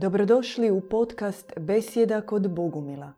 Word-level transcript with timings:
Dobrodošli 0.00 0.70
u 0.70 0.80
podcast 0.80 1.52
Besjeda 1.56 2.20
kod 2.20 2.54
Bogumila. 2.54 3.12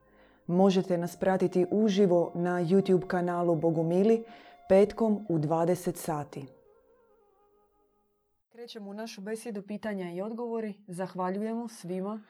Možete 0.46 0.99
nas 0.99 1.17
pratiti 1.17 1.67
uživo 1.71 2.33
na 2.35 2.51
YouTube 2.51 3.06
kanalu 3.06 3.56
Bogumili 3.56 4.24
petkom 4.69 5.27
u 5.29 5.38
20 5.38 5.96
sati. 5.96 6.46
Krećemo 8.48 8.90
u 8.90 8.95
našu 8.95 9.21
besjedu 9.21 9.62
pitanja 9.62 10.12
i 10.12 10.22
odgovori. 10.22 10.74
Zahvaljujemo 10.87 11.69
svima 11.69 12.22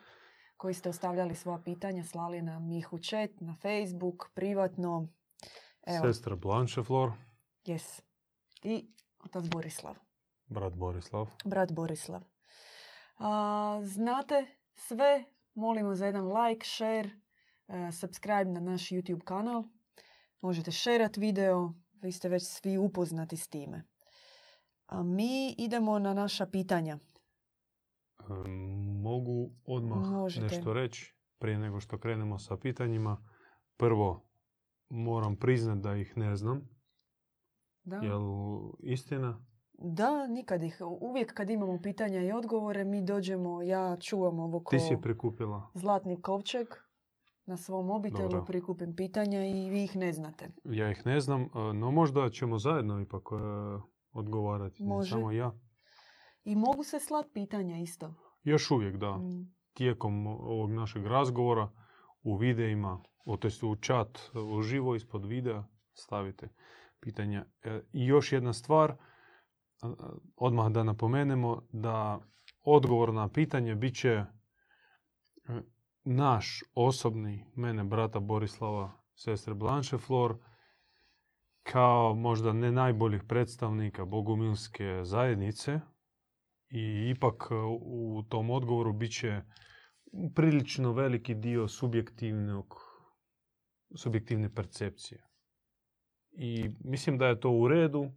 koji 0.57 0.73
ste 0.73 0.89
ostavljali 0.89 1.35
svoja 1.35 1.59
pitanja, 1.65 2.03
slali 2.03 2.41
nam 2.41 2.71
ih 2.71 2.93
u 2.93 2.99
chat, 2.99 3.29
na 3.39 3.55
Facebook, 3.61 4.29
privatno. 4.33 5.07
Evo, 5.85 6.05
Sestra 6.05 6.35
Blancheflor, 6.35 7.11
yes. 7.65 8.01
I 8.63 8.87
otac 9.25 9.47
Borislav. 9.47 9.95
brat 10.47 10.73
Borislav. 10.73 11.29
brat 11.45 11.71
Borislav. 11.71 12.30
A, 13.17 13.81
znate 13.83 14.45
sve, 14.75 15.23
molimo 15.53 15.95
za 15.95 16.05
jedan 16.05 16.27
like, 16.27 16.65
share, 16.65 17.09
e, 17.67 17.91
subscribe 17.91 18.45
na 18.45 18.59
naš 18.59 18.89
YouTube 18.89 19.23
kanal. 19.23 19.63
Možete 20.41 20.71
šerat 20.71 21.17
video, 21.17 21.73
vi 22.01 22.11
ste 22.11 22.29
već 22.29 22.47
svi 22.47 22.77
upoznati 22.77 23.37
s 23.37 23.47
time. 23.47 23.83
A 24.85 25.03
mi 25.03 25.55
idemo 25.57 25.99
na 25.99 26.13
naša 26.13 26.45
pitanja. 26.45 26.99
E, 28.19 28.49
Mogu 29.01 29.51
odmah 29.65 29.97
Možete. 30.09 30.45
nešto 30.45 30.73
reći 30.73 31.15
prije 31.37 31.59
nego 31.59 31.79
što 31.79 31.99
krenemo 31.99 32.39
sa 32.39 32.57
pitanjima. 32.57 33.23
Prvo, 33.77 34.29
moram 34.89 35.35
priznat 35.35 35.77
da 35.77 35.95
ih 35.95 36.17
ne 36.17 36.35
znam. 36.35 36.69
Da, 37.83 37.95
Jel 37.95 38.21
istina? 38.79 39.45
Da 39.83 40.27
nikad 40.27 40.63
ih, 40.63 40.81
uvijek 41.01 41.33
kad 41.33 41.49
imamo 41.49 41.79
pitanja 41.81 42.21
i 42.21 42.31
odgovore, 42.31 42.83
mi 42.83 43.01
dođemo, 43.05 43.61
ja 43.61 43.97
čuvam 43.97 44.39
ovo 44.39 44.59
ko 44.63 44.69
Ti 44.69 44.79
si 44.79 44.97
prikupila. 45.01 45.69
zlatni 45.73 46.21
kovčeg 46.21 46.67
na 47.45 47.57
svom 47.57 47.85
mobitelu, 47.85 48.29
Dobro. 48.29 48.45
prikupim 48.45 48.95
pitanja 48.95 49.45
i 49.45 49.69
vi 49.69 49.83
ih 49.83 49.95
ne 49.95 50.13
znate. 50.13 50.51
Ja 50.63 50.91
ih 50.91 51.05
ne 51.05 51.19
znam, 51.19 51.41
e, 51.41 51.47
no 51.73 51.91
možda 51.91 52.29
ćemo 52.29 52.57
zajedno 52.57 53.01
ipak 53.01 53.21
e, 53.31 53.35
odgovarati. 54.11 54.83
ne 54.83 54.89
Može. 54.89 55.09
Samo 55.09 55.31
ja. 55.31 55.51
I 56.43 56.55
mogu 56.55 56.83
se 56.83 56.99
slat 56.99 57.25
pitanja 57.33 57.77
isto. 57.77 58.13
Još 58.43 58.71
uvijek 58.71 58.97
da. 58.97 59.17
Mm. 59.17 59.53
Tijekom 59.73 60.27
ovog 60.27 60.71
našeg 60.71 61.05
razgovora 61.05 61.69
u 62.23 62.35
videima, 62.37 63.03
to 63.39 63.47
u 63.67 63.75
chat 63.75 64.19
uživo 64.57 64.95
ispod 64.95 65.25
videa 65.25 65.63
stavite 65.93 66.49
pitanja. 66.99 67.45
E, 67.63 67.81
I 67.93 68.05
još 68.05 68.31
jedna 68.31 68.53
stvar, 68.53 68.97
odmah 70.35 70.71
da 70.71 70.83
napomenemo 70.83 71.61
da 71.71 72.19
odgovor 72.63 73.13
na 73.13 73.29
pitanje 73.29 73.75
bit 73.75 73.95
će 73.95 74.09
e, 74.09 74.25
naš 76.03 76.63
osobni, 76.73 77.45
mene 77.55 77.83
brata 77.83 78.19
Borislava, 78.19 78.91
sestre 79.15 79.53
Blanche 79.53 79.97
Flor, 79.97 80.37
kao 81.63 82.15
možda 82.15 82.53
ne 82.53 82.71
najboljih 82.71 83.23
predstavnika 83.27 84.05
bogumilske 84.05 84.99
zajednice 85.03 85.79
i 86.69 87.13
ipak 87.15 87.47
e, 87.51 87.55
u 87.81 88.23
tom 88.29 88.49
odgovoru 88.49 88.93
bit 88.93 89.11
će 89.11 89.41
prilično 90.35 90.93
veliki 90.93 91.35
dio 91.35 91.67
subjektivnog, 91.67 92.75
subjektivne 93.95 94.53
percepcije. 94.55 95.27
I 96.31 96.69
mislim 96.83 97.17
da 97.17 97.27
je 97.27 97.39
to 97.39 97.51
u 97.51 97.67
redu, 97.67 98.11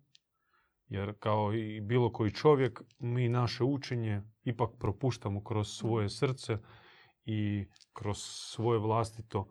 jer 0.88 1.14
kao 1.18 1.54
i 1.54 1.80
bilo 1.80 2.12
koji 2.12 2.30
čovjek, 2.30 2.82
mi 2.98 3.28
naše 3.28 3.64
učenje 3.64 4.22
ipak 4.44 4.70
propuštamo 4.78 5.44
kroz 5.44 5.68
svoje 5.68 6.08
srce 6.08 6.58
i 7.24 7.66
kroz 7.92 8.18
svoje 8.20 8.78
vlastito 8.78 9.48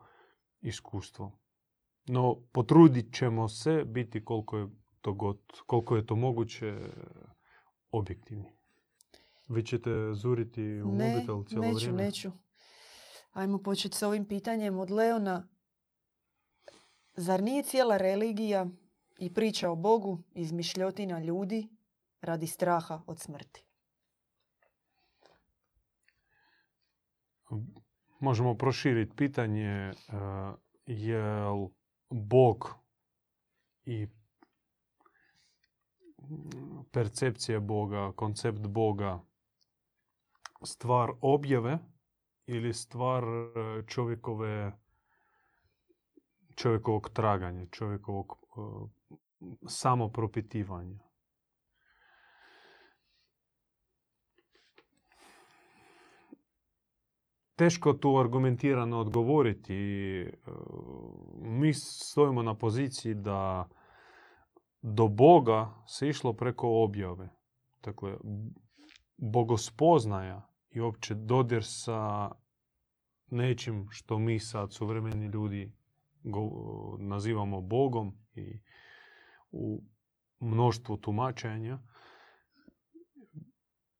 iskustvo. 0.62 1.40
No, 2.06 2.42
potrudit 2.52 3.14
ćemo 3.16 3.48
se 3.48 3.84
biti 3.86 4.26
koliko 4.26 4.58
je 4.58 4.68
to, 5.02 5.14
god, 5.14 5.40
koliko 5.66 5.96
je 5.96 6.06
to 6.06 6.16
moguće 6.16 6.80
objektivni. 7.92 8.52
Vi 9.50 9.64
ćete 9.64 9.90
zuriti 10.14 10.62
u 10.62 10.92
Ne, 10.92 11.14
mobitel 11.14 11.44
cijelo 11.44 11.66
neću, 11.66 11.76
vrijeme? 11.76 12.04
neću. 12.04 12.32
Ajmo 13.32 13.58
početi 13.58 13.98
s 13.98 14.04
ovim 14.04 14.26
pitanjem 14.26 14.80
od 14.80 14.92
Leona. 14.92 15.48
Zar 17.16 17.44
nije 17.44 17.64
cijela 17.64 17.98
religija 17.98 18.68
i 19.18 19.34
priča 19.34 19.72
o 19.72 19.76
Bogu 19.76 20.24
izmišljotina 20.34 21.20
ljudi 21.20 21.68
radi 22.22 22.48
straha 22.48 23.02
od 23.08 23.20
smrti? 23.20 23.66
Možemo 28.20 28.58
proširiti 28.58 29.16
pitanje 29.16 29.70
e, 29.70 29.94
jel 30.86 31.68
Bog 32.10 32.76
i 33.86 34.08
percepcija 36.92 37.60
Boga, 37.60 38.12
koncept 38.16 38.68
Boga 38.68 39.20
stvar 40.64 41.12
objave 41.22 41.80
ili 42.46 42.74
stvar 42.74 43.24
e, 43.24 43.48
čovjekove 43.88 44.72
čovjekovog 46.56 47.10
traganja, 47.10 47.66
čovjekovog 47.72 48.34
e, 48.34 48.60
samopropitivanja. 49.68 51.14
teško 57.56 57.94
tu 57.94 58.18
argumentirano 58.18 59.00
odgovoriti. 59.00 59.76
E, 59.76 60.32
Mi 61.42 61.74
stojimo 61.74 62.44
na 62.44 62.56
poziciji 62.56 63.14
da 63.14 63.70
do 64.82 65.08
Boga 65.08 65.84
se 65.88 66.10
išlo 66.10 66.34
preko 66.34 66.84
objave. 66.84 67.30
Dakle, 67.84 68.18
bogospoznaja 69.18 70.50
i 70.72 70.80
opće 70.80 71.16
dodir 71.16 71.64
sa 71.66 72.32
nečim 73.30 73.88
što 73.90 74.20
mi 74.20 74.40
sad 74.40 74.74
suvremeni 74.74 75.26
ljudi 75.26 75.72
nazivamo 77.00 77.62
Bogom 77.62 78.14
i 78.36 78.60
u 79.54 79.84
mnoštvu 80.40 80.98
tumačenja 80.98 81.80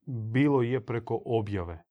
bilo 0.06 0.62
je 0.62 0.86
preko 0.86 1.22
objave. 1.26 1.84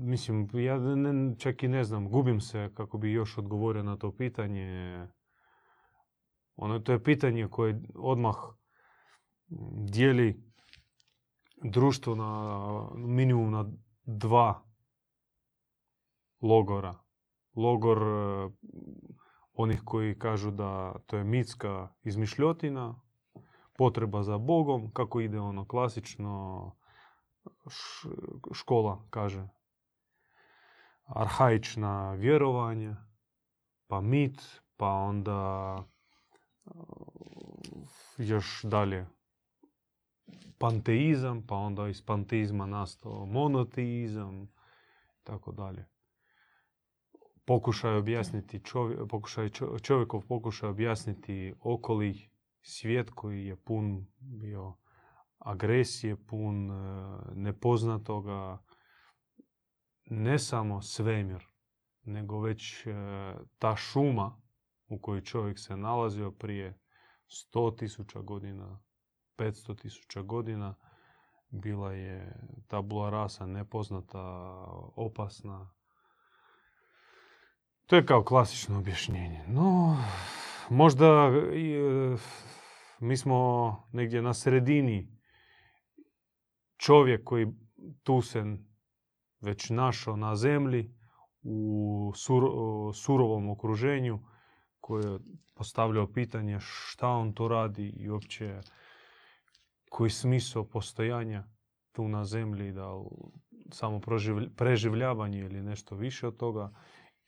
Mislim, 0.00 0.48
ja 0.54 0.78
ne, 0.78 1.36
čak 1.38 1.62
i 1.62 1.68
ne 1.68 1.84
znam, 1.84 2.08
gubim 2.08 2.40
se 2.40 2.70
kako 2.74 2.98
bi 2.98 3.12
još 3.12 3.38
odgovorio 3.38 3.82
na 3.82 3.96
to 3.96 4.16
pitanje. 4.16 5.06
Ono, 6.56 6.78
to 6.78 6.92
je 6.92 7.04
pitanje 7.04 7.48
koje 7.50 7.82
odmah 7.94 8.36
dijeli 9.92 10.42
društvo 11.62 12.14
na 12.14 12.90
minimum 12.94 13.50
na 13.50 13.72
dva 14.04 14.62
logora. 16.40 16.98
Logor 17.56 17.98
onih 19.60 19.82
koji 19.84 20.18
kažu 20.18 20.50
da 20.50 20.94
to 21.06 21.16
je 21.16 21.24
mitska 21.24 21.88
izmišljotina, 22.02 22.94
potreba 23.76 24.22
za 24.22 24.38
Bogom, 24.38 24.90
kako 24.92 25.20
ide 25.20 25.40
ono 25.40 25.64
klasično 25.64 26.72
škola 28.52 29.06
kaže 29.10 29.48
arhaična 31.04 32.12
vjerovanja, 32.12 32.96
pa 33.86 34.00
mit, 34.00 34.60
pa 34.76 34.88
onda 34.88 35.74
uh, 36.64 36.72
još 38.18 38.62
dalje 38.62 39.06
panteizam, 40.58 41.46
pa 41.46 41.54
onda 41.54 41.88
iz 41.88 42.02
panteizma 42.06 42.66
nastao 42.66 43.26
monoteizam, 43.26 44.48
tako 45.22 45.52
dalje. 45.52 45.84
Pokušaj 47.50 47.96
objasniti 47.96 48.60
čovjek, 48.64 49.00
pokušaj 49.08 49.48
čo- 49.48 49.78
čovjekov 49.78 50.22
pokušaj 50.28 50.68
objasniti 50.68 51.54
okoli 51.60 52.30
svijet 52.62 53.10
koji 53.10 53.46
je 53.46 53.56
pun 53.56 54.06
bio 54.18 54.76
agresije, 55.38 56.16
pun 56.26 56.70
e, 56.70 56.74
nepoznatoga, 57.34 58.62
ne 60.04 60.38
samo 60.38 60.82
svemir, 60.82 61.46
nego 62.02 62.40
već 62.40 62.86
e, 62.86 62.92
ta 63.58 63.76
šuma 63.76 64.42
u 64.88 64.98
kojoj 64.98 65.22
čovjek 65.22 65.58
se 65.58 65.76
nalazio 65.76 66.30
prije 66.30 66.78
100.000 67.54 68.24
godina, 68.24 68.80
500.000 69.36 70.26
godina, 70.26 70.74
bila 71.48 71.92
je 71.92 72.46
tabula 72.68 73.10
rasa 73.10 73.46
nepoznata, 73.46 74.20
opasna. 74.96 75.79
To 77.90 77.96
je 77.96 78.06
kao 78.06 78.22
klasično 78.22 78.78
objašnjenje. 78.78 79.44
No, 79.48 79.96
možda 80.68 81.06
e, 81.06 82.16
mi 83.00 83.16
smo 83.16 83.88
negdje 83.92 84.22
na 84.22 84.34
sredini 84.34 85.18
čovjek 86.76 87.24
koji 87.24 87.46
tu 88.02 88.22
se 88.22 88.44
već 89.40 89.70
našao 89.70 90.16
na 90.16 90.36
zemlji 90.36 90.94
u 91.42 92.12
surovom 92.94 93.50
okruženju 93.50 94.18
koji 94.80 95.04
je 95.04 95.18
postavljao 95.54 96.12
pitanje 96.12 96.58
šta 96.60 97.08
on 97.08 97.32
to 97.32 97.48
radi 97.48 97.88
i 97.88 98.10
uopće 98.10 98.60
koji 99.88 100.10
smisao 100.10 100.64
postojanja 100.64 101.44
tu 101.92 102.08
na 102.08 102.24
zemlji, 102.24 102.72
da 102.72 102.88
samo 103.70 104.00
preživljavanje 104.56 105.38
ili 105.38 105.62
nešto 105.62 105.96
više 105.96 106.26
od 106.26 106.36
toga 106.36 106.72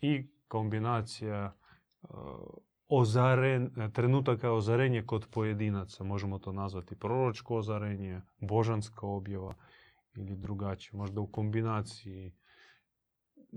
i 0.00 0.32
kombinacija 0.52 1.52
ozaren, 2.88 3.70
trenutaka 3.92 4.52
ozarenje 4.52 5.02
kod 5.06 5.26
pojedinaca. 5.30 6.04
Možemo 6.04 6.38
to 6.38 6.52
nazvati 6.52 6.98
proročko 6.98 7.56
ozarenje, 7.56 8.20
božanska 8.40 9.06
objava 9.06 9.54
ili 10.16 10.36
drugačije. 10.36 10.98
Možda 10.98 11.20
u 11.20 11.26
kombinaciji 11.26 12.34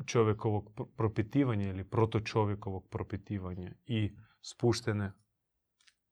čovjekovog 0.06 0.72
propitivanja 0.98 1.70
ili 1.70 1.84
protočovjekovog 1.84 2.88
propitivanja 2.90 3.72
i 3.86 4.16
spuštene 4.42 5.12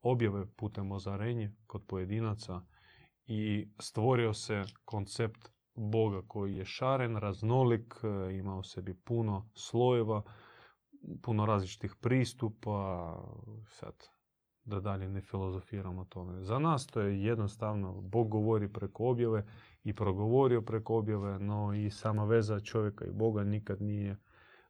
objave 0.01 0.45
putem 0.57 0.91
ozarenje 0.91 1.55
kod 1.67 1.85
pojedinaca 1.87 2.61
i 3.25 3.67
stvorio 3.79 4.33
se 4.33 4.63
koncept 4.85 5.53
Boga 5.75 6.21
koji 6.27 6.55
je 6.55 6.65
šaren, 6.65 7.17
raznolik, 7.17 7.93
ima 8.31 8.55
u 8.57 8.63
sebi 8.63 8.93
puno 8.93 9.49
slojeva, 9.55 10.21
puno 11.21 11.45
različitih 11.45 11.95
pristupa, 12.01 13.15
sad 13.67 13.93
da 14.65 14.79
dalje 14.79 15.09
ne 15.09 15.21
filozofiramo 15.21 16.01
o 16.01 16.05
tome. 16.05 16.43
Za 16.43 16.59
nas 16.59 16.87
to 16.87 17.01
je 17.01 17.23
jednostavno, 17.23 18.01
Bog 18.01 18.29
govori 18.29 18.73
preko 18.73 19.09
objave 19.09 19.45
i 19.83 19.95
progovorio 19.95 20.61
preko 20.61 20.97
objave, 20.97 21.39
no 21.39 21.73
i 21.73 21.89
sama 21.91 22.23
veza 22.25 22.59
čovjeka 22.59 23.05
i 23.05 23.11
Boga 23.11 23.43
nikad 23.43 23.81
nije 23.81 24.17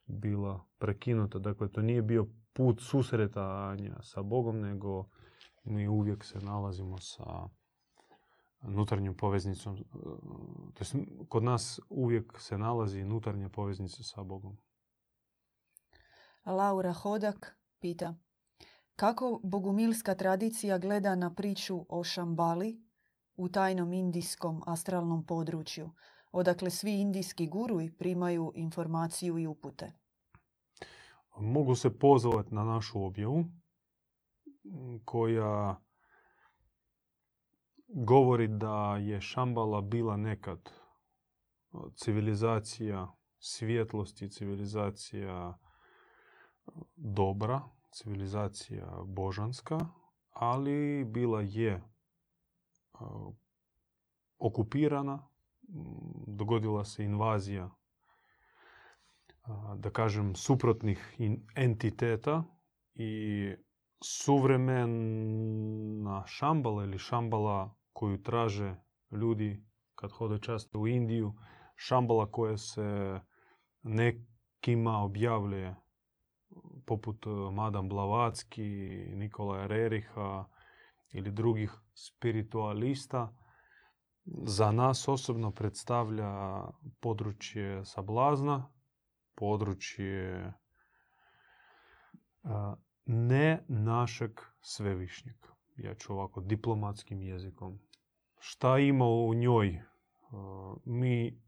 bila 0.06 0.66
prekinuta. 0.78 1.40
Dakle, 1.40 1.68
to 1.68 1.82
nije 1.82 2.02
bio 2.02 2.28
put 2.54 2.82
susretanja 2.82 4.02
sa 4.02 4.22
Bogom, 4.22 4.60
nego 4.60 5.06
mi 5.64 5.88
uvijek 5.88 6.24
se 6.24 6.40
nalazimo 6.40 6.98
sa 6.98 7.50
nutarnjom 8.62 9.18
poveznicom. 9.18 9.78
To 10.74 10.86
kod 11.30 11.44
nas 11.44 11.80
uvijek 11.90 12.40
se 12.40 12.58
nalazi 12.58 13.04
nutarnja 13.04 13.50
poveznica 13.50 14.04
sa 14.04 14.24
Bogom. 14.24 14.58
Laura 16.46 16.94
Hodak 16.94 17.58
pita 17.80 18.16
kako 18.96 19.40
bogumilska 19.44 20.16
tradicija 20.16 20.78
gleda 20.78 21.16
na 21.16 21.34
priču 21.34 21.86
o 21.90 22.04
Šambali 22.04 22.82
u 23.36 23.50
tajnom 23.50 23.94
indijskom 23.94 24.62
astralnom 24.66 25.26
području, 25.26 25.90
odakle 26.32 26.70
svi 26.70 27.02
indijski 27.02 27.48
guruji 27.48 27.92
primaju 27.98 28.52
informaciju 28.56 29.40
i 29.40 29.48
upute. 29.48 29.92
Mogu 31.38 31.76
se 31.76 32.00
pozvati 32.00 32.56
na 32.56 32.64
našu 32.64 33.06
objavu 33.06 33.46
koja 35.06 35.76
govori 37.88 38.48
da 38.48 38.98
je 38.98 39.22
Šambala 39.22 39.82
bila 39.82 40.18
nekad 40.18 40.70
civilizacija 41.96 43.12
svjetlosti, 43.40 44.30
civilizacija 44.30 45.58
dobra, 46.96 47.62
civilizacija 47.92 49.02
božanska, 49.06 49.80
ali 50.30 51.06
bila 51.06 51.42
je 51.42 51.84
okupirana, 54.38 55.28
dogodila 56.28 56.86
se 56.86 57.04
invazija 57.04 57.70
da 59.76 59.90
kažem 59.90 60.36
suprotnih 60.36 61.18
entiteta 61.56 62.44
i 62.96 63.56
suvremena 64.04 65.04
šambala 66.28 66.84
ili 66.84 67.00
šambala 67.00 67.76
koju 67.94 68.24
traže 68.24 68.76
ljudi 69.12 69.64
kad 69.96 70.12
hode 70.12 70.40
často 70.40 70.80
u 70.80 70.88
Indiju, 70.88 71.34
šambala 71.76 72.32
koja 72.32 72.58
se 72.58 73.20
nekima 73.84 75.04
objavljuje 75.04 75.76
poput 76.86 77.26
Madam 77.52 77.90
Blavacki, 77.90 78.64
Nikolaja 79.16 79.68
Reriha 79.68 80.46
ili 81.14 81.32
drugih 81.32 81.72
spiritualista, 81.94 83.36
za 84.26 84.72
nas 84.72 85.08
osobno 85.08 85.52
predstavlja 85.52 86.62
područje 87.00 87.86
sablazna, 87.86 88.72
područje 89.36 90.54
ne 93.06 93.66
našeg 93.68 94.32
svevišnjeg. 94.62 95.36
Ja 95.78 95.96
ću 95.96 96.14
ovako 96.14 96.42
diplomatskim 96.42 97.22
jezikom. 97.22 97.80
Šta 98.40 98.80
ima 98.80 99.06
u 99.06 99.34
njoj? 99.34 99.82
Mi 100.86 101.42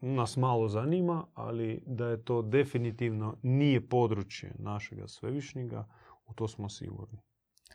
nas 0.00 0.36
malo 0.36 0.68
zanima, 0.68 1.26
ali 1.34 1.82
da 1.86 2.08
je 2.08 2.24
to 2.24 2.42
definitivno 2.42 3.36
nije 3.42 3.88
područje 3.88 4.54
našega 4.58 5.08
svevišnjega, 5.08 5.88
u 6.26 6.34
to 6.34 6.48
smo 6.48 6.68
sigurni. 6.68 7.18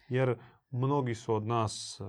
Jer 0.09 0.37
mnogi 0.71 1.15
su 1.15 1.35
od 1.35 1.45
nas, 1.45 1.99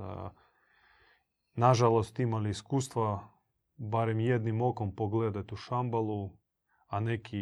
nažalost, 1.55 2.19
imali 2.19 2.51
iskustva 2.51 3.29
barem 3.77 4.21
jednim 4.21 4.63
okom 4.63 4.97
pogledati 4.97 5.55
u 5.55 5.57
šambalu, 5.57 6.31
a 6.87 7.01
neki 7.01 7.39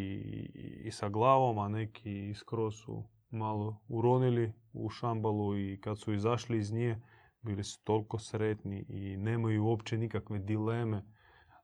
i 0.85 0.91
sa 0.91 1.09
glavom, 1.09 1.59
a 1.59 1.67
neki 1.67 2.33
skroz 2.33 2.75
su 2.75 3.03
malo 3.29 3.81
uronili 3.87 4.53
u 4.73 4.89
šambalu 4.89 5.57
i 5.59 5.81
kad 5.81 5.99
su 5.99 6.13
izašli 6.13 6.57
iz 6.57 6.71
nje, 6.71 7.01
bili 7.41 7.63
su 7.63 7.83
toliko 7.83 8.19
sretni 8.19 8.85
i 8.89 9.17
nemaju 9.17 9.65
uopće 9.65 9.97
nikakve 9.97 10.39
dileme 10.39 11.14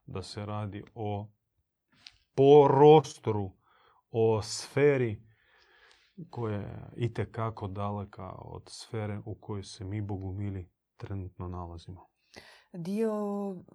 da 0.06 0.22
se 0.22 0.46
radi 0.46 0.84
o 0.94 1.28
prostoru, 2.34 3.50
o 4.10 4.42
sferi 4.42 5.22
koja 6.30 6.58
je 6.58 6.90
itekako 6.96 7.68
daleka 7.68 8.32
od 8.38 8.62
sfere 8.66 9.20
u 9.24 9.34
kojoj 9.34 9.62
se 9.62 9.84
mi 9.84 10.00
bogumili 10.00 10.68
trenutno 10.96 11.48
nalazimo. 11.48 12.06
Dio, 12.72 13.12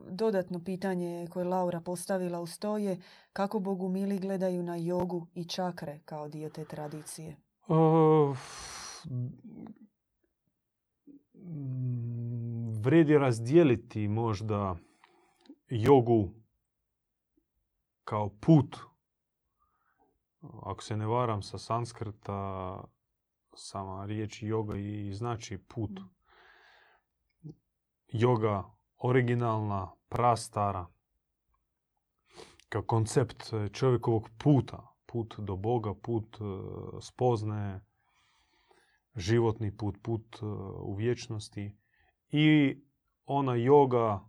dodatno 0.09 0.63
pitanje 0.63 1.27
koje 1.29 1.45
Laura 1.45 1.81
postavila 1.81 2.41
uz 2.41 2.59
to 2.59 2.77
je 2.77 3.01
kako 3.33 3.59
bogumili 3.59 4.19
gledaju 4.19 4.63
na 4.63 4.75
jogu 4.75 5.27
i 5.33 5.45
čakre 5.45 5.99
kao 6.05 6.27
dio 6.27 6.49
te 6.49 6.65
tradicije? 6.65 7.35
Uh, 7.67 8.37
vredi 12.81 13.17
razdijeliti 13.17 14.07
možda 14.07 14.75
jogu 15.69 16.33
kao 18.03 18.29
put. 18.29 18.77
Ako 20.63 20.83
se 20.83 20.97
ne 20.97 21.05
varam 21.05 21.41
sa 21.41 21.57
sanskrta, 21.57 22.83
sama 23.55 24.05
riječ 24.05 24.43
yoga 24.43 24.77
i 24.77 25.13
znači 25.13 25.57
put. 25.57 25.99
Yoga 28.13 28.63
originalna, 28.97 29.91
prastara, 30.09 30.87
kao 32.69 32.81
koncept 32.81 33.53
čovjekovog 33.73 34.29
puta. 34.37 34.93
Put 35.05 35.35
do 35.37 35.55
Boga, 35.55 35.93
put 35.93 36.35
e, 36.35 36.43
spoznaje, 37.01 37.81
životni 39.15 39.77
put, 39.77 39.95
put 40.03 40.35
e, 40.41 40.45
u 40.79 40.95
vječnosti. 40.95 41.77
I 42.29 42.77
ona 43.25 43.51
yoga 43.51 44.19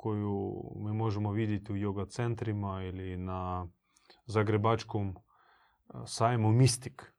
koju 0.00 0.62
mi 0.76 0.92
možemo 0.92 1.32
vidjeti 1.32 1.72
u 1.72 1.76
yoga 1.76 2.10
centrima 2.10 2.82
ili 2.82 3.16
na 3.16 3.66
zagrebačkom 4.26 5.08
e, 5.08 5.12
sajmu 6.06 6.52
Mistik, 6.52 7.12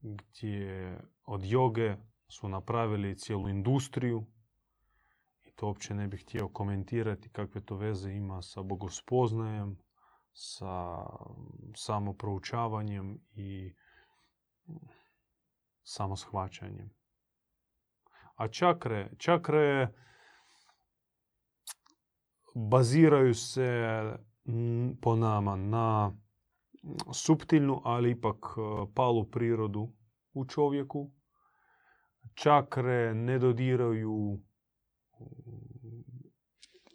gdje 0.00 0.98
od 1.24 1.44
joge 1.44 1.96
su 2.28 2.48
napravili 2.48 3.18
cijelu 3.18 3.48
industriju 3.48 4.26
i 5.44 5.50
to 5.50 5.66
uopće 5.66 5.94
ne 5.94 6.08
bih 6.08 6.22
htio 6.22 6.48
komentirati 6.48 7.28
kakve 7.28 7.60
to 7.60 7.76
veze 7.76 8.12
ima 8.12 8.42
sa 8.42 8.62
bogospoznajem, 8.62 9.78
sa 10.32 10.96
samoproučavanjem 11.76 13.18
i 13.34 13.74
samoshvaćanjem. 15.82 16.90
A 18.34 18.48
čakre, 18.48 19.10
čakre 19.18 19.92
baziraju 22.54 23.34
se 23.34 23.82
po 25.00 25.16
nama 25.16 25.56
na 25.56 26.12
suptilnu, 27.12 27.80
ali 27.84 28.10
ipak 28.10 28.36
e, 28.36 28.60
palu 28.94 29.24
prirodu 29.24 29.88
u 30.34 30.44
čovjeku. 30.44 31.10
Čakre 32.34 33.14
ne 33.14 33.38
dodiraju 33.38 34.38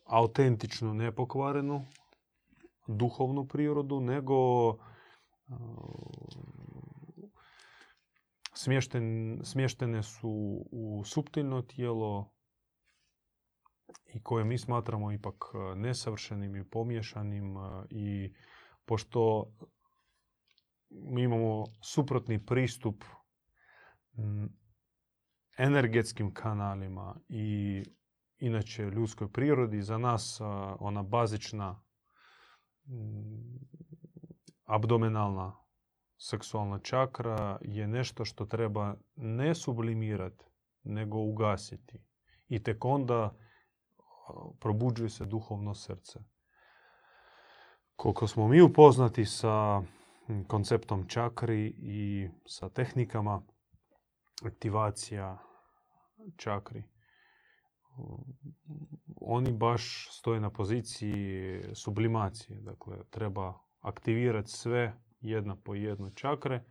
autentičnu, 0.06 0.94
nepokvarenu 0.94 1.86
duhovnu 2.88 3.48
prirodu, 3.48 4.00
nego 4.00 4.38
smješten, 8.54 9.40
smještene 9.44 10.04
su 10.04 10.66
u 10.72 11.04
suptilno 11.06 11.62
tijelo 11.62 12.32
i 14.13 14.24
koje 14.24 14.46
mi 14.46 14.58
smatramo 14.58 15.12
ipak 15.12 15.46
nesavršenim 15.75 16.56
i 16.56 16.70
pomješanim 16.70 17.56
i 17.89 18.34
pošto 18.86 19.51
mi 20.89 21.24
imamo 21.24 21.65
suprotni 21.82 22.46
pristup 22.46 23.03
energetskim 25.58 26.34
kanalima 26.34 27.15
i 27.29 27.84
inače 28.39 28.84
ljudskoj 28.84 29.32
prirodi, 29.32 29.82
za 29.82 29.98
nas 29.98 30.41
ona 30.79 31.03
bazična 31.03 31.82
abdomenalna 34.65 35.56
seksualna 36.17 36.79
čakra 36.79 37.60
je 37.62 37.88
nešto 37.88 38.25
što 38.25 38.46
treba 38.46 38.96
ne 39.15 39.56
sublimirati, 39.56 40.46
nego 40.84 41.17
ugasiti. 41.17 42.00
I 42.48 42.63
tek 42.63 42.86
onda 42.86 43.38
probuđuje 44.60 45.10
se 45.10 45.26
duhovno 45.26 45.76
srce. 45.76 46.20
Koliko 47.96 48.28
smo 48.28 48.48
mi 48.48 48.62
upoznati 48.62 49.26
sa 49.26 49.82
konceptom 50.48 51.08
čakri 51.08 51.76
i 51.78 52.30
sa 52.46 52.70
tehnikama 52.70 53.42
aktivacija 54.46 55.38
čakri, 56.38 56.84
oni 59.22 59.52
baš 59.52 60.08
stoje 60.12 60.40
na 60.40 60.50
poziciji 60.50 61.62
sublimacije. 61.74 62.62
Dakle, 62.62 62.98
treba 63.10 63.54
aktivirati 63.80 64.52
sve 64.52 64.94
jedna 65.20 65.56
po 65.56 65.76
jedno 65.76 66.10
čakre 66.10 66.64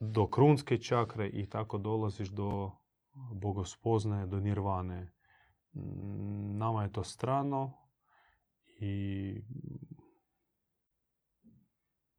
do 0.00 0.26
krunske 0.26 0.78
čakre 0.78 1.28
i 1.28 1.48
tako 1.48 1.78
dolaziš 1.78 2.28
do 2.28 2.72
bogospoznaje, 3.32 4.26
do 4.26 4.40
nirvane. 4.40 5.12
Nama 6.58 6.82
je 6.82 6.92
to 6.92 7.04
strano 7.04 7.72
i 8.80 9.42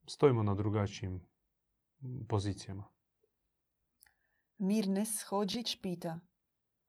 stojimo 0.07 0.43
na 0.43 0.55
drugačijim 0.55 1.21
pozicijama. 2.29 2.83
Mirnes 4.57 5.23
Hođić 5.23 5.81
pita, 5.81 6.19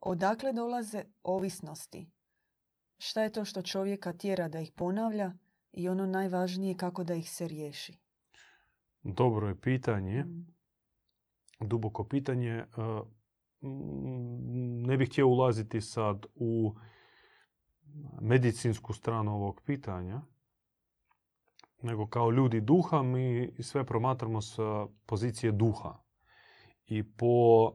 odakle 0.00 0.52
dolaze 0.52 1.04
ovisnosti? 1.22 2.10
Šta 2.98 3.22
je 3.22 3.32
to 3.32 3.44
što 3.44 3.62
čovjeka 3.62 4.12
tjera 4.12 4.48
da 4.48 4.60
ih 4.60 4.72
ponavlja 4.76 5.32
i 5.72 5.88
ono 5.88 6.06
najvažnije 6.06 6.76
kako 6.76 7.04
da 7.04 7.14
ih 7.14 7.30
se 7.30 7.48
riješi? 7.48 7.98
Dobro 9.02 9.48
je 9.48 9.60
pitanje. 9.60 10.24
Mm. 10.24 10.46
Duboko 11.60 12.04
pitanje. 12.04 12.64
Ne 13.60 14.96
bih 14.96 15.08
htio 15.08 15.28
ulaziti 15.28 15.80
sad 15.80 16.26
u 16.34 16.74
medicinsku 18.20 18.92
stranu 18.92 19.34
ovog 19.34 19.60
pitanja, 19.66 20.20
nego 21.82 22.06
kao 22.06 22.30
ljudi 22.30 22.60
duha 22.60 23.02
mi 23.02 23.52
sve 23.60 23.84
promatramo 23.84 24.40
sa 24.40 24.86
pozicije 25.06 25.52
duha. 25.52 25.98
I 26.86 27.12
po 27.12 27.72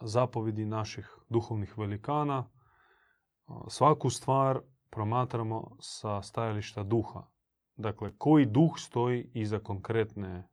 zapovedi 0.00 0.64
naših 0.64 1.18
duhovnih 1.28 1.78
velikana 1.78 2.50
svaku 3.68 4.10
stvar 4.10 4.60
promatramo 4.90 5.76
sa 5.80 6.22
stajališta 6.22 6.82
duha. 6.82 7.22
Dakle, 7.76 8.12
koji 8.18 8.46
duh 8.46 8.72
stoji 8.76 9.30
iza 9.34 9.58
konkretne 9.58 10.48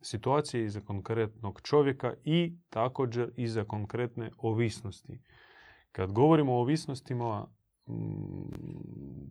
situacije, 0.00 0.64
iza 0.64 0.80
konkretnog 0.80 1.60
čovjeka 1.62 2.14
i 2.24 2.58
također 2.70 3.32
iza 3.36 3.64
konkretne 3.64 4.30
ovisnosti. 4.38 5.20
Kad 5.92 6.12
govorimo 6.12 6.54
o 6.54 6.60
ovisnostima, 6.60 7.46
mm, 7.88 9.30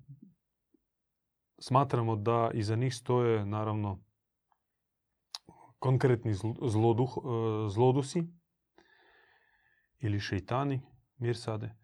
smatramo 1.60 2.16
da 2.16 2.52
iza 2.54 2.76
njih 2.76 2.96
stoje 2.96 3.46
naravno 3.46 4.04
konkretni 5.80 6.34
zloduh, 6.62 7.18
e, 7.18 7.70
zlodusi 7.70 8.24
ili 10.00 10.20
šeitani, 10.20 10.82
mir 11.18 11.38
sade. 11.38 11.76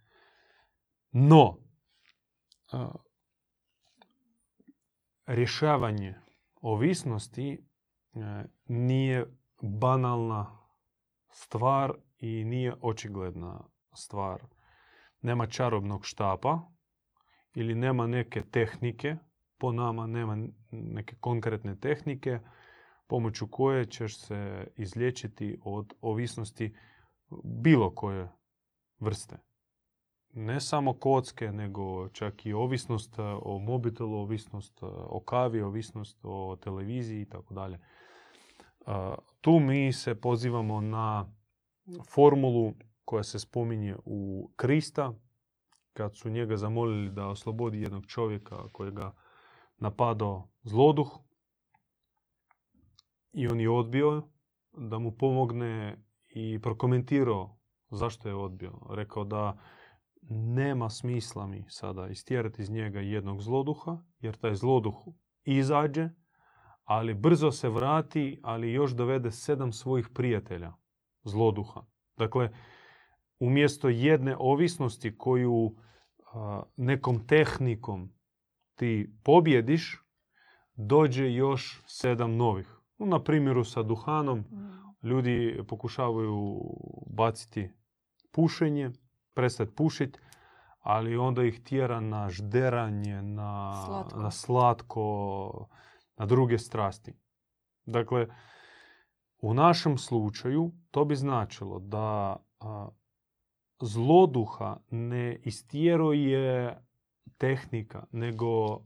No, 1.11 1.57
e, 2.73 2.77
rješavanje 5.25 6.15
ovisnosti 6.61 7.65
nije 8.67 9.25
banalna 9.61 10.57
stvar 11.29 11.93
i 12.17 12.43
nije 12.43 12.73
očigledna 12.81 13.63
stvar. 13.93 14.41
Nema 15.21 15.47
čarobnog 15.47 16.05
štapa 16.05 16.61
ili 17.55 17.75
nema 17.75 18.07
neke 18.07 18.41
tehnike, 18.41 19.15
po 19.57 19.71
nama 19.71 20.07
nema 20.07 20.47
neke 20.71 21.15
konkretne 21.19 21.79
tehnike 21.79 22.39
pomoću 23.07 23.47
koje 23.47 23.85
ćeš 23.85 24.17
se 24.17 24.67
izliječiti 24.75 25.59
od 25.63 25.93
ovisnosti 26.01 26.75
bilo 27.43 27.95
koje 27.95 28.31
vrste 28.99 29.37
ne 30.33 30.59
samo 30.59 30.93
kocke, 30.93 31.51
nego 31.51 32.09
čak 32.09 32.45
i 32.45 32.53
ovisnost 32.53 33.19
e, 33.19 33.21
o 33.21 33.59
mobitelu, 33.59 34.17
ovisnost 34.17 34.83
e, 34.83 34.85
o 34.85 35.19
kavi, 35.19 35.61
ovisnost 35.61 36.19
o 36.23 36.57
televiziji 36.63 37.21
i 37.21 37.25
tako 37.25 37.53
dalje. 37.53 37.79
Tu 39.41 39.59
mi 39.59 39.93
se 39.93 40.15
pozivamo 40.21 40.81
na 40.81 41.33
formulu 42.09 42.73
koja 43.05 43.23
se 43.23 43.39
spominje 43.39 43.95
u 44.05 44.49
Krista, 44.55 45.13
kad 45.93 46.17
su 46.17 46.29
njega 46.29 46.57
zamolili 46.57 47.11
da 47.11 47.27
oslobodi 47.27 47.81
jednog 47.81 48.05
čovjeka 48.05 48.69
kojega 48.71 49.13
napadao 49.77 50.49
zloduh 50.63 51.19
i 53.33 53.47
on 53.47 53.59
je 53.59 53.69
odbio 53.69 54.23
da 54.71 54.99
mu 54.99 55.11
pomogne 55.11 56.03
i 56.29 56.59
prokomentirao 56.61 57.57
zašto 57.89 58.29
je 58.29 58.35
odbio. 58.35 58.79
Rekao 58.89 59.23
da 59.23 59.57
nema 60.29 60.89
smisla 60.89 61.47
mi 61.47 61.65
sada 61.67 62.07
istjerati 62.07 62.61
iz 62.61 62.69
njega 62.69 62.99
jednog 62.99 63.41
zloduha, 63.41 64.03
jer 64.19 64.37
taj 64.37 64.55
zloduh 64.55 64.95
izađe, 65.43 66.09
ali 66.83 67.13
brzo 67.13 67.51
se 67.51 67.69
vrati, 67.69 68.39
ali 68.43 68.71
još 68.71 68.91
dovede 68.91 69.31
sedam 69.31 69.73
svojih 69.73 70.09
prijatelja 70.09 70.73
zloduha. 71.23 71.81
Dakle, 72.17 72.49
umjesto 73.39 73.89
jedne 73.89 74.35
ovisnosti 74.39 75.17
koju 75.17 75.75
nekom 76.75 77.27
tehnikom 77.27 78.13
ti 78.75 79.13
pobjediš, 79.23 80.03
dođe 80.75 81.33
još 81.33 81.83
sedam 81.85 82.35
novih. 82.35 82.77
Na 82.97 83.23
primjeru 83.23 83.63
sa 83.63 83.83
duhanom 83.83 84.39
mm. 84.39 85.07
ljudi 85.07 85.61
pokušavaju 85.67 86.61
baciti 87.07 87.69
pušenje, 88.31 88.91
prestati 89.33 89.75
pušiti, 89.75 90.19
ali 90.79 91.17
onda 91.17 91.43
ih 91.43 91.63
tjera 91.63 91.99
na 91.99 92.29
žderanje, 92.29 93.21
na 93.21 93.83
slatko. 93.85 94.19
na 94.19 94.31
slatko, 94.31 95.67
na 96.17 96.25
druge 96.25 96.57
strasti. 96.57 97.13
Dakle, 97.85 98.27
u 99.37 99.53
našem 99.53 99.97
slučaju 99.97 100.71
to 100.91 101.05
bi 101.05 101.15
značilo 101.15 101.79
da 101.79 102.35
a, 102.59 102.89
zloduha 103.81 104.77
ne 104.89 105.39
istjeruje 105.43 106.77
tehnika, 107.37 108.05
nego 108.11 108.79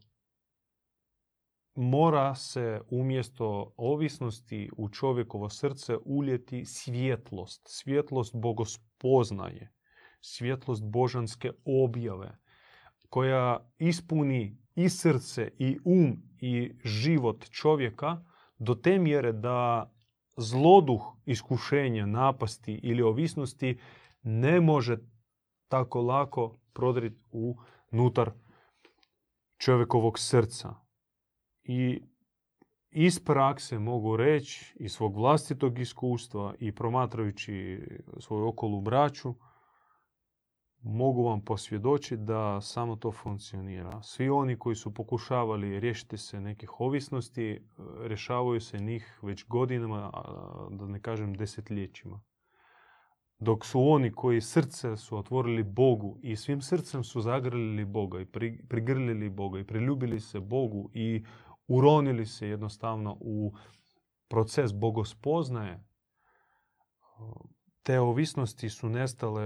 mora 1.76 2.36
se 2.36 2.82
umjesto 2.90 3.74
ovisnosti 3.78 4.70
u 4.78 4.90
čovjekovo 4.90 5.50
srce 5.50 5.98
uljeti 6.06 6.66
svjetlost. 6.66 7.62
Svjetlost 7.66 8.36
bogospoznaje 8.36 9.78
svjetlost 10.22 10.84
božanske 10.84 11.52
objave 11.66 12.38
koja 13.10 13.70
ispuni 13.78 14.58
i 14.76 14.90
srce 14.90 15.52
i 15.60 15.78
um 15.86 16.27
i 16.42 16.72
život 16.84 17.50
čovjeka 17.50 18.24
do 18.58 18.76
te 18.76 19.00
mjere 19.00 19.32
da 19.32 19.92
zloduh 20.38 21.02
iskušenja, 21.26 22.06
napasti 22.06 22.80
ili 22.84 23.02
ovisnosti 23.02 23.78
ne 24.24 24.62
može 24.62 24.98
tako 25.68 26.02
lako 26.02 26.58
prodriti 26.74 27.22
unutar 27.92 28.32
čovjekovog 29.58 30.20
srca. 30.20 30.76
I 31.64 32.02
iz 32.92 33.20
prakse 33.20 33.80
mogu 33.80 34.18
reći, 34.18 34.76
iz 34.80 34.92
svog 34.92 35.18
vlastitog 35.18 35.80
iskustva 35.80 36.54
i 36.60 36.76
promatrajući 36.76 37.82
svoju 38.20 38.48
okolu 38.48 38.82
braću, 38.82 39.36
mogu 40.82 41.24
vam 41.24 41.42
posvjedočiti 41.42 42.24
da 42.24 42.62
samo 42.62 42.96
to 42.96 43.12
funkcionira. 43.12 44.02
Svi 44.04 44.30
oni 44.30 44.60
koji 44.60 44.76
su 44.76 44.94
pokušavali 44.94 45.80
riješiti 45.80 46.18
se 46.18 46.42
nekih 46.42 46.80
ovisnosti, 46.80 47.52
e, 47.52 47.60
rješavaju 48.08 48.62
se 48.62 48.80
njih 48.80 49.20
već 49.22 49.46
godinama, 49.48 50.12
da 50.70 50.88
ne 50.88 51.02
kažem 51.02 51.34
desetljećima. 51.34 52.22
Dok 53.40 53.66
su 53.66 53.90
oni 53.90 54.12
koji 54.12 54.42
srce 54.42 54.98
su 54.98 55.18
otvorili 55.18 55.64
Bogu 55.64 56.20
i 56.22 56.36
svim 56.36 56.62
srcem 56.62 57.04
su 57.04 57.22
zagrlili 57.22 57.86
Boga 57.86 58.20
i 58.20 58.26
prigrlili 58.70 59.30
Boga 59.30 59.60
i 59.60 59.68
priljubili 59.68 60.20
se 60.20 60.40
Bogu 60.40 60.90
i 60.94 61.26
uronili 61.68 62.26
se 62.26 62.48
jednostavno 62.48 63.18
u 63.20 63.54
proces 64.28 64.74
bogospoznaje, 64.74 65.84
te 67.84 68.00
ovisnosti 68.00 68.70
su 68.70 68.90
nestale 68.90 69.42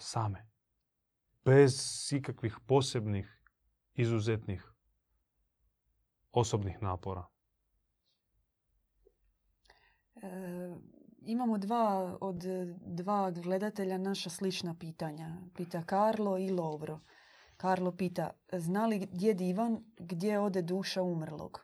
same. 0.00 0.51
Bez 1.44 1.74
ikakvih 2.12 2.56
posebnih, 2.66 3.26
izuzetnih 3.94 4.72
osobnih 6.32 6.82
napora. 6.82 7.24
E, 10.16 10.28
imamo 11.20 11.58
dva 11.58 12.16
od 12.20 12.44
dva 12.86 13.30
gledatelja 13.30 13.98
naša 13.98 14.30
slična 14.30 14.74
pitanja. 14.74 15.36
Pita 15.56 15.82
Karlo 15.82 16.38
i 16.38 16.50
Lovro. 16.50 17.00
Karlo 17.56 17.92
pita, 17.96 18.30
zna 18.52 18.86
li 18.86 19.06
djed 19.12 19.40
Ivan 19.40 19.84
gdje 19.98 20.38
ode 20.38 20.62
duša 20.62 21.02
umrlog? 21.02 21.60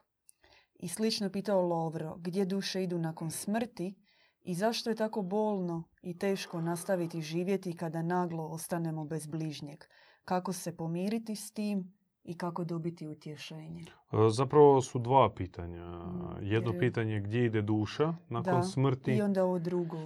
I 0.75 0.87
slično 0.87 1.29
pitao 1.29 1.61
Lovro, 1.61 2.15
gdje 2.17 2.45
duše 2.45 2.83
idu 2.83 2.97
nakon 2.97 3.31
smrti 3.31 3.95
i 4.41 4.55
zašto 4.55 4.89
je 4.89 4.95
tako 4.95 5.21
bolno 5.21 5.83
i 6.01 6.17
teško 6.17 6.61
nastaviti 6.61 7.21
živjeti 7.21 7.75
kada 7.75 8.01
naglo 8.01 8.43
ostanemo 8.43 9.05
bez 9.05 9.27
bližnjeg? 9.27 9.83
Kako 10.25 10.53
se 10.53 10.77
pomiriti 10.77 11.35
s 11.35 11.51
tim 11.51 11.93
i 12.23 12.37
kako 12.37 12.63
dobiti 12.63 13.07
utješenje? 13.07 13.81
E, 13.81 14.29
zapravo 14.29 14.81
su 14.81 14.99
dva 14.99 15.33
pitanja. 15.35 15.85
Mm, 15.85 16.37
Jedno 16.41 16.73
pitanje 16.79 17.19
gdje 17.19 17.45
ide 17.45 17.61
duša 17.61 18.13
nakon 18.29 18.53
da, 18.53 18.63
smrti. 18.63 19.11
I 19.11 19.21
onda 19.21 19.43
ovo 19.43 19.59
drugo. 19.59 19.97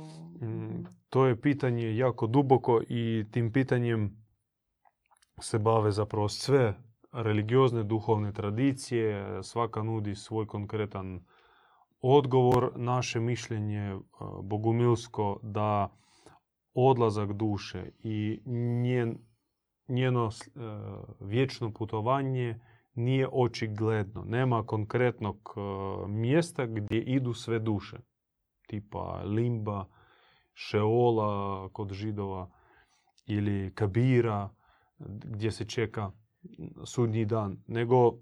Mm, 0.42 0.86
to 1.10 1.26
je 1.26 1.42
pitanje 1.42 1.98
jako 1.98 2.28
duboko 2.28 2.82
i 2.90 3.26
tim 3.32 3.52
pitanjem 3.52 4.24
se 5.42 5.60
bave 5.60 5.92
zapravo 5.92 6.30
sve 6.30 6.74
religiozne 7.12 7.84
duhovne 7.84 8.34
tradicije. 8.34 9.40
Svaka 9.44 9.84
nudi 9.84 10.16
svoj 10.16 10.48
konkretan 10.48 11.26
odgovor. 12.04 12.72
Naše 12.76 13.20
mišljenje 13.20 13.80
e, 13.80 14.00
bogumilsko 14.44 15.40
da 15.44 15.90
odlazak 16.74 17.34
duše 17.34 17.90
i 18.00 18.42
njen, 18.82 19.18
njeno 19.88 20.30
e, 20.30 20.60
vječno 21.20 21.74
putovanje 21.74 22.60
nije 22.94 23.28
očigledno. 23.32 24.24
Nema 24.26 24.66
konkretnog 24.66 25.54
e, 25.56 25.60
mjesta 26.08 26.66
gdje 26.66 27.02
idu 27.02 27.34
sve 27.34 27.60
duše. 27.60 27.98
Tipa 28.68 29.22
limba, 29.26 29.86
šeola 30.54 31.70
kod 31.70 31.92
židova 31.92 32.50
ili 33.26 33.72
kabira 33.76 34.50
gdje 35.08 35.52
se 35.52 35.66
čeka 35.66 36.12
sudnji 36.86 37.26
dan. 37.26 37.58
Nego 37.68 38.14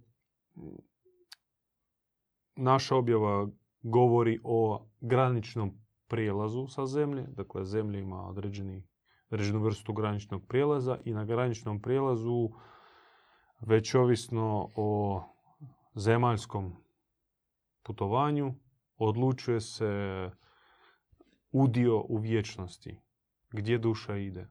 naša 2.56 2.96
objava 2.96 3.48
govori 3.82 4.40
o 4.44 4.88
graničnom 5.02 5.72
prijelazu 6.08 6.68
sa 6.68 6.86
zemlje. 6.86 7.24
Dakle, 7.28 7.66
zemlja 7.66 8.00
ima 8.00 8.28
određeni, 8.28 8.88
određenu 9.30 9.60
vrstu 9.60 9.94
graničnog 9.94 10.46
prijelaza 10.48 10.98
i 11.06 11.14
na 11.14 11.26
graničnom 11.26 11.82
prijelazu 11.82 12.50
već 13.60 13.96
ovisno 13.96 14.70
o 14.76 15.22
zemaljskom 15.96 16.76
putovanju 17.84 18.54
odlučuje 18.98 19.62
se 19.62 19.92
udio 21.52 22.02
u 22.10 22.18
vječnosti, 22.18 23.00
gdje 23.52 23.78
duša 23.78 24.18
ide. 24.18 24.48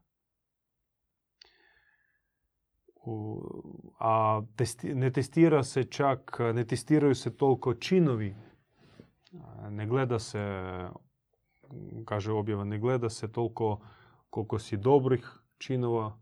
A 3.99 4.43
ne 4.83 5.13
testira 5.13 5.63
se 5.63 5.85
čak, 5.85 6.39
ne 6.55 6.67
testiraju 6.67 7.15
se 7.15 7.37
toliko 7.37 7.75
činovi 7.75 8.37
ne 9.71 9.87
gleda 9.87 10.19
se, 10.19 10.41
kaže 12.05 12.33
objava, 12.33 12.65
ne 12.65 12.79
gleda 12.79 13.11
se 13.11 13.33
toliko 13.33 13.81
koliko 14.31 14.59
si 14.59 14.77
dobrih 14.77 15.41
činova 15.59 16.19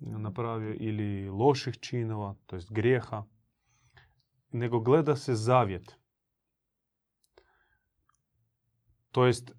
napravio 0.00 0.74
ili 0.80 1.28
loših 1.28 1.80
činova, 1.80 2.34
to 2.46 2.56
jest 2.56 2.72
grijeha, 2.72 3.24
nego 4.52 4.80
gleda 4.80 5.16
se 5.16 5.34
zavjet. 5.34 5.96
To 9.10 9.26
jest 9.26 9.52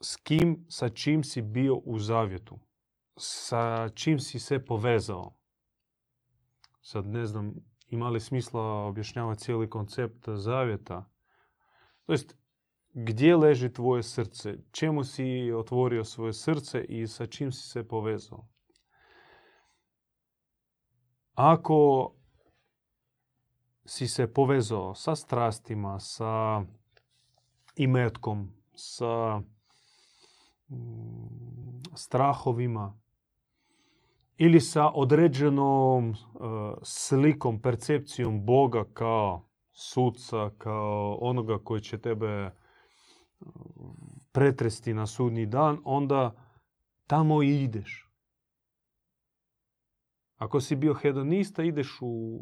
s 0.00 0.16
kim, 0.16 0.66
sa 0.68 0.88
čim 0.88 1.24
si 1.24 1.42
bio 1.42 1.74
u 1.74 1.98
zavjetu, 1.98 2.58
sa 3.16 3.88
čim 3.94 4.18
si 4.18 4.38
se 4.38 4.64
povezao. 4.64 5.34
Sad 6.80 7.06
ne 7.06 7.26
znam, 7.26 7.54
ima 7.88 8.08
li 8.08 8.20
smisla 8.20 8.62
objašnjavati 8.62 9.40
cijeli 9.40 9.70
koncept 9.70 10.28
zavjeta, 10.28 11.10
to 12.06 12.12
jest, 12.12 12.36
gdje 12.92 13.36
leži 13.36 13.72
tvoje 13.72 14.02
srce? 14.02 14.58
Čemu 14.72 15.04
si 15.04 15.52
otvorio 15.52 16.04
svoje 16.04 16.32
srce 16.32 16.84
i 16.84 17.06
sa 17.06 17.26
čim 17.26 17.52
si 17.52 17.68
se 17.68 17.88
povezao? 17.88 18.46
Ako 21.34 22.12
si 23.84 24.08
se 24.08 24.32
povezao 24.32 24.94
sa 24.94 25.16
strastima, 25.16 25.98
sa 26.00 26.62
imetkom, 27.76 28.52
sa 28.74 29.42
strahovima 31.94 32.98
ili 34.36 34.60
sa 34.60 34.90
određenom 34.94 36.14
slikom, 36.82 37.62
percepcijom 37.62 38.46
Boga 38.46 38.84
kao 38.94 39.48
suca, 39.78 40.50
kao 40.58 41.18
onoga 41.20 41.58
koji 41.64 41.80
će 41.80 41.98
tebe 41.98 42.46
uh, 42.46 42.52
pretresti 44.32 44.94
na 44.94 45.06
sudnji 45.06 45.46
dan, 45.46 45.78
onda 45.84 46.34
tamo 47.06 47.42
i 47.42 47.62
ideš. 47.62 48.12
Ako 50.36 50.60
si 50.60 50.76
bio 50.76 50.94
hedonista, 50.94 51.62
ideš 51.62 51.98
u, 52.00 52.40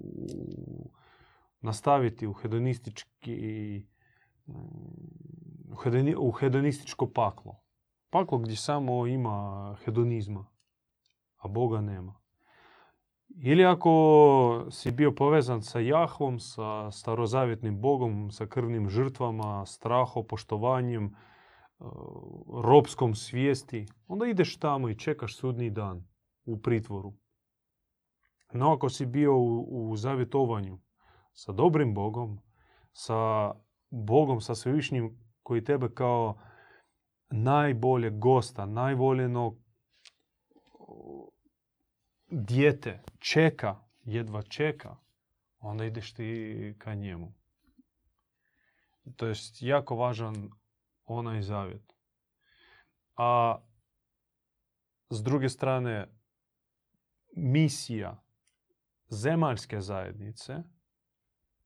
nastaviti 1.61 2.27
u 2.27 2.33
hedonistički 2.33 3.87
u 6.19 6.31
hedonističko 6.33 7.11
paklo. 7.11 7.61
Paklo 8.11 8.39
gdje 8.39 8.57
samo 8.57 9.07
ima 9.07 9.77
hedonizma, 9.85 10.47
a 11.37 11.49
Boga 11.49 11.81
nema. 11.81 12.24
Ili 13.37 13.65
ako 13.65 14.67
si 14.71 14.91
bio 14.91 15.13
povezan 15.13 15.63
sa 15.63 15.79
Jahvom, 15.79 16.39
sa 16.39 16.91
starozavjetnim 16.91 17.81
Bogom, 17.81 18.31
sa 18.31 18.47
krvnim 18.47 18.89
žrtvama, 18.89 19.67
strahom, 19.67 20.27
poštovanjem, 20.27 21.05
e, 21.05 21.11
robskom 22.63 23.15
svijesti, 23.15 23.87
onda 24.07 24.27
ideš 24.27 24.57
tamo 24.57 24.89
i 24.89 24.99
čekaš 24.99 25.37
sudni 25.37 25.71
dan 25.71 26.05
u 26.45 26.63
pritvoru. 26.63 27.13
No 28.53 28.73
ako 28.73 28.89
si 28.89 29.07
bio 29.07 29.37
u, 29.37 29.91
u 29.91 29.97
zavjetovanju 29.97 30.79
sa 31.33 31.53
dobrim 31.53 31.95
Bogom, 31.95 32.39
sa 32.93 33.51
Bogom, 33.91 34.41
sa 34.41 34.55
svevišnjim 34.55 35.19
koji 35.43 35.65
tebe 35.65 35.89
kao 35.95 36.39
najbolje 37.31 38.11
gosta, 38.11 38.67
najvoljenog 38.67 39.65
dijete 42.35 43.03
čeka, 43.19 43.77
jedva 44.05 44.43
čeka, 44.43 44.97
onda 45.59 45.85
ideš 45.85 46.13
ti 46.13 46.75
ka 46.79 46.95
njemu. 46.95 47.33
To 49.17 49.27
je 49.27 49.35
jako 49.61 49.97
važan 49.97 50.51
onaj 51.05 51.43
zavjet. 51.43 51.93
A 53.17 53.59
s 55.11 55.23
druge 55.23 55.49
strane, 55.49 56.09
misija 57.37 58.23
zemaljske 59.09 59.81
zajednice 59.81 60.63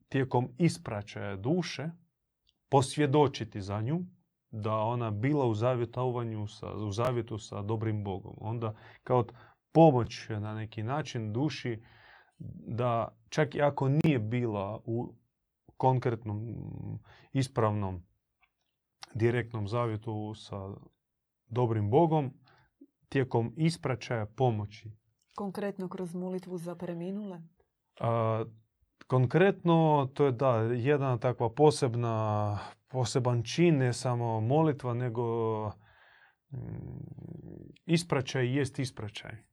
tijekom 0.09 0.49
ispraćaja 0.59 1.37
duše 1.37 1.91
posvjedočiti 2.69 3.61
za 3.61 3.81
nju 3.81 4.01
da 4.51 4.75
ona 4.75 5.11
bila 5.11 5.47
u 5.47 5.55
zavjetovanju, 5.55 6.47
sa, 6.47 6.73
u 6.73 6.93
zavjetu 6.93 7.39
sa 7.39 7.63
dobrim 7.63 8.05
Bogom. 8.05 8.35
Onda 8.41 8.75
kao 9.05 9.25
pomoć 9.73 10.27
na 10.29 10.55
neki 10.55 10.83
način 10.83 11.33
duši 11.33 11.83
da 12.67 13.09
čak 13.29 13.55
i 13.55 13.63
ako 13.63 13.89
nije 13.89 14.19
bila 14.19 14.81
u 14.85 15.15
konkretnom, 15.77 16.57
ispravnom, 17.33 18.03
direktnom 19.15 19.69
zavjetu 19.69 20.35
sa 20.35 20.75
dobrim 21.47 21.91
Bogom, 21.91 22.35
tijekom 23.09 23.55
ispraćaja 23.57 24.27
pomoći. 24.27 24.91
Konkretno 25.35 25.89
kroz 25.89 26.15
molitvu 26.15 26.59
za 26.59 26.75
preminule? 26.75 27.41
A, 28.01 28.45
konkretno, 29.07 30.09
to 30.15 30.25
je 30.25 30.33
da, 30.33 30.57
jedna 30.61 31.19
takva 31.19 31.51
posebna, 31.51 32.59
poseban 32.89 33.43
čin, 33.43 33.79
ne 33.79 33.93
samo 33.93 34.41
molitva, 34.41 34.95
nego 34.95 35.25
mm, 36.51 36.59
ispraćaj 37.87 38.57
jest 38.57 38.79
ispraćaj. 38.79 39.48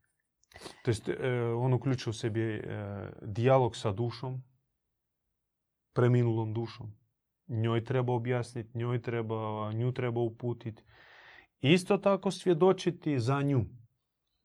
To 0.84 0.92
jest, 0.92 1.10
on 1.58 1.74
uključuje 1.74 2.12
u 2.12 2.14
sebi 2.14 2.64
dijalog 3.22 3.76
sa 3.76 3.92
dušom, 3.92 4.44
preminulom 5.94 6.54
dušom. 6.54 6.94
Njoj 7.48 7.84
treba 7.84 8.14
objasniti, 8.14 8.78
njoj 8.78 9.02
treba, 9.02 9.72
nju 9.74 9.92
treba 9.92 10.22
uputiti. 10.22 10.84
Isto 11.62 11.98
tako 11.98 12.32
svjedočiti 12.32 13.20
za 13.20 13.42
nju. 13.42 13.66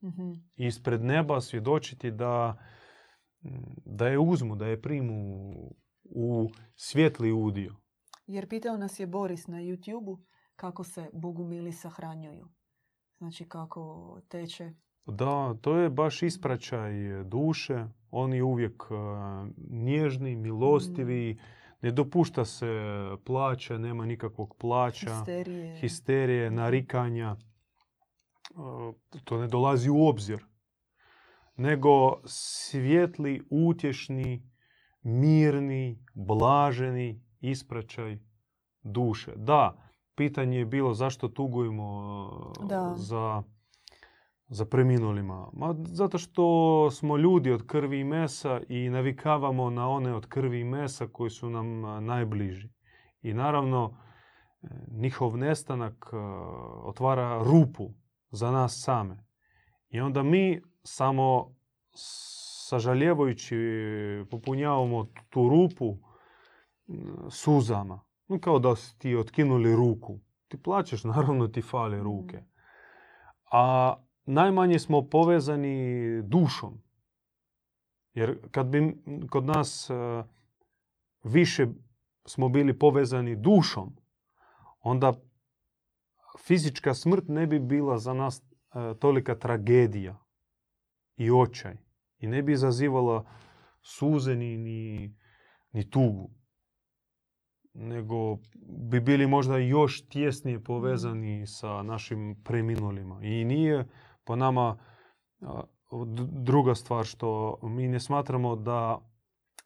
Mhm. 0.03 0.31
Ispred 0.55 1.03
neba 1.03 1.41
svjedočiti 1.41 2.11
da, 2.11 2.57
da 3.85 4.07
je 4.07 4.19
uzmu, 4.19 4.55
da 4.55 4.67
je 4.67 4.81
primu 4.81 5.53
u 6.03 6.49
svjetli 6.75 7.31
udio. 7.31 7.75
Jer 8.27 8.49
pitao 8.49 8.77
nas 8.77 8.99
je 8.99 9.07
Boris 9.07 9.47
na 9.47 9.57
YouTube 9.57 10.23
kako 10.55 10.83
se 10.83 11.09
bogumili 11.13 11.71
sahranjuju. 11.71 12.47
Znači 13.17 13.49
kako 13.49 14.21
teče. 14.29 14.73
Da, 15.05 15.55
to 15.61 15.75
je 15.77 15.89
baš 15.89 16.23
ispraćaj 16.23 16.91
duše. 17.23 17.85
On 18.11 18.33
je 18.33 18.43
uvijek 18.43 18.83
e, 18.83 18.93
nježni, 19.69 20.35
milostivi, 20.35 21.39
ne 21.81 21.91
dopušta 21.91 22.45
se 22.45 22.81
plaća, 23.25 23.77
nema 23.77 24.05
nikakvog 24.05 24.55
plaća, 24.59 25.15
Histerije. 25.15 25.75
histerije, 25.75 26.51
narikanja. 26.51 27.35
E, 27.35 29.19
To 29.23 29.37
ne 29.37 29.47
dolazi 29.47 29.89
u 29.89 30.07
obzir. 30.07 30.45
Nego 31.55 32.21
svjetli, 32.25 33.41
utješni, 33.49 34.49
mirni, 35.01 36.05
blaženi 36.13 37.21
ispraćaj 37.39 38.17
duše. 38.83 39.33
Da, 39.35 39.77
pitanje 40.15 40.57
je 40.57 40.65
bilo 40.65 40.93
zašto 40.93 41.27
tugujemo 41.27 41.87
e, 42.63 42.67
Da. 42.67 42.93
za, 42.95 43.43
za 44.51 44.65
preminulima. 44.65 45.47
Ma, 45.53 45.75
zato 45.79 46.17
što 46.17 46.91
smo 46.91 47.17
ljudi 47.17 47.51
od 47.51 47.67
krvi 47.67 47.99
i 47.99 48.03
mesa 48.03 48.61
i 48.69 48.89
navikavamo 48.89 49.69
na 49.69 49.89
one 49.89 50.15
od 50.15 50.27
krvi 50.27 50.59
i 50.59 50.63
mesa 50.63 51.07
koji 51.07 51.29
su 51.29 51.49
nam 51.49 51.81
najbliži. 52.05 52.69
I 53.21 53.33
naravno, 53.33 53.97
e, 54.61 54.67
njihov 54.91 55.37
nestanak 55.37 56.09
e, 56.13 56.17
otvara 56.83 57.43
rupu 57.43 57.89
za 58.31 58.51
nas 58.51 58.81
same. 58.85 59.25
I 59.89 59.99
onda 59.99 60.23
mi 60.23 60.61
samo 60.83 61.55
sažaljevajući 62.69 63.57
popunjavamo 64.31 65.07
tu 65.29 65.49
rupu 65.49 65.97
suzama. 67.29 68.01
No, 68.27 68.39
kao 68.39 68.59
da 68.59 68.75
su 68.75 68.97
ti 68.97 69.15
otkinuli 69.15 69.75
ruku. 69.75 70.19
Ti 70.47 70.61
plaćeš, 70.61 71.03
naravno 71.15 71.47
ti 71.47 71.61
fale 71.61 72.03
ruke. 72.03 72.43
A 73.51 73.95
najmanje 74.25 74.79
smo 74.79 75.09
povezani 75.09 76.21
dušom. 76.21 76.81
Jer 78.13 78.37
kad 78.51 78.67
bi 78.67 78.95
kod 79.29 79.45
nas 79.45 79.89
e, 79.89 79.93
više 81.23 81.67
smo 82.25 82.49
bili 82.49 82.79
povezani 82.79 83.35
dušom, 83.35 83.95
onda 84.79 85.13
fizička 86.39 86.93
smrt 86.93 87.27
ne 87.27 87.47
bi 87.47 87.59
bila 87.59 87.97
za 87.97 88.13
nas 88.13 88.41
e, 88.41 88.43
tolika 88.99 89.35
tragedija 89.35 90.17
i 91.17 91.31
očaj. 91.31 91.77
I 92.19 92.27
ne 92.27 92.41
bi 92.41 92.53
izazivala 92.53 93.25
suze 93.81 94.35
ni, 94.35 94.57
ni, 94.57 95.13
ni 95.71 95.89
tugu. 95.89 96.29
Nego 97.73 98.37
bi 98.67 98.99
bili 98.99 99.27
možda 99.27 99.57
još 99.57 100.07
tjesnije 100.07 100.63
povezani 100.63 101.47
sa 101.47 101.83
našim 101.83 102.41
preminulima. 102.43 103.19
I 103.23 103.45
nije 103.45 103.87
po 104.31 104.35
nama 104.35 104.77
druga 106.31 106.75
stvar 106.75 107.05
što 107.05 107.59
mi 107.63 107.87
ne 107.87 107.99
smatramo 107.99 108.55
da 108.55 108.99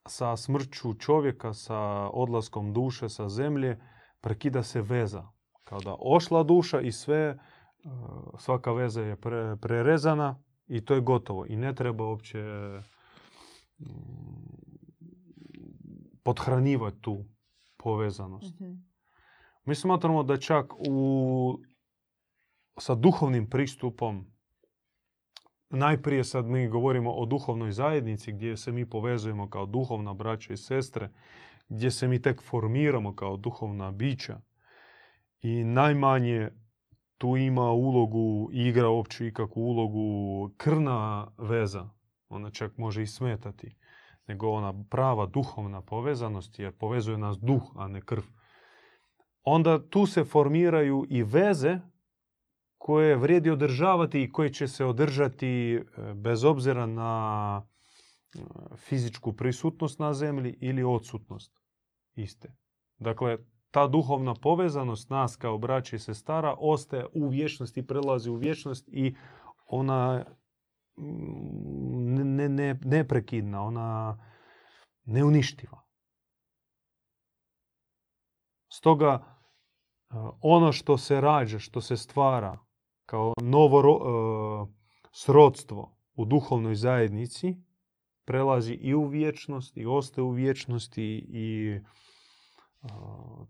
sa 0.08 0.38
smrću 0.38 0.94
čovjeka, 0.94 1.54
sa 1.54 1.80
odlaskom 2.10 2.74
duše 2.74 3.10
sa 3.10 3.30
zemlje, 3.30 3.80
prekida 4.22 4.64
se 4.64 4.82
veza. 4.82 5.28
Kao 5.64 5.80
da 5.80 5.96
ošla 6.00 6.44
duša 6.44 6.82
i 6.82 6.92
sve, 6.92 7.18
e, 7.18 7.38
svaka 8.38 8.72
veza 8.72 9.02
je 9.02 9.16
pre- 9.16 9.58
prerezana 9.62 10.44
i 10.68 10.86
to 10.86 10.94
je 10.94 11.02
gotovo. 11.02 11.46
I 11.46 11.56
ne 11.56 11.76
treba 11.76 12.06
uopće 12.06 12.40
mm, 13.80 13.86
podhranjivati 16.24 17.02
tu 17.02 17.26
povezanost. 17.78 18.60
Mhm. 18.60 18.74
Mi 19.66 19.76
smatramo 19.76 20.24
da 20.24 20.38
čak 20.38 20.74
u, 20.90 21.60
sa 22.78 22.96
duhovnim 22.96 23.50
pristupom, 23.50 24.35
najprije 25.76 26.24
sad 26.24 26.46
mi 26.46 26.68
govorimo 26.68 27.12
o 27.12 27.26
duhovnoj 27.26 27.72
zajednici 27.72 28.32
gdje 28.32 28.58
se 28.58 28.72
mi 28.72 28.90
povezujemo 28.90 29.50
kao 29.50 29.66
duhovna 29.66 30.14
braća 30.14 30.54
i 30.54 30.58
sestre, 30.58 31.10
gdje 31.70 31.92
se 31.92 32.08
mi 32.08 32.22
tek 32.22 32.42
formiramo 32.42 33.16
kao 33.16 33.38
duhovna 33.38 33.92
bića. 33.92 34.42
I 35.42 35.64
najmanje 35.64 36.50
tu 37.18 37.38
ima 37.38 37.72
ulogu, 37.72 38.50
igra 38.52 38.90
uopće 38.90 39.28
ikakvu 39.28 39.62
ulogu 39.62 40.50
krvna 40.58 41.28
veza. 41.38 41.90
Ona 42.30 42.52
čak 42.52 42.78
može 42.78 43.04
i 43.04 43.08
smetati. 43.08 43.76
Nego 44.28 44.50
ona 44.50 44.74
prava 44.90 45.26
duhovna 45.26 45.82
povezanost, 45.82 46.60
jer 46.60 46.72
povezuje 46.72 47.18
nas 47.18 47.38
duh, 47.40 47.64
a 47.76 47.88
ne 47.88 48.02
krv 48.02 48.24
onda 49.46 49.90
tu 49.90 50.06
se 50.06 50.24
formiraju 50.24 51.06
i 51.10 51.24
veze 51.24 51.80
koje 52.86 53.16
vrijedi 53.18 53.50
održavati 53.50 54.24
i 54.24 54.32
koje 54.32 54.54
će 54.54 54.68
se 54.68 54.86
održati 54.86 55.76
e, 55.76 55.82
bez 56.14 56.44
obzira 56.44 56.86
na 56.86 57.62
e, 58.36 58.40
fizičku 58.76 59.34
prisutnost 59.34 60.00
na 60.00 60.14
zemlji 60.14 60.58
ili 60.62 60.84
odsutnost 60.84 61.60
iste. 62.16 62.56
Dakle, 62.98 63.38
ta 63.72 63.88
duhovna 63.88 64.34
povezanost 64.36 65.10
nas 65.10 65.36
kao 65.36 65.58
braća 65.58 65.96
i 65.96 66.00
sestara 66.00 66.56
ostaje 66.60 67.06
u 67.14 67.28
vječnosti, 67.28 67.88
prelazi 67.88 68.30
u 68.30 68.36
vječnost 68.36 68.88
i 68.88 69.16
ona 69.68 70.26
mm, 70.98 72.36
ne, 72.36 72.50
ne, 72.50 72.80
neprekidna, 72.84 73.64
ona 73.64 74.18
neuništiva. 75.06 75.82
Stoga 78.72 79.12
e, 79.14 79.24
ono 80.42 80.72
što 80.72 80.98
se 80.98 81.22
rađa, 81.22 81.60
što 81.60 81.82
se 81.82 81.98
stvara 81.98 82.65
kao 83.06 83.34
novo 83.42 83.82
ro- 83.82 84.02
e, 84.04 84.74
srodstvo 85.12 85.98
u 86.16 86.26
duhovnoj 86.26 86.76
zajednici 86.76 87.56
prelazi 88.26 88.74
i 88.74 88.94
u 88.94 89.08
vječnost 89.08 89.78
i 89.78 89.86
ostaje 89.86 90.26
u 90.26 90.30
vječnosti 90.30 91.26
i 91.30 91.80
e, 92.84 92.88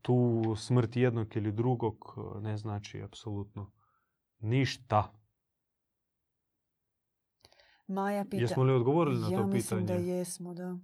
tu 0.02 0.44
smrt 0.58 0.96
jednog 0.96 1.36
ili 1.36 1.52
drugog 1.52 2.15
e, 2.18 2.41
ne 2.41 2.58
znači 2.58 3.02
apsolutno 3.02 3.72
ništa. 4.39 5.13
Maja 7.88 8.24
pita. 8.26 8.38
Jesmo 8.38 8.63
li 8.63 8.74
odgovorili 8.74 9.20
na 9.20 9.30
ja 9.30 9.38
to 9.38 9.48
mislim 9.48 9.80
pitanje? 9.80 10.00
da 10.00 10.06
jesmo, 10.12 10.54
da. 10.54 10.78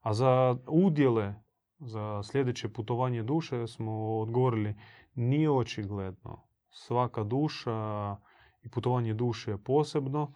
A 0.00 0.14
za 0.14 0.56
udjele, 0.68 1.34
za 1.78 2.22
sljedeće 2.22 2.68
putovanje 2.68 3.22
duše 3.22 3.66
smo 3.66 4.18
odgovorili 4.18 4.74
nije 5.14 5.50
očigledno. 5.50 6.51
Svaka 6.72 7.24
duša 7.24 8.16
i 8.62 8.68
putovanje 8.68 9.14
duše 9.14 9.56
posebno 9.56 10.32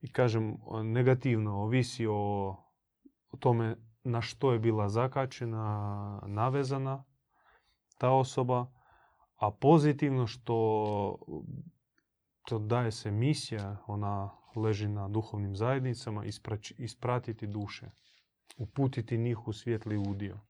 i 0.00 0.12
kažem 0.12 0.56
negativno 0.84 1.62
ovisi 1.62 2.06
o, 2.10 2.56
tome 3.40 3.76
na 4.04 4.20
što 4.20 4.52
je 4.52 4.58
bila 4.58 4.88
zakačena, 4.88 6.20
navezana 6.26 7.04
ta 7.98 8.10
osoba, 8.10 8.66
a 9.36 9.50
pozitivno 9.50 10.26
što 10.26 10.56
to 12.42 12.58
daje 12.58 12.92
se 12.92 13.10
misija, 13.10 13.76
ona 13.86 14.30
leži 14.56 14.88
na 14.88 15.08
duhovnim 15.08 15.56
zajednicama, 15.56 16.24
isprać- 16.24 16.74
ispratiti 16.78 17.46
duše 17.46 17.90
uputiti 18.56 19.18
njih 19.18 19.48
u 19.48 19.52
svjetli 19.52 19.96
udio. 19.98 20.40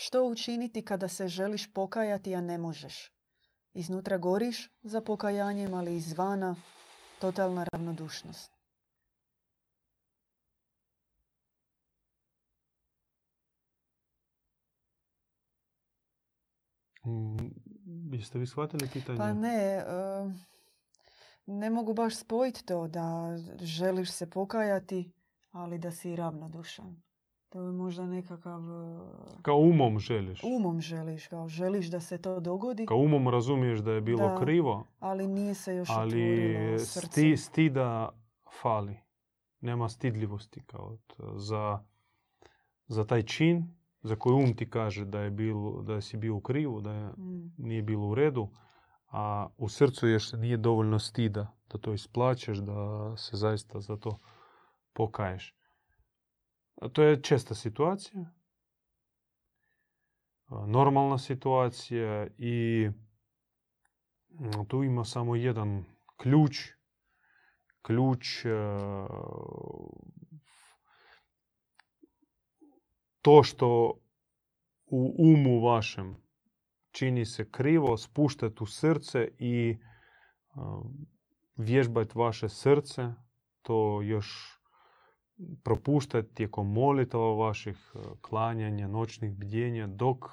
Što 0.00 0.24
učiniti 0.24 0.84
kada 0.84 1.08
se 1.08 1.28
želiš 1.28 1.72
pokajati, 1.72 2.34
a 2.34 2.40
ne 2.40 2.58
možeš? 2.58 3.12
Iznutra 3.74 4.18
goriš 4.18 4.70
za 4.82 5.00
pokajanjem, 5.00 5.74
ali 5.74 5.96
izvana 5.96 6.56
totalna 7.20 7.66
ravnodušnost. 7.72 8.52
Mm, 17.06 18.14
Jeste 18.14 18.38
vi 18.38 18.46
shvatili 18.46 18.88
pitanje? 18.92 19.18
Pa 19.18 19.32
ne, 19.32 19.84
ne 21.46 21.70
mogu 21.70 21.94
baš 21.94 22.16
spojiti 22.16 22.64
to 22.64 22.88
da 22.88 23.36
želiš 23.60 24.12
se 24.12 24.30
pokajati, 24.30 25.12
ali 25.50 25.78
da 25.78 25.90
si 25.90 26.16
ravnodušan. 26.16 27.07
To 27.48 27.62
je 27.62 27.72
možda 27.72 28.06
nekakav... 28.06 28.60
e, 28.62 28.98
Kao 29.42 29.56
umom 29.56 29.98
želiš. 29.98 30.40
Umom 30.44 30.80
želiš, 30.80 31.26
kao 31.26 31.48
želiš 31.48 31.86
da 31.86 32.00
se 32.00 32.18
to 32.18 32.40
dogodi, 32.40 32.86
Kao 32.86 32.96
umom 32.98 33.28
razumiješ 33.28 33.78
da 33.78 33.92
je 33.92 34.00
bilo 34.00 34.28
Da. 34.28 34.36
krivo, 34.36 34.84
ali 34.98 35.26
nije 35.26 35.54
se 35.54 35.74
još 35.74 35.88
ali 35.90 36.78
sti, 36.78 37.36
stida 37.36 38.08
fali. 38.52 38.96
Nema 39.60 39.88
stidljivosti 39.88 40.62
kao 40.62 40.96
t- 41.06 41.14
za, 41.36 41.84
za 42.86 43.04
taj 43.04 43.22
čin 43.22 43.74
za 44.02 44.16
koji 44.16 44.34
um 44.34 44.56
ti 44.56 44.70
kaže 44.70 45.04
da 45.04 45.20
je 45.20 45.30
bilo, 45.30 45.82
da 45.82 46.00
si 46.00 46.16
bio 46.16 46.34
u 46.36 46.40
krivu, 46.40 46.80
da 46.80 46.92
je, 46.92 47.08
Mm, 47.08 47.52
nije 47.58 47.82
bilo 47.82 48.06
u 48.06 48.14
redu, 48.14 48.48
a 49.08 49.46
u 49.56 49.68
srcu 49.68 50.08
još 50.08 50.32
nije 50.32 50.56
dovoljno 50.56 50.98
stida 50.98 51.56
da 51.70 51.78
to 51.78 51.92
isplaćeš, 51.92 52.58
da 52.58 52.76
se 53.16 53.36
zaista 53.36 53.80
za 53.80 53.96
to 53.96 54.18
pokaješ. 54.92 55.57
To 56.92 57.02
je 57.02 57.22
česta 57.22 57.54
situacija, 57.54 58.24
normalna 60.66 61.18
situacija 61.18 62.26
i 62.38 62.88
mm, 64.28 64.64
tu 64.68 64.82
ima 64.82 65.04
samo 65.04 65.36
jedan 65.36 65.84
ključ. 66.16 66.58
Ključ 67.82 68.44
e, 68.44 68.48
to 73.22 73.42
što 73.42 74.00
u 74.86 75.14
umu 75.18 75.60
vašem 75.60 76.16
čini 76.90 77.24
se 77.24 77.50
krivo, 77.50 77.96
spuštati 77.96 78.62
u 78.62 78.66
srce 78.66 79.28
i 79.38 79.78
vježbati 81.56 82.18
vaše 82.18 82.48
srce, 82.48 83.12
to 83.62 84.02
još 84.02 84.57
propuštati 85.64 86.34
tijekom 86.34 86.72
molitava 86.72 87.34
vaših, 87.34 87.92
e, 87.94 87.98
klanjanja, 88.20 88.88
noćnih 88.88 89.36
bdjenja, 89.36 89.86
dok 89.86 90.24
e, 90.24 90.32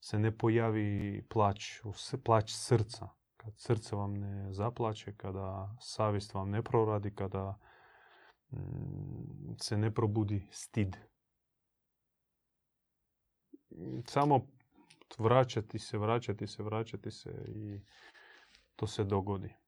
se 0.00 0.18
ne 0.18 0.38
pojavi 0.38 1.22
plać, 1.28 1.80
plać 2.24 2.52
srca. 2.52 3.08
Kad 3.36 3.52
srce 3.56 3.96
vam 3.96 4.14
ne 4.14 4.52
zaplaće, 4.52 5.12
kada 5.16 5.76
savjest 5.80 6.34
vam 6.34 6.50
ne 6.50 6.62
proradi, 6.62 7.14
kada 7.14 7.58
mm, 8.50 9.54
se 9.60 9.78
ne 9.78 9.94
probudi 9.94 10.48
stid. 10.50 10.96
Samo 14.06 14.46
vraćati 15.18 15.78
se, 15.78 15.98
vraćati 15.98 16.46
se, 16.46 16.62
vraćati 16.62 17.10
se 17.10 17.30
i 17.48 17.80
to 18.76 18.86
se 18.86 19.04
dogodi. 19.04 19.61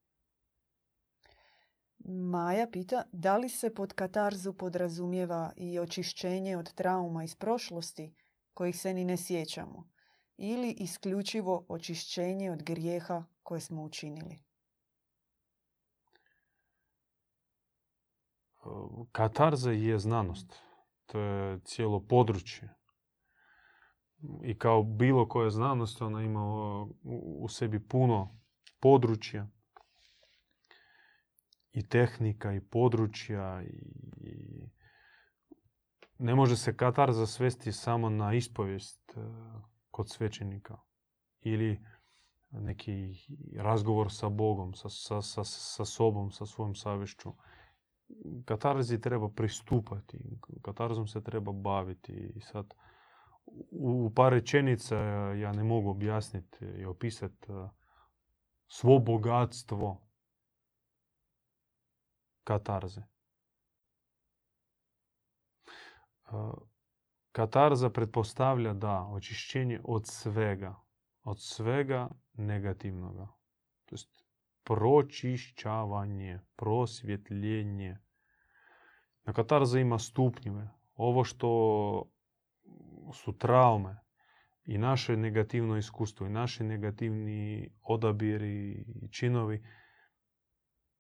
Maja 2.05 2.67
pita 2.73 3.03
da 3.13 3.37
li 3.37 3.49
se 3.49 3.75
pod 3.75 3.93
katarzu 3.93 4.53
podrazumijeva 4.53 5.53
i 5.57 5.79
očišćenje 5.79 6.57
od 6.57 6.75
trauma 6.75 7.25
iz 7.25 7.35
prošlosti 7.35 8.15
kojih 8.55 8.77
se 8.77 8.95
ni 8.95 9.05
ne 9.05 9.17
sjećamo 9.17 9.89
ili 10.37 10.71
isključivo 10.71 11.67
očišćenje 11.69 12.51
od 12.51 12.63
grijeha 12.63 13.25
koje 13.43 13.61
smo 13.61 13.83
učinili. 13.83 14.39
Katarza 19.13 19.71
je 19.71 19.99
znanost. 19.99 20.55
To 21.07 21.21
je 21.21 21.61
cijelo 21.65 22.01
područje. 22.01 22.75
I 24.43 24.59
kao 24.59 24.83
bilo 24.83 25.29
koja 25.29 25.51
znanost, 25.51 26.03
ona 26.03 26.23
ima 26.23 26.45
u 27.23 27.49
sebi 27.49 27.89
puno 27.89 28.41
područja 28.81 29.49
i 31.75 31.89
tehnika 31.89 32.53
i 32.53 32.61
područja 32.61 33.63
i 33.63 34.69
ne 36.19 36.35
može 36.35 36.57
se 36.57 36.77
katarza 36.77 37.27
svesti 37.27 37.73
samo 37.73 38.09
na 38.11 38.35
ispovijest 38.35 39.13
e, 39.17 39.21
kod 39.91 40.11
svećenika 40.11 40.77
ili 41.41 41.81
neki 42.51 43.15
razgovor 43.57 44.13
sa 44.13 44.29
Bogom, 44.29 44.75
sa, 44.75 44.89
sa, 44.89 45.23
sa, 45.23 45.45
sa 45.45 45.85
sobom, 45.85 46.31
sa 46.31 46.47
svojom 46.47 46.75
savješću. 46.75 47.33
Katarzi 48.45 49.01
treba 49.01 49.29
pristupati, 49.29 50.39
katarzom 50.63 51.07
se 51.07 51.23
treba 51.23 51.53
baviti 51.53 52.13
i 52.13 52.41
sad 52.41 52.75
u, 53.71 54.07
u 54.07 54.11
par 54.15 54.33
rečenica 54.33 54.97
ja 55.33 55.53
ne 55.53 55.65
mogu 55.65 55.91
objasniti 55.91 56.65
i 56.65 56.85
opisati 56.85 57.53
e, 57.53 57.69
svo 58.67 58.99
bogatstvo 58.99 60.05
katarze. 62.45 63.01
E, 66.27 66.33
Katarza 67.35 67.91
pretpostavlja 67.91 68.73
da 68.73 69.07
očišćenje 69.11 69.81
od 69.85 70.07
svega, 70.07 70.75
od 71.23 71.41
svega 71.41 72.09
negativnoga. 72.35 73.27
To 73.85 73.95
jest 73.95 74.25
pročišćavanje, 74.65 76.41
prosvjetljenje. 76.57 77.99
Na 79.25 79.33
katarza 79.33 79.79
ima 79.79 79.99
stupnjeve. 79.99 80.71
Ovo 80.95 81.25
što 81.25 81.51
su 83.13 83.39
traume 83.39 84.01
i 84.65 84.79
naše 84.79 85.17
negativno 85.17 85.77
iskustvo 85.77 86.27
i 86.27 86.31
naši 86.31 86.65
negativni 86.65 87.71
odabiri 87.83 88.85
i 89.03 89.09
činovi, 89.09 89.67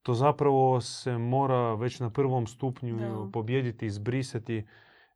to 0.04 0.14
zapravo 0.14 0.80
se 0.80 1.18
mora 1.18 1.74
već 1.74 2.00
na 2.00 2.10
prvom 2.10 2.46
stupnju 2.46 2.96
Da. 2.96 3.30
pobijediti, 3.32 3.86
izbrisati. 3.86 4.66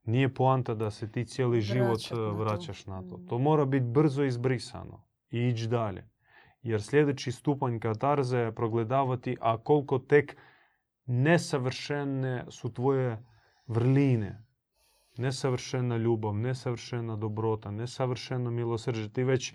Nije 0.05 0.35
poanta 0.35 0.74
da 0.74 0.90
se 0.90 1.12
ti 1.12 1.24
cijeli 1.24 1.61
život 1.61 2.01
eh, 2.11 2.14
na 2.14 2.16
to. 2.16 2.35
vraćaš 2.35 2.87
na 2.87 3.03
to. 3.09 3.16
Mm. 3.16 3.27
To 3.27 3.38
mora 3.38 3.64
biti 3.64 3.85
brzo 3.87 4.24
izbrisano 4.24 5.05
i 5.31 5.38
ići 5.48 5.66
dalje. 5.68 6.09
Jer 6.62 6.83
sljedeći 6.83 7.33
stupanj 7.33 7.79
katarze 7.79 8.38
je 8.38 8.55
progledavati, 8.55 9.37
a 9.40 9.59
koliko 9.59 9.98
tek 9.98 10.37
nesavršene 11.07 12.44
su 12.48 12.72
tvoje 12.72 13.24
vrline. 13.66 14.44
Nesavršena 15.18 15.96
ljubav, 15.96 16.35
nesavršena 16.35 17.16
dobrota, 17.16 17.70
nesavršeno 17.70 18.51
milosrđe. 18.51 19.09
Ti 19.09 19.24
već 19.24 19.55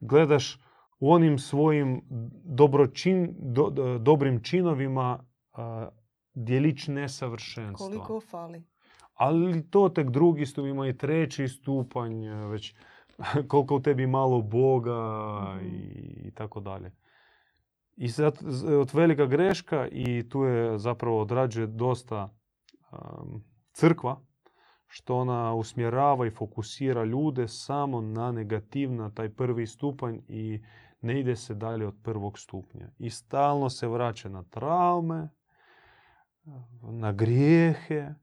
gledaš 0.00 0.60
u 1.02 1.12
onim 1.12 1.38
svojim 1.38 2.02
dobročin, 2.44 3.34
do- 3.38 3.70
do- 3.70 3.98
dobrim 3.98 4.42
činovima 4.42 5.24
a, 5.52 5.88
djelić 6.34 6.88
nesavršenstva. 6.88 7.86
Koliko 7.86 8.20
fali? 8.20 8.62
Ali 9.14 9.70
to 9.70 9.88
tek 9.88 10.10
drugi 10.10 10.46
stupanj, 10.46 10.70
ima 10.70 10.88
i 10.88 10.96
treći 10.96 11.48
stupanj, 11.48 12.14
već 12.28 12.74
koliko 13.48 13.76
u 13.76 13.80
tebi 13.80 14.06
malo 14.06 14.42
Boga 14.42 15.00
Mhm. 15.56 15.66
i, 15.66 15.78
i 16.24 16.30
tako 16.30 16.60
dalje. 16.60 16.92
I 17.96 18.08
sad 18.08 18.38
od 18.80 18.90
velika 18.92 19.26
greška 19.26 19.88
i 19.88 20.28
tu 20.28 20.42
je 20.42 20.78
zapravo 20.78 21.20
odrađuje 21.20 21.66
dosta 21.66 22.28
um, 22.92 23.44
crkva, 23.72 24.20
što 24.86 25.16
ona 25.16 25.54
usmjerava 25.54 26.26
i 26.26 26.30
fokusira 26.30 27.04
ljude 27.04 27.48
samo 27.48 28.00
na 28.00 28.32
negativ, 28.32 28.92
na 28.92 29.10
taj 29.10 29.28
prvi 29.28 29.66
stupanj 29.66 30.18
i 30.28 30.60
ne 31.02 31.20
ide 31.20 31.36
se 31.36 31.54
dalje 31.54 31.86
od 31.86 31.94
prvog 32.02 32.38
stupnja. 32.38 32.88
I 32.98 33.10
stalno 33.10 33.70
se 33.70 33.88
vraća 33.88 34.28
na 34.28 34.42
traume, 34.42 35.28
na 36.82 37.12
grijehe, 37.12 38.14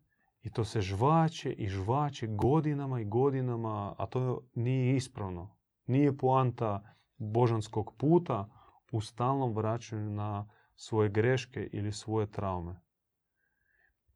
i 0.44 0.50
to 0.50 0.66
se 0.66 0.82
žvaće 0.82 1.52
i 1.52 1.68
žvaće 1.68 2.28
godinama 2.28 3.00
i 3.00 3.06
godinama, 3.06 3.96
a 3.98 4.06
to 4.06 4.42
nije 4.56 4.96
ispravno. 4.96 5.56
Nije 5.86 6.18
poanta 6.18 6.96
božanskog 7.18 7.94
puta 7.98 8.50
u 8.92 9.02
stalnom 9.02 9.54
vraćanju 9.54 10.10
na 10.10 10.50
svoje 10.76 11.10
greške 11.10 11.70
ili 11.74 11.92
svoje 11.92 12.32
traume. 12.32 12.80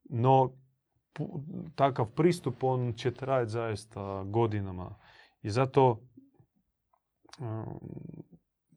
No, 0.04 0.52
takav 1.76 2.06
pristup 2.06 2.64
on 2.64 2.94
će 2.94 3.14
trajati 3.14 3.52
zaista 3.52 4.24
godinama. 4.24 4.96
I 5.42 5.50
zato 5.50 6.00
um, 7.40 7.80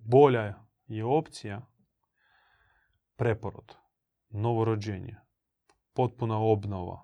bolja 0.06 0.54
je 0.86 1.04
opcija 1.04 1.66
preporod, 3.16 3.76
novorođenje, 4.28 5.16
potpuna 5.94 6.38
obnova, 6.38 7.02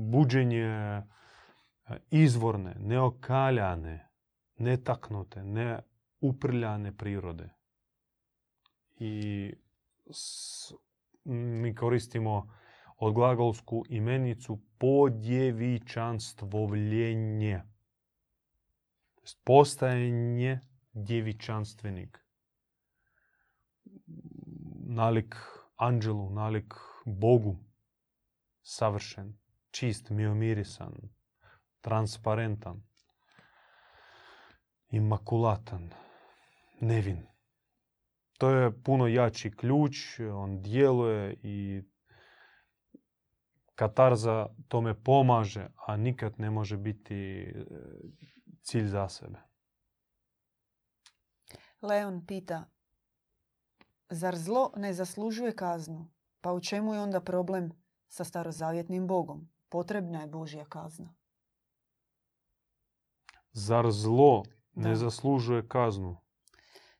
buđenje 0.00 0.64
e, 0.64 1.02
izvorne, 2.10 2.74
neokaljane, 2.78 4.08
netaknute, 4.56 5.42
neuprljane 5.44 6.96
prirode. 6.96 7.48
I 8.98 9.52
s- 10.10 10.72
mi 11.24 11.74
koristimo 11.74 12.54
odglagolsku 12.96 13.84
imenicu 13.88 14.60
podjevičanstvovljenje. 14.78 17.62
Postajanje 19.44 20.60
djevičanstvenik. 20.92 22.18
Nalik 24.86 25.36
anđelu, 25.76 26.30
nalik 26.30 26.74
Bogu. 27.06 27.56
Savršen, 28.62 29.38
čist, 29.70 30.10
miomirisan, 30.10 30.92
transparentan, 31.80 32.82
imakulatan, 34.90 35.90
nevin. 36.80 37.26
To 38.38 38.50
je 38.50 38.82
puno 38.82 39.06
jači 39.06 39.50
ključ, 39.50 40.20
on 40.20 40.62
djeluje 40.62 41.36
i 41.42 41.82
katarza 43.74 44.46
tome 44.68 44.94
pomaže, 45.02 45.68
a 45.86 45.96
nikad 45.96 46.40
ne 46.40 46.50
može 46.50 46.76
biti 46.76 47.46
cilj 48.62 48.86
za 48.86 49.08
sebe. 49.08 49.38
Leon 51.82 52.26
pita, 52.26 52.64
zar 54.10 54.36
zlo 54.36 54.72
ne 54.76 54.94
zaslužuje 54.94 55.56
kaznu? 55.56 56.10
Pa 56.40 56.52
u 56.52 56.60
čemu 56.60 56.94
je 56.94 57.00
onda 57.00 57.20
problem 57.20 57.72
sa 58.08 58.24
starozavjetnim 58.24 59.06
Bogom? 59.06 59.48
Potrebna 59.68 60.20
je 60.20 60.26
Božja 60.26 60.64
kazna. 60.64 61.14
Zar 63.52 63.90
zlo 63.90 64.42
ne 64.74 64.88
Da. 64.90 64.96
zaslužuje 64.96 65.68
kaznu? 65.68 66.16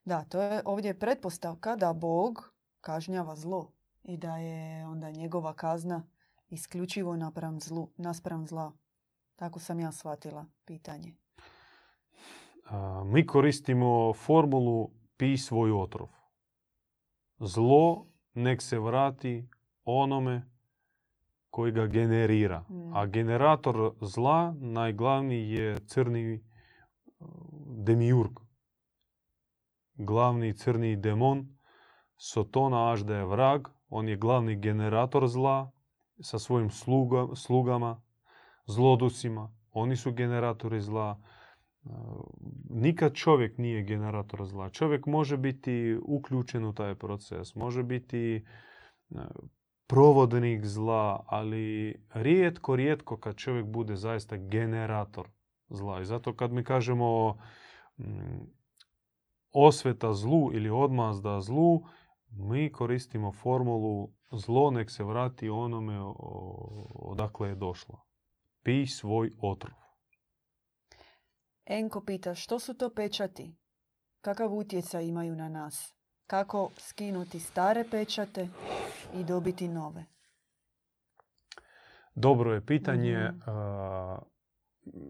Da, 0.05 0.25
to 0.25 0.42
je 0.42 0.62
ovdje 0.64 0.99
pretpostavka 0.99 1.77
da 1.77 1.92
Bog 1.92 2.55
kažnjava 2.81 3.37
zlo 3.37 3.73
i 4.03 4.16
da 4.16 4.37
je 4.37 4.87
onda 4.87 5.11
njegova 5.11 5.55
kazna 5.55 6.07
isključivo 6.49 7.16
naspram 7.16 7.61
zlu, 7.61 7.90
naspram 7.96 8.46
zla. 8.46 8.73
Tako 9.37 9.59
sam 9.61 9.81
ja 9.81 9.92
shvatila 9.92 10.46
pitanje. 10.64 11.14
Mi 13.05 13.27
koristimo 13.27 14.13
formulu 14.13 14.91
pi 15.17 15.37
svoj 15.37 15.73
otrov. 15.73 16.09
Zlo 17.39 18.07
nek 18.35 18.63
se 18.63 18.79
vrati 18.79 19.49
onome 19.85 20.51
koji 21.51 21.73
ga 21.73 21.87
generira. 21.87 22.65
Mm. 22.69 22.97
A 22.97 23.07
generator 23.07 23.95
zla 24.01 24.55
najglavniji 24.61 25.51
je 25.51 25.77
crni 25.87 26.35
uh, 26.35 27.29
demiurg. 27.67 28.41
Glavni 29.95 30.57
crni 30.57 30.97
demon, 30.97 31.57
Sotona 32.17 32.93
až 32.93 33.01
da 33.01 33.17
je 33.17 33.25
vrag, 33.25 33.69
on 33.89 34.09
je 34.09 34.17
glavni 34.17 34.57
generator 34.57 35.29
zla 35.29 35.71
sa 36.21 36.39
svojim 36.39 36.71
sluga, 36.71 37.27
slugama, 37.35 38.03
zlodusima. 38.67 39.53
Oni 39.73 39.97
su 39.97 40.13
generatori 40.13 40.81
zla. 40.81 41.19
Nikad 42.71 43.14
čovjek 43.14 43.59
nije 43.59 43.83
generator 43.83 44.47
zla. 44.47 44.71
Čovjek 44.71 45.07
može 45.07 45.37
biti 45.37 45.99
uključen 46.03 46.64
u 46.64 46.75
taj 46.75 46.95
proces, 46.95 47.55
može 47.55 47.83
biti 47.83 48.45
provodnik 49.87 50.66
zla, 50.66 51.25
ali 51.27 51.95
rijetko, 52.14 52.77
rijetko 52.77 53.16
kad 53.16 53.37
čovjek 53.37 53.66
bude 53.66 53.97
zaista 53.97 54.37
generator 54.37 55.29
zla. 55.69 56.01
I 56.01 56.05
zato 56.05 56.37
kad 56.37 56.53
mi 56.53 56.64
kažemo 56.64 57.38
mm, 57.99 58.05
osveta 59.53 60.14
zlu 60.14 60.51
ili 60.53 60.71
odmazda 60.71 61.40
zlu, 61.40 61.83
mi 62.31 62.73
koristimo 62.73 63.33
formulu 63.33 64.12
zlo 64.33 64.71
nek 64.71 64.90
se 64.90 65.05
vrati 65.05 65.49
onome 65.49 66.01
odakle 66.95 67.49
je 67.49 67.55
došlo. 67.55 68.05
Pij 68.62 68.87
svoj 68.87 69.31
otrov. 69.40 69.80
Enko 71.71 72.01
pita 72.01 72.35
što 72.35 72.59
su 72.59 72.75
to 72.75 72.91
pečati? 72.95 73.55
Kakav 74.21 74.55
utjecaj 74.55 75.05
imaju 75.05 75.37
na 75.37 75.49
nas? 75.49 75.95
Kako 76.27 76.71
skinuti 76.77 77.41
stare 77.41 77.85
pečate 77.91 78.49
i 79.15 79.25
dobiti 79.25 79.69
nove? 79.69 80.05
Dobro 82.15 82.55
je 82.55 82.67
pitanje. 82.67 83.31
Mhm. 83.31 83.51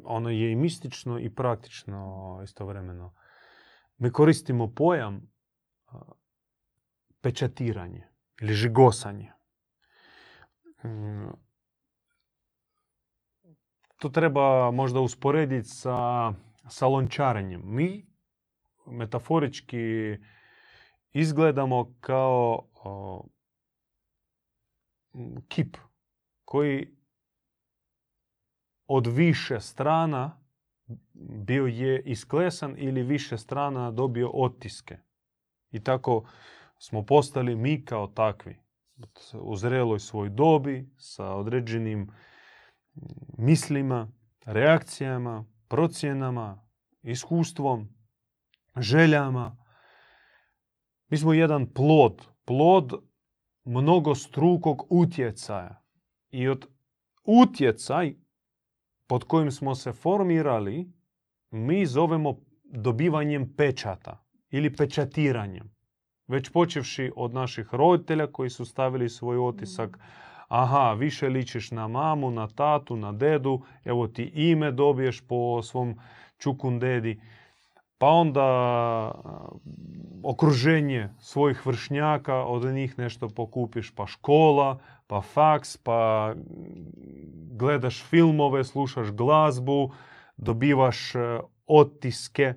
ono 0.05 0.31
je 0.31 0.53
i 0.53 0.57
mistično 0.57 1.18
i 1.18 1.35
praktično 1.35 2.40
istovremeno. 2.44 3.14
Mi 3.99 4.12
koristimo 4.12 4.75
pojam 4.75 5.33
pečatiranje 7.20 8.09
ili 8.40 8.55
žigosanje. 8.55 9.33
Mm, 10.85 11.31
To 14.01 14.09
treba 14.09 14.70
možda 14.70 15.01
usporediti 15.01 15.68
sa 15.68 16.33
salončarenjem. 16.68 17.62
Mi 17.64 18.07
metaforički 18.87 20.16
izgledamo 21.12 21.94
kao 22.01 22.68
o, 22.75 23.25
kip 25.49 25.77
koji 26.44 26.96
od 28.87 29.07
više 29.07 29.61
strana 29.61 30.40
bio 31.44 31.66
je 31.66 32.03
isklesan 32.03 32.75
ili 32.79 33.03
više 33.03 33.38
strana 33.38 33.90
dobio 33.90 34.31
otiske. 34.35 34.99
I 35.70 35.85
tako 35.85 36.29
smo 36.79 37.07
postali 37.07 37.57
mi 37.57 37.85
kao 37.85 38.07
takvi. 38.07 38.61
U 39.35 39.57
zreloj 39.57 39.99
svoj 39.99 40.29
dobi, 40.29 40.90
sa 40.96 41.35
određenim 41.35 42.11
mislima, 43.38 44.12
reakcijama, 44.44 45.44
procjenama, 45.70 46.68
iskustvom, 47.02 47.88
željama. 48.76 49.56
Mi 51.09 51.16
smo 51.16 51.33
jedan 51.33 51.66
plod, 51.66 52.26
plod 52.44 52.92
mnogostrukog 53.64 54.87
utjecaja. 54.88 55.83
I 56.30 56.48
od 56.48 56.66
utjecaj 57.24 58.14
pod 59.06 59.24
kojim 59.24 59.50
smo 59.50 59.74
se 59.74 59.92
formirali, 59.92 60.92
mi 61.50 61.87
zovemo 61.87 62.37
dobivanjem 62.64 63.54
pečata 63.56 64.24
ili 64.50 64.76
pečatiranjem. 64.76 65.74
Već 66.26 66.48
počevši 66.48 67.12
od 67.16 67.35
naših 67.35 67.68
roditelja 67.72 68.26
koji 68.26 68.50
su 68.50 68.64
stavili 68.64 69.09
svoj 69.09 69.38
otisak. 69.38 69.98
Aha, 70.50 70.92
više 70.92 71.28
ličiš 71.28 71.70
na 71.70 71.88
mamu, 71.88 72.30
na 72.30 72.46
tatu, 72.46 72.96
na 72.96 73.12
dedu, 73.12 73.62
evo 73.84 74.06
ti 74.06 74.22
ime 74.22 74.70
dobiješ 74.70 75.20
po 75.20 75.62
svom 75.62 75.98
čukundedi. 76.38 77.20
Pa 77.98 78.06
onda 78.06 78.40
a, 78.44 79.12
okruženje 80.22 81.08
svojih 81.18 81.66
vršnjaka, 81.66 82.34
od 82.34 82.74
njih 82.74 82.98
nešto 82.98 83.28
pokupiš, 83.28 83.94
pa 83.94 84.06
škola, 84.06 84.78
pa 85.06 85.20
faks, 85.20 85.76
pa 85.76 86.32
mm, 86.36 86.42
gledaš 87.56 88.04
filmove, 88.04 88.64
slušaš 88.64 89.10
glazbu, 89.10 89.92
dobivaš 90.36 91.14
e, 91.14 91.40
otiske. 91.66 92.54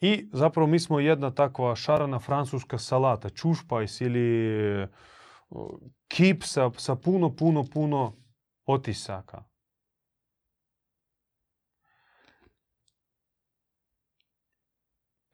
I 0.00 0.28
zapravo 0.32 0.66
mi 0.66 0.78
smo 0.78 1.00
jedna 1.00 1.30
takva 1.30 1.76
šarana 1.76 2.18
francuska 2.18 2.78
salata, 2.78 3.30
čušpajs 3.30 4.00
ili 4.00 4.86
kip 6.08 6.44
sa, 6.44 6.70
sa 6.76 6.96
puno, 6.96 7.36
puno, 7.36 7.64
puno 7.64 8.16
otisaka. 8.66 9.44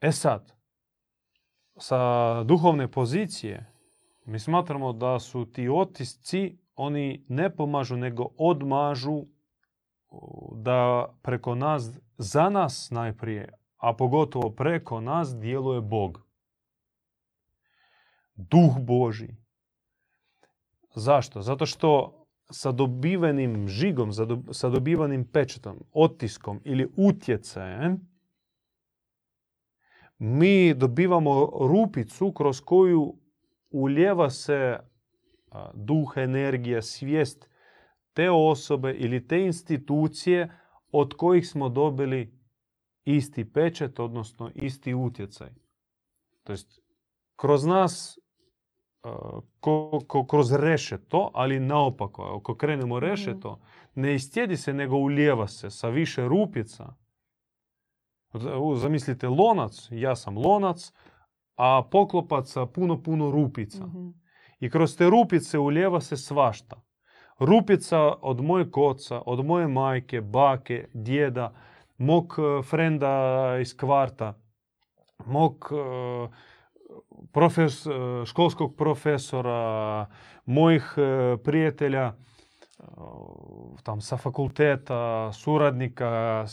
E 0.01 0.11
sad, 0.11 0.53
sa 1.77 2.43
duhovne 2.43 2.91
pozicije 2.91 3.71
mi 4.25 4.39
smatramo 4.39 4.93
da 4.93 5.19
su 5.19 5.45
ti 5.51 5.69
otisci, 5.69 6.57
oni 6.75 7.25
ne 7.29 7.55
pomažu, 7.55 7.95
nego 7.95 8.27
odmažu 8.37 9.25
da 10.55 11.09
preko 11.21 11.55
nas, 11.55 11.89
za 12.17 12.49
nas 12.49 12.91
najprije, 12.91 13.53
a 13.77 13.95
pogotovo 13.95 14.51
preko 14.51 15.01
nas 15.01 15.35
djeluje 15.35 15.81
Bog. 15.81 16.21
Duh 18.35 18.79
Boži. 18.79 19.44
Zašto? 20.95 21.41
Zato 21.41 21.65
što 21.65 22.21
sa 22.51 22.71
dobivenim 22.71 23.67
žigom, 23.67 24.11
sa 24.51 24.69
dobivanim 24.69 25.25
pečetom, 25.31 25.77
otiskom 25.93 26.61
ili 26.63 26.91
utjecajem, 26.97 28.15
mi 30.17 30.73
dobivamo 30.73 31.51
rupicu 31.59 32.31
kroz 32.31 32.61
koju 32.61 33.15
uljeva 33.69 34.29
se 34.29 34.79
duh, 35.73 36.13
energija, 36.15 36.81
svijest 36.81 37.49
te 38.13 38.31
osobe 38.31 38.93
ili 38.93 39.27
te 39.27 39.39
institucije 39.39 40.59
od 40.91 41.13
kojih 41.13 41.47
smo 41.47 41.69
dobili 41.69 42.39
isti 43.05 43.51
pečet, 43.51 43.99
odnosno 43.99 44.51
isti 44.55 44.93
utjecaj. 44.93 45.49
To 46.43 46.53
jest, 46.53 46.81
kroz 47.35 47.65
nas, 47.65 48.19
ko, 49.59 50.01
ko- 50.07 50.25
kroz 50.27 50.51
rešeto, 50.53 51.31
ali 51.33 51.59
naopako, 51.59 52.23
ako 52.23 52.55
krenemo 52.55 52.99
rešeto, 52.99 53.59
ne 53.95 54.15
istjedi 54.15 54.57
se, 54.57 54.73
nego 54.73 54.95
uljeva 54.95 55.47
se 55.47 55.69
sa 55.69 55.89
više 55.89 56.27
rupica 56.27 56.93
Zamislite 58.75 59.27
lonac, 59.27 59.87
ja 59.91 60.15
sam 60.15 60.37
lonac, 60.37 60.91
a 61.55 61.83
poklopaca 61.91 62.65
puno, 62.65 63.03
puno 63.03 63.31
rupica. 63.31 63.85
Mhm. 63.85 64.09
I 64.59 64.69
kroz 64.69 64.97
te 64.97 65.09
rupice 65.09 65.59
ulijeva 65.59 66.01
se 66.01 66.17
svašta. 66.17 66.81
Rupica 67.39 67.99
od 68.21 68.43
mojeg 68.43 68.77
oca, 68.77 69.21
od 69.25 69.45
moje 69.45 69.67
majke, 69.67 70.21
bake, 70.21 70.87
djeda, 70.93 71.53
mog 71.97 72.35
frenda 72.69 73.57
iz 73.61 73.77
kvarta, 73.77 74.33
mog 75.25 75.69
e, 75.71 76.27
profes- 77.35 77.87
e, 77.87 78.25
školskog 78.25 78.75
profesora, 78.75 80.07
mojih 80.45 80.93
e, 80.97 81.37
prijatelja 81.43 82.05
e, 82.05 82.13
tam 83.83 84.01
sa 84.01 84.17
fakulteta, 84.17 85.31
suradnika, 85.33 86.45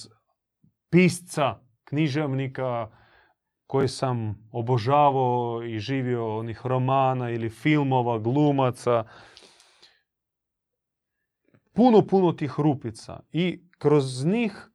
pisca, 0.90 1.60
književnika 1.84 2.90
koji 3.66 3.88
sam 3.88 4.48
obožavao 4.52 5.62
i 5.64 5.78
živio 5.78 6.38
onih 6.38 6.66
romana 6.66 7.30
ili 7.30 7.50
filmova, 7.50 8.18
glumaca. 8.18 9.04
Puno, 11.72 12.06
puno 12.06 12.32
tih 12.32 12.54
rupica 12.58 13.20
i 13.32 13.68
kroz 13.78 14.24
njih 14.24 14.70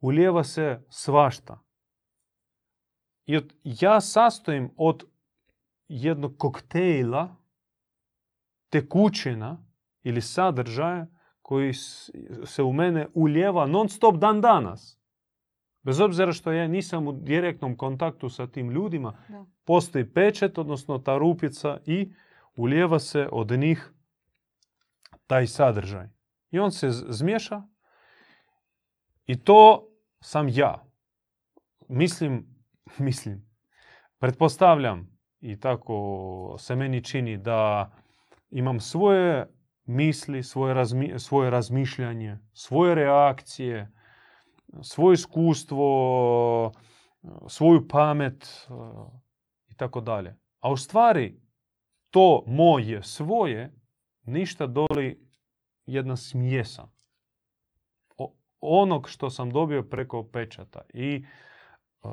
ulijeva 0.00 0.44
se 0.44 0.86
svašta. 0.88 1.58
I 3.26 3.40
ja 3.64 4.00
sastojim 4.00 4.70
od 4.76 5.04
jednog 5.88 6.34
koktejla 6.38 7.36
tekućina 8.70 9.64
ili 10.02 10.20
sadržaja 10.20 11.06
koji 11.42 11.72
se 12.44 12.62
u 12.62 12.72
mene 12.72 13.06
ulijeva 13.14 13.66
non 13.66 13.88
stop 13.88 14.16
dan 14.16 14.40
danas. 14.40 14.98
Bez 15.82 16.00
obzira 16.00 16.32
što 16.32 16.52
ja 16.52 16.66
nisam 16.66 17.08
u 17.08 17.12
direktnom 17.12 17.76
kontaktu 17.76 18.28
sa 18.28 18.46
tim 18.46 18.70
ljudima, 18.70 19.16
Da. 19.28 19.46
postoji 19.64 20.12
pečet, 20.12 20.58
odnosno 20.58 20.98
ta 20.98 21.18
rupica 21.18 21.78
i 21.86 22.12
ulijeva 22.56 22.98
se 22.98 23.28
od 23.32 23.50
njih 23.50 23.92
taj 25.26 25.46
sadržaj. 25.46 26.08
I 26.50 26.58
on 26.58 26.72
se 26.72 26.90
z- 26.90 27.04
zmiješa 27.08 27.62
i 29.26 29.44
to 29.44 29.88
sam 30.20 30.48
ja. 30.48 30.84
Mislim, 31.88 32.46
mislim, 32.98 33.48
pretpostavljam 34.18 35.17
i 35.40 35.60
tako 35.60 36.56
se 36.58 36.76
meni 36.76 37.04
čini 37.04 37.36
da 37.36 37.90
imam 38.50 38.80
svoje 38.80 39.46
misli, 39.84 40.42
svoje, 40.42 40.74
razmi- 40.74 41.18
svoje 41.18 41.50
razmišljanje, 41.50 42.38
svoje 42.52 42.94
reakcije, 42.94 43.92
svoje 44.82 45.14
iskustvo, 45.14 46.72
svoju 47.48 47.88
pamet 47.88 48.68
i 49.68 49.74
tako 49.74 50.00
dalje. 50.00 50.36
A 50.60 50.70
u 50.70 50.76
stvari 50.76 51.40
to 52.10 52.44
moje 52.46 53.02
svoje 53.02 53.72
ništa 54.22 54.66
doli 54.66 55.28
jedna 55.86 56.16
smjesa 56.16 56.88
onog 58.60 59.08
što 59.08 59.30
sam 59.30 59.50
dobio 59.50 59.82
preko 59.82 60.28
pečata 60.32 60.80
i 60.94 61.24
e, 62.04 62.08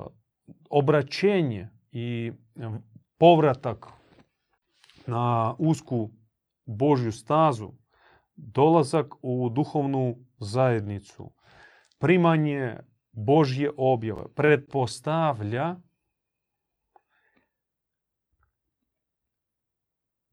obraćenje 0.70 1.70
i 1.92 2.32
povratak 3.18 3.88
na 5.07 5.55
usku 5.57 6.11
Božju 6.66 7.11
stazu, 7.11 7.74
dolazak 8.36 9.13
u 9.22 9.49
duhovnu 9.49 10.16
zajednicu, 10.39 11.32
primanje 11.99 12.78
Božje 13.11 13.72
objave 13.78 14.24
pretpostavlja 14.36 15.76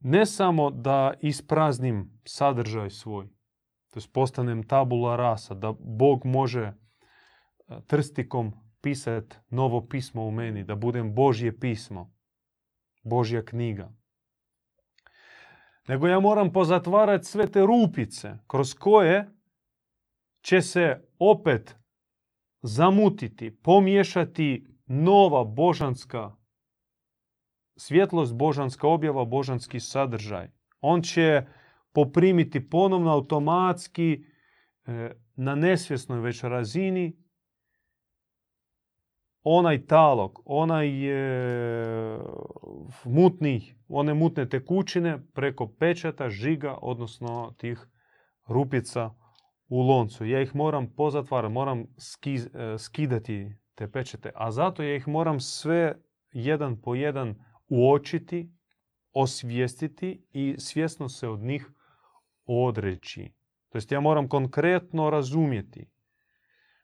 ne 0.00 0.26
samo 0.26 0.70
da 0.70 1.14
ispraznim 1.20 2.20
sadržaj 2.24 2.90
svoj, 2.90 3.26
to 3.90 3.98
jest 3.98 4.12
postanem 4.12 4.62
tabula 4.68 5.16
rasa, 5.16 5.54
da 5.54 5.72
Bog 5.78 6.24
može 6.24 6.60
e, 6.62 6.74
trstikom 7.86 8.52
pisati 8.80 9.36
novo 9.50 9.86
pismo 9.86 10.26
u 10.26 10.30
meni, 10.30 10.64
da 10.64 10.74
budem 10.74 11.14
Božje 11.14 11.58
pismo, 11.58 12.11
Božja 13.02 13.44
knjiga. 13.44 13.92
Nego 15.88 16.06
ja 16.06 16.20
moram 16.20 16.52
pozatvarati 16.52 17.24
sve 17.24 17.46
te 17.46 17.60
rupice 17.60 18.38
kroz 18.46 18.74
koje 18.74 19.30
će 20.40 20.60
se 20.60 21.08
opet 21.18 21.76
zamutiti, 22.62 23.58
pomiješati 23.62 24.66
nova 24.86 25.44
božanska 25.44 26.36
svjetlost, 27.76 28.34
božanska 28.34 28.88
objava, 28.88 29.24
božanski 29.24 29.80
sadržaj. 29.80 30.50
On 30.80 31.02
će 31.02 31.46
poprimiti 31.92 32.68
ponovno 32.68 33.10
automatski 33.10 34.24
e, 34.86 35.10
na 35.36 35.54
nesvjesnoj 35.54 36.20
već 36.20 36.42
razini 36.42 37.21
onaj 39.42 39.86
talog, 39.86 40.42
onaj 40.44 40.88
e, 40.88 42.18
mutni, 43.04 43.74
one 43.88 44.14
mutne 44.14 44.48
tekućine 44.48 45.18
preko 45.34 45.68
pečata, 45.78 46.28
žiga, 46.28 46.78
odnosno 46.82 47.54
tih 47.58 47.86
rupica 48.46 49.10
u 49.68 49.80
loncu. 49.80 50.24
Ja 50.24 50.42
ih 50.42 50.54
moram 50.54 50.94
pozatvarati, 50.96 51.52
moram 51.52 51.86
ski- 51.96 52.48
e, 52.54 52.78
skidati 52.78 53.54
te 53.74 53.90
pečete, 53.90 54.30
a 54.34 54.50
zato 54.50 54.82
ja 54.82 54.96
ih 54.96 55.08
moram 55.08 55.40
sve 55.40 56.02
jedan 56.32 56.80
po 56.80 56.94
jedan 56.94 57.34
uočiti, 57.68 58.52
osvijestiti 59.12 60.26
i 60.32 60.54
svjesno 60.58 61.08
se 61.08 61.28
od 61.28 61.40
njih 61.40 61.70
odreći. 62.44 63.32
To 63.68 63.78
jest 63.78 63.92
ja 63.92 64.00
moram 64.00 64.28
konkretno 64.28 65.10
razumjeti 65.10 65.90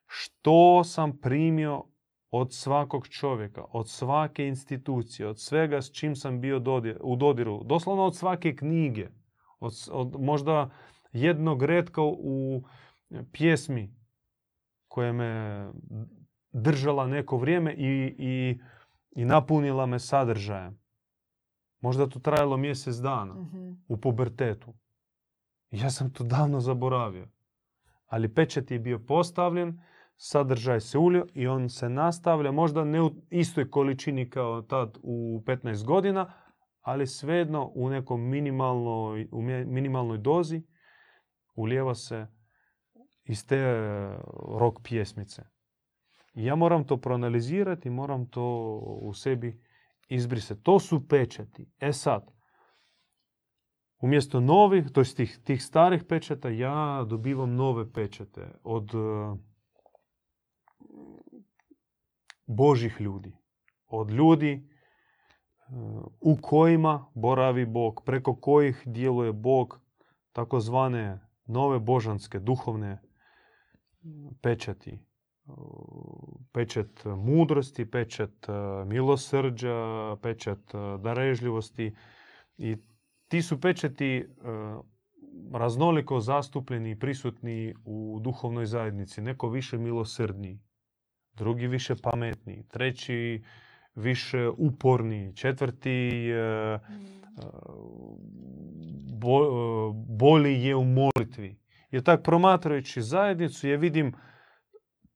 što 0.07 0.85
sam 0.85 1.19
primio 1.19 1.85
od 2.31 2.55
svakog 2.55 3.09
čovjeka, 3.09 3.65
od 3.71 3.89
svake 3.89 4.47
institucije, 4.49 5.29
od 5.29 5.41
svega 5.41 5.83
s 5.83 5.93
čim 5.93 6.17
sam 6.17 6.41
bio 6.41 6.59
dodir- 6.59 6.99
u 7.01 7.17
dodiru, 7.17 7.65
doslovno 7.65 8.05
od 8.05 8.17
svake 8.17 8.57
knjige, 8.57 9.09
od, 9.61 9.73
od 9.91 10.21
možda 10.21 10.71
jednog 11.13 11.63
redka 11.63 12.03
u 12.03 12.63
pjesmi 13.33 13.95
koja 14.89 15.13
me 15.13 15.73
držala 16.53 17.07
neko 17.07 17.37
vrijeme 17.37 17.75
i, 17.75 18.15
i, 18.19 18.61
i 19.13 19.25
napunila 19.25 19.87
me 19.87 19.99
sadržajem. 19.99 20.79
Možda 21.81 22.07
to 22.07 22.19
trajalo 22.19 22.57
mjesec 22.57 22.97
dana 22.97 23.35
Mhm. 23.35 23.71
u 23.89 23.97
pubertetu. 23.97 24.75
Ja 25.71 25.91
sam 25.91 26.13
to 26.13 26.25
davno 26.25 26.61
zaboravio. 26.61 27.29
Ali 28.07 28.35
pečat 28.35 28.71
je 28.71 28.79
bio 28.79 28.99
postavljen, 28.99 29.81
sadržaj 30.21 30.81
se 30.81 30.99
ulio 30.99 31.27
i 31.35 31.47
on 31.47 31.69
se 31.69 31.89
nastavlja, 31.89 32.53
možda 32.53 32.85
ne 32.85 33.03
u 33.03 33.11
istoj 33.31 33.71
količini 33.71 34.31
kao 34.31 34.63
tad 34.63 34.99
u 35.03 35.43
15 35.47 35.85
godina, 35.85 36.33
ali 36.81 37.07
svejedno 37.07 37.73
u 37.75 37.91
nekom 37.91 38.29
minimalnoj, 38.29 39.29
u 39.33 39.43
minimalnoj 39.43 40.19
dozi 40.19 40.63
ulijeva 41.55 41.95
se 41.95 42.27
iz 43.25 43.47
te 43.47 43.57
e, 43.57 44.17
rock 44.59 44.77
pjesmice. 44.83 45.43
Ja 46.35 46.55
moram 46.55 46.87
to 46.87 46.97
proanalizirati, 46.97 47.91
moram 47.91 48.27
to 48.27 48.79
u 49.03 49.13
sebi 49.15 49.63
izbrisati. 50.09 50.63
To 50.63 50.79
su 50.79 51.09
pečati. 51.09 51.71
E 51.81 51.93
sad, 51.93 52.31
umjesto 54.01 54.41
novih, 54.41 54.85
to 54.93 55.05
tih, 55.05 55.39
tih 55.45 55.65
starih 55.65 56.05
pečata, 56.09 56.49
ja 56.49 57.05
dobivam 57.09 57.55
nove 57.55 57.93
pečate 57.93 58.53
od 58.63 58.95
e, 58.95 58.99
Božih 62.49 63.01
ljudi. 63.01 63.37
Od 63.87 64.11
ljudi 64.11 64.53
e, 64.53 64.63
u 66.21 66.37
kojima 66.43 67.07
boravi 67.15 67.67
Bog, 67.67 68.03
preko 68.07 68.37
kojih 68.37 68.83
djeluje 68.87 69.33
Bog, 69.33 69.81
takozvane 70.33 71.21
nove 71.47 71.79
božanske, 71.79 72.39
duhovne 72.39 73.01
pečati. 74.43 74.91
E, 74.91 75.01
Pečat 76.53 77.05
mudrosti, 77.05 77.91
pečat 77.91 78.49
e, 78.49 78.53
milosrđa, 78.85 80.17
pečat 80.23 80.75
e, 80.75 80.79
darežljivosti 80.99 81.95
i 82.57 82.77
ti 83.29 83.43
su 83.43 83.61
pečati 83.61 84.07
e, 84.07 84.25
raznoliko 85.53 86.21
zastupljeni 86.21 86.91
i 86.91 86.99
prisutni 86.99 87.75
u 87.85 88.21
duhovnoj 88.23 88.67
zajednici. 88.67 89.23
Neko 89.23 89.49
više 89.49 89.79
milosrdniji, 89.79 90.61
drugi 91.39 91.67
više 91.67 91.95
pametniji, 92.03 92.65
treći 92.69 93.43
više 93.95 94.49
uporniji, 94.49 95.37
četvrti 95.37 96.31
e, 96.31 96.79
bo, 99.21 99.43
e, 99.43 99.47
bolji 100.09 100.63
je 100.63 100.77
u 100.77 100.85
molitvi. 100.85 101.59
I 101.91 102.03
tako 102.03 102.23
promatrajući 102.23 103.03
zajednicu 103.03 103.69
ja 103.69 103.77
vidim 103.77 104.13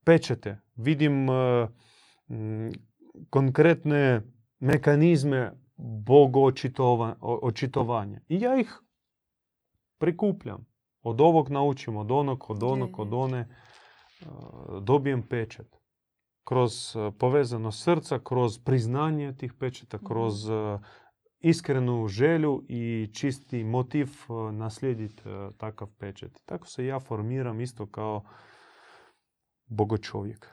pečete, 0.04 0.60
vidim 0.76 1.30
e, 1.30 1.68
konkretne 3.30 4.22
mekanizme 4.60 5.52
bogo-očitovanja. 5.76 8.20
I 8.28 8.40
ja 8.40 8.60
ih 8.60 8.80
prikupljam. 9.98 10.66
Od 11.02 11.20
ovog 11.20 11.50
naučim, 11.50 11.96
od 11.96 12.10
onog, 12.10 12.50
od 12.50 12.62
onog, 12.62 12.98
od 12.98 13.14
one. 13.14 13.38
e, 13.38 13.46
Dobijem 14.80 15.22
pečat. 15.22 15.81
Kroz 16.44 16.96
e, 16.96 17.10
povezano 17.18 17.72
srca, 17.72 18.18
kroz 18.24 18.58
priznanje 18.58 19.36
tih 19.36 19.54
pečata, 19.54 19.98
kroz 20.06 20.50
e, 20.50 20.78
iskrenu 21.40 22.08
želju 22.08 22.64
i 22.68 23.10
čisti 23.14 23.64
motiv 23.64 24.06
e, 24.06 24.52
naslijediti 24.52 25.22
takav 25.58 25.88
pečat. 25.98 26.30
Tako 26.44 26.66
se 26.66 26.86
ja 26.86 27.00
formiram 27.00 27.60
isto 27.60 27.86
kao 27.86 28.24
bogočovjek. 29.66 30.46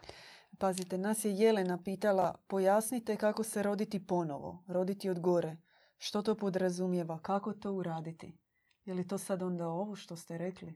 Pazite, 0.60 0.98
nas 0.98 1.26
je 1.26 1.32
Jelena 1.32 1.78
pitala, 1.84 2.36
pojasnite 2.48 3.16
kako 3.16 3.44
se 3.44 3.64
roditi 3.64 4.08
ponovo, 4.08 4.64
roditi 4.68 5.10
od 5.10 5.20
gore. 5.20 5.58
Što 5.98 6.22
to 6.22 6.36
podrazumijeva? 6.36 7.20
Kako 7.20 7.54
to 7.54 7.74
uraditi? 7.74 8.38
Je 8.86 8.94
li 8.94 9.08
to 9.08 9.18
sad 9.18 9.42
onda 9.42 9.68
ovo 9.68 9.96
što 9.96 10.16
ste 10.16 10.38
rekli? 10.38 10.74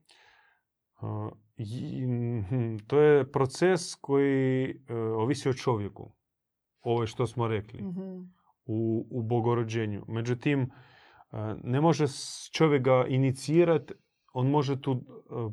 To 2.87 2.99
je 2.99 3.31
proces 3.31 3.95
koji 3.95 4.75
ovisi 5.17 5.49
o 5.49 5.53
čovjeku. 5.53 6.11
Ovo 6.81 7.01
je 7.01 7.07
što 7.07 7.27
smo 7.27 7.47
rekli 7.47 7.83
u, 8.65 9.07
u 9.11 9.23
bogorođenju. 9.23 10.05
Međutim, 10.07 10.71
ne 11.63 11.81
može 11.81 12.05
čovjek 12.51 12.83
ga 12.83 13.05
inicirati, 13.07 13.93
on 14.33 14.49
može 14.49 14.81
tu 14.81 15.01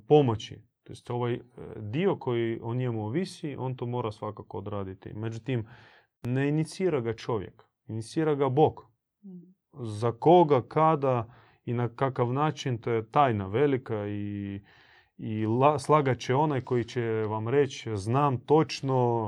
pomoći. 0.09 0.63
To 0.83 0.93
jest 0.93 1.11
ovaj 1.11 1.41
dio 1.77 2.17
koji 2.17 2.61
o 2.63 2.75
njemu 2.75 3.07
ovisi, 3.07 3.57
on 3.59 3.77
to 3.77 3.87
mora 3.87 4.13
svakako 4.13 4.59
odraditi. 4.59 5.13
Međutim, 5.15 5.67
ne 6.23 6.49
inicira 6.49 7.01
ga 7.01 7.17
čovjek, 7.17 7.63
inicira 7.87 8.35
ga 8.35 8.49
Bog. 8.49 8.87
Za 9.73 10.13
koga, 10.13 10.63
kada 10.69 11.35
i 11.65 11.73
na 11.73 11.89
kakav 11.89 12.33
način, 12.33 12.79
to 12.79 12.91
je 12.91 13.11
tajna 13.11 13.47
velika 13.47 14.07
i, 14.07 14.61
i 15.23 15.47
la, 15.47 15.79
slagat 15.79 16.19
će 16.19 16.35
onaj 16.35 16.61
koji 16.61 16.85
će 16.85 17.03
vam 17.29 17.49
reći 17.49 17.97
znam 17.97 18.39
točno 18.39 19.27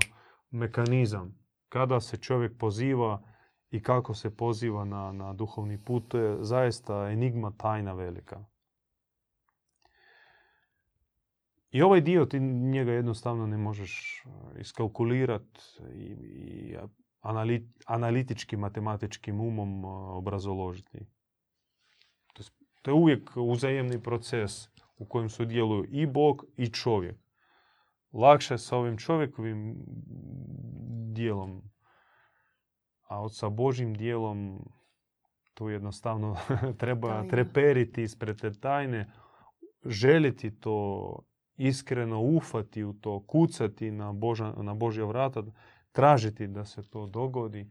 mekanizam 0.51 1.38
kada 1.68 2.01
se 2.01 2.16
čovjek 2.16 2.59
poziva 2.59 3.22
i 3.70 3.82
kako 3.82 4.14
se 4.14 4.36
poziva 4.36 4.84
na, 4.84 5.12
na 5.12 5.32
duhovni 5.32 5.84
put. 5.84 6.09
To 6.09 6.18
je 6.18 6.45
zaista 6.45 7.11
enigma 7.11 7.53
tajna 7.57 7.93
velika. 7.93 8.45
I 11.70 11.82
ovaj 11.82 12.01
dio 12.01 12.24
ti 12.24 12.40
njega 12.40 12.93
jednostavno 12.93 13.47
ne 13.47 13.57
možeš 13.57 14.24
iskalkulirati 14.59 15.61
i, 15.95 16.05
i 16.05 16.76
anali- 17.22 17.68
analitičkim, 17.86 18.61
matematičkim 18.61 19.40
umom 19.40 19.84
uh, 19.84 20.16
obrazoložiti. 20.16 21.07
To 22.82 22.90
je 22.90 22.95
uvijek 22.95 23.30
uzajemni 23.36 24.03
proces 24.03 24.71
u 25.03 25.05
kojem 25.05 25.28
sudjeluju 25.28 25.84
i 25.90 26.07
Bog 26.07 26.44
i 26.57 26.68
čovjek. 26.68 27.16
Lakše 28.12 28.59
sa 28.59 28.76
ovim 28.76 28.98
čovjekovim 28.98 29.84
dijelom, 31.12 31.62
a 33.09 33.20
od 33.22 33.36
sa 33.36 33.48
Božim 33.48 33.94
dijelom 33.94 34.64
tu 35.55 35.68
jednostavno 35.68 36.36
treba 36.80 37.09
Tajna. 37.09 37.28
treperiti 37.28 38.03
ispred 38.03 38.40
te 38.40 38.53
tajne, 38.53 39.12
željeti 39.84 40.61
to 40.61 41.18
iskreno 41.57 42.20
ufati 42.20 42.84
u 42.84 42.92
to, 42.92 43.26
kucati 43.26 43.90
na, 43.90 44.12
Boža, 44.12 44.55
na 44.57 44.74
Božja 44.74 45.05
vrata, 45.05 45.42
tražiti 45.92 46.46
da 46.46 46.64
se 46.64 46.90
to 46.90 47.07
dogodi, 47.07 47.70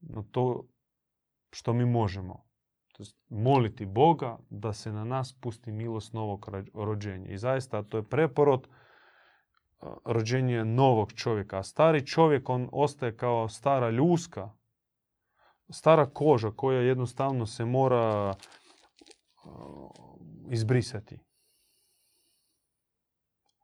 no 0.00 0.24
to 0.30 0.64
što 1.50 1.72
mi 1.72 1.84
možemo. 1.86 2.51
To 2.92 3.02
jest 3.02 3.16
moliti 3.28 3.86
Boga 3.86 4.38
da 4.50 4.72
se 4.72 4.92
na 4.92 5.04
nas 5.04 5.32
pusti 5.40 5.72
milost 5.72 6.12
novog 6.12 6.46
rođenja. 6.74 7.30
I 7.30 7.38
zaista 7.38 7.82
to 7.82 7.96
je 7.96 8.08
preporod 8.08 8.68
rođenje 10.04 10.64
novog 10.64 11.12
čovjeka. 11.12 11.58
A 11.58 11.62
stari 11.62 12.06
čovjek, 12.06 12.48
on 12.48 12.68
ostaje 12.72 13.16
kao 13.16 13.48
stara 13.48 13.90
ljuska, 13.90 14.50
stara 15.70 16.06
koža 16.06 16.50
koja 16.50 16.80
jednostavno 16.80 17.46
se 17.46 17.64
mora 17.64 18.34
izbrisati. 20.50 21.18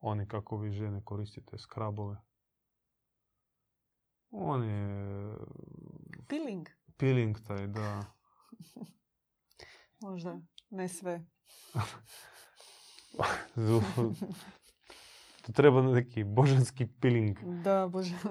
Oni 0.01 0.29
kako 0.29 0.57
vi 0.57 0.73
žene 0.73 1.03
koristite 1.05 1.59
skrabove. 1.59 2.17
On 4.31 4.65
je 4.65 5.35
Peeling? 6.29 6.69
peeling 6.97 7.39
taj, 7.47 7.67
da. 7.67 8.05
Možda. 10.01 10.41
Ne 10.71 10.89
sve. 10.89 11.25
to 15.47 15.53
treba 15.53 15.83
neki 15.83 16.25
božanski 16.25 16.87
peeling. 17.01 17.39
Da, 17.65 17.89
bože. 17.93 18.15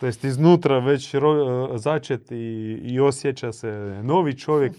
To 0.00 0.06
jest 0.06 0.24
iznutra 0.24 0.78
već 0.78 1.14
ro- 1.14 1.78
začet 1.78 2.30
i, 2.30 2.34
i 2.82 3.00
osjeća 3.00 3.52
se 3.52 4.00
novi 4.04 4.38
čovjek, 4.38 4.72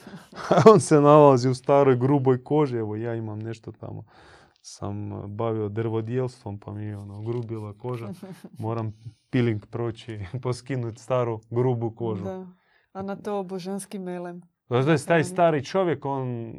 a 0.50 0.62
on 0.72 0.80
se 0.80 1.02
nalazi 1.02 1.50
u 1.50 1.56
staroj 1.56 1.98
gruboj 1.98 2.44
koži. 2.44 2.78
Evo 2.78 2.96
ja 2.96 3.16
imam 3.16 3.40
nešto 3.40 3.72
tamo. 3.72 4.04
Sam 4.62 5.10
bavio 5.36 5.70
drvodjelstvom 5.70 6.60
pa 6.60 6.74
mi 6.74 6.84
je 6.86 6.98
ono 6.98 7.22
grubila 7.22 7.74
koža. 7.78 8.10
Moram 8.60 8.94
peeling 9.30 9.66
proći, 9.66 10.20
poskinuti 10.44 11.02
staru 11.02 11.40
grubu 11.50 11.96
kožu. 11.96 12.24
Da. 12.24 12.48
A 12.94 13.02
na 13.02 13.16
to 13.16 13.44
božanski 13.44 14.00
melem. 14.00 14.42
Znači, 14.68 15.06
taj 15.06 15.24
stari 15.24 15.66
čovjek, 15.66 16.06
on 16.06 16.54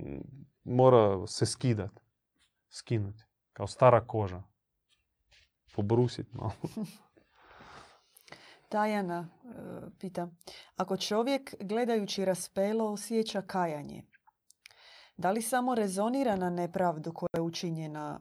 mora 0.64 1.26
se 1.26 1.46
skidat. 1.46 2.00
Skinuti. 2.70 3.24
Kao 3.52 3.66
stara 3.66 4.06
koža. 4.06 4.42
Pobrusit 5.74 6.32
malo. 6.32 6.52
Tajana 8.68 9.28
e, 9.44 9.50
pita, 9.98 10.28
ako 10.76 10.96
čovjek 10.96 11.54
gledajući 11.60 12.24
raspelo 12.24 12.92
osjeća 12.92 13.42
kajanje, 13.42 14.02
da 15.16 15.30
li 15.30 15.42
samo 15.42 15.74
rezonira 15.74 16.36
na 16.36 16.50
nepravdu 16.50 17.12
koja 17.12 17.28
je 17.34 17.42
učinjena 17.42 18.20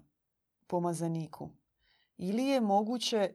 pomazaniku? 0.68 1.50
Ili 2.18 2.44
je 2.44 2.62
moguće 2.62 3.34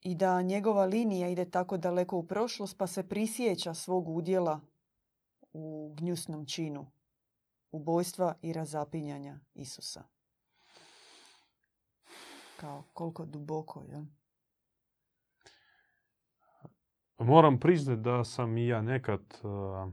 i 0.00 0.14
da 0.14 0.42
njegova 0.42 0.84
linija 0.84 1.28
ide 1.28 1.50
tako 1.50 1.76
daleko 1.76 2.16
u 2.16 2.26
prošlost 2.26 2.78
pa 2.78 2.86
se 2.86 3.08
prisjeća 3.08 3.74
svog 3.74 4.08
udjela 4.08 4.60
u 5.52 5.94
gnjusnom 5.96 6.46
činu, 6.46 6.86
ubojstva 7.70 8.34
i 8.42 8.52
razapinjanja 8.52 9.40
Isusa? 9.54 10.02
Kao 12.56 12.84
koliko 12.92 13.24
duboko, 13.24 13.82
jel? 13.88 14.02
Moram 17.18 17.60
priznati 17.60 18.00
da 18.00 18.24
sam 18.24 18.58
i 18.58 18.66
ja 18.66 18.82
nekad 18.82 19.20
uh, 19.42 19.92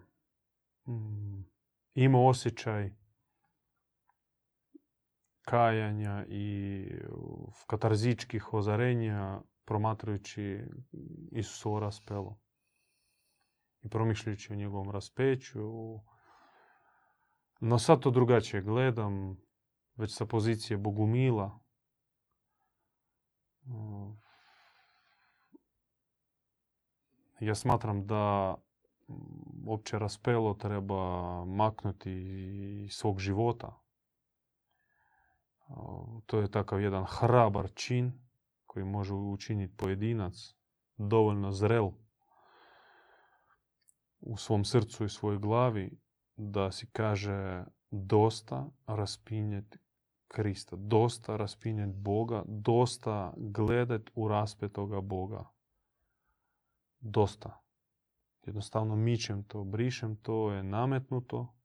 mm, 0.93 1.45
imao 1.95 2.27
osjećaj 2.27 2.91
kajanja 5.41 6.25
i 6.29 6.85
katarzičkih 7.67 8.53
ozarenja 8.53 9.41
promatrajući 9.65 10.61
Isusovo 11.31 11.79
raspelo 11.79 12.37
promišljajući 13.89 14.53
o 14.53 14.55
njegovom 14.55 14.91
raspeću. 14.91 15.59
No 17.59 17.79
sad 17.79 17.99
to 17.99 18.11
drugačije 18.11 18.61
gledam, 18.61 19.38
već 19.95 20.15
sa 20.15 20.25
pozicije 20.25 20.77
Bogumila. 20.77 21.59
Ja 27.39 27.55
smatram 27.55 28.07
da 28.07 28.55
opće 29.67 29.99
raspelo 29.99 30.53
treba 30.53 31.45
maknuti 31.45 32.11
iz 32.85 32.93
svog 32.93 33.19
života. 33.19 33.79
To 36.25 36.39
je 36.39 36.51
takav 36.51 36.81
jedan 36.81 37.05
hrabar 37.05 37.69
čin 37.73 38.27
koji 38.65 38.85
može 38.85 39.13
učiniti 39.13 39.77
pojedinac, 39.77 40.33
dovoljno 40.97 41.51
zrel 41.51 41.91
u 44.28 44.38
svom 44.38 44.65
srcu 44.65 45.05
i 45.05 45.09
svojoj 45.09 45.39
glavi 45.39 45.99
da 46.36 46.71
si 46.71 46.88
kaže 46.91 47.65
dosta 47.91 48.69
raspinjeti 48.88 49.78
Krista, 50.28 50.75
dosta 50.75 51.38
raspinjeti 51.38 51.93
Boga, 51.97 52.43
dosta 52.47 53.34
gledat 53.38 54.01
u 54.15 54.28
raspetoga 54.28 55.01
Boga. 55.01 55.49
Dosta. 56.99 57.61
Jednostavno 58.45 58.95
mičem 58.95 59.43
to, 59.43 59.63
brišem 59.63 60.15
to, 60.15 60.51
je 60.51 60.63
nametnuto, 60.63 61.55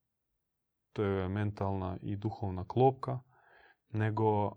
to 0.92 1.02
je 1.02 1.28
mentalna 1.28 1.98
i 2.02 2.16
duhovna 2.16 2.64
klopka, 2.64 3.20
nego 3.88 4.52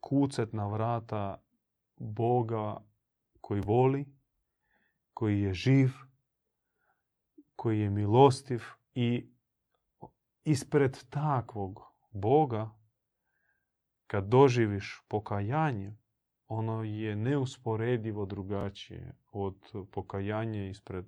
kucet 0.00 0.52
na 0.52 0.66
vrata 0.66 1.42
Boga 1.96 2.76
koji 3.40 3.60
voli, 3.60 4.06
koji 5.14 5.40
je 5.40 5.54
živ, 5.54 6.09
koji 7.60 7.80
je 7.80 7.90
milostiv 7.90 8.62
i 8.94 9.30
ispred 10.44 11.04
takvog 11.10 11.80
Boga, 12.10 12.70
kad 14.06 14.28
doživiš 14.28 15.02
pokajanje, 15.08 15.96
ono 16.48 16.84
je 16.84 17.16
neusporedivo 17.16 18.26
drugačije 18.26 19.14
od 19.32 19.56
pokajanja 19.90 20.64
ispred 20.68 21.04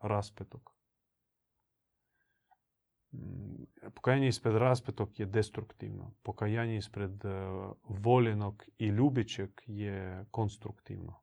raspetog. 0.00 0.72
Mm, 3.12 3.64
pokajanje 3.94 4.28
ispred 4.28 4.54
raspetog 4.56 5.20
je 5.20 5.26
destruktivno. 5.26 6.12
Pokajanje 6.22 6.76
ispred 6.76 7.22
voljenog 7.84 8.64
i 8.78 8.86
ljubićeg 8.86 9.50
je 9.66 10.24
konstruktivno. 10.30 11.20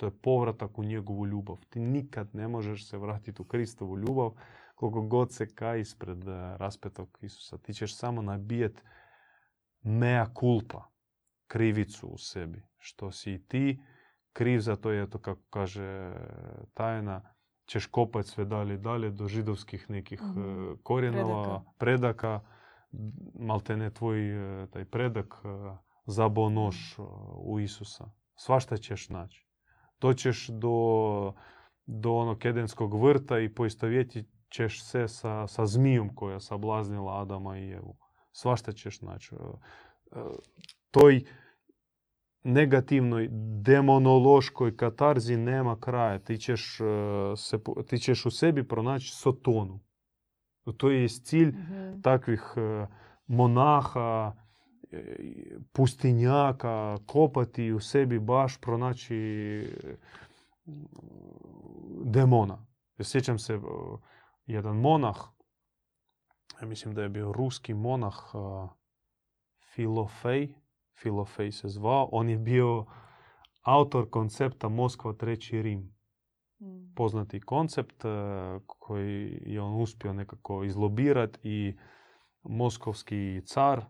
To 0.00 0.06
je 0.06 0.18
povratak 0.22 0.78
u 0.78 0.84
njegovu 0.84 1.26
ljubav. 1.26 1.56
Ti 1.70 1.80
nikad 1.80 2.34
ne 2.34 2.48
možeš 2.48 2.88
se 2.88 2.98
vratiti 2.98 3.42
u 3.42 3.44
Kristovu 3.44 3.98
ljubav 3.98 4.30
koliko 4.74 5.02
god 5.02 5.32
se 5.32 5.54
kaj 5.54 5.80
ispred 5.80 6.24
raspetog 6.56 7.18
Isusa. 7.22 7.58
Ti 7.58 7.74
ćeš 7.74 7.96
samo 7.96 8.22
nabijeti 8.22 8.82
mea 9.82 10.26
culpa, 10.40 10.88
krivicu 11.46 12.06
u 12.06 12.18
sebi. 12.18 12.62
Što 12.78 13.10
si 13.12 13.32
i 13.32 13.42
ti 13.46 13.82
kriv 14.32 14.60
za 14.60 14.76
to 14.76 14.90
je 14.90 15.10
to 15.10 15.18
kako 15.18 15.42
kaže 15.50 16.12
tajna, 16.74 17.34
ćeš 17.66 17.86
kopati 17.86 18.28
sve 18.28 18.44
dalje 18.44 18.74
i 18.74 18.78
dalje 18.78 19.10
do 19.10 19.28
židovskih 19.28 19.90
nekih 19.90 20.22
mm 20.22 20.76
korijenova, 20.82 21.62
predaka. 21.78 22.40
predaka. 23.32 23.76
ne 23.76 23.90
tvoj 23.90 24.62
e, 24.62 24.66
taj 24.66 24.84
predak 24.84 25.34
e, 25.44 25.48
zabao 26.06 26.48
nož 26.50 26.76
u 27.34 27.60
Isusa. 27.60 28.10
Svašta 28.34 28.76
ćeš 28.76 29.08
naći. 29.08 29.49
Doćeš 30.00 30.48
do, 30.48 31.32
do 31.86 32.12
onog 32.12 32.46
edenskog 32.46 33.02
vrta 33.02 33.38
i 33.38 33.54
poistovjetit 33.54 34.26
ćeš 34.48 34.84
se 34.84 35.08
sa, 35.08 35.46
sa 35.46 35.66
zmijom 35.66 36.14
koja 36.14 36.40
sablaznila 36.40 37.22
Adama 37.22 37.58
i 37.58 37.70
Evu. 37.70 37.96
Svašta 38.32 38.72
ćeš 38.72 39.00
naći. 39.00 39.34
Toj 40.90 41.24
negativnoj 42.44 43.28
demonološkoj 43.62 44.76
katarzi 44.76 45.36
nema 45.36 45.80
kraja. 45.80 46.18
Ti 46.18 46.38
ćeš, 46.38 46.80
e, 46.80 46.84
se, 47.36 47.58
ti 47.86 47.98
ćeš 47.98 48.26
u 48.26 48.30
sebi 48.30 48.68
pronaći 48.68 49.16
sotonu. 49.16 49.80
To 50.76 50.90
je 50.90 51.08
cilj 51.08 51.48
mhm. 51.48 52.00
takvih 52.00 52.42
e, 52.56 52.86
monaha, 53.26 54.32
e, 54.36 54.39
pustinjaka, 55.72 56.98
kopati 57.06 57.72
u 57.72 57.80
sebi 57.80 58.18
baš 58.18 58.60
pronaći 58.60 59.66
demona. 62.04 62.66
sjećam 63.02 63.38
se, 63.38 63.60
jedan 64.46 64.76
monah, 64.76 65.16
ja 66.60 66.68
mislim 66.68 66.94
da 66.94 67.02
je 67.02 67.08
bio 67.08 67.32
ruski 67.32 67.74
monah 67.74 68.14
Filofej, 69.74 70.54
Filofej 71.02 71.52
se 71.52 71.68
zvao, 71.68 72.08
on 72.12 72.28
je 72.28 72.38
bio 72.38 72.86
autor 73.62 74.10
koncepta 74.10 74.68
Moskva 74.68 75.12
treći 75.12 75.62
Rim. 75.62 75.96
Hmm. 76.58 76.92
Poznati 76.96 77.40
koncept 77.40 78.02
koji 78.66 79.42
je 79.46 79.60
on 79.60 79.82
uspio 79.82 80.12
nekako 80.12 80.64
izlobirati 80.64 81.38
i 81.42 81.76
moskovski 82.42 83.42
car, 83.46 83.84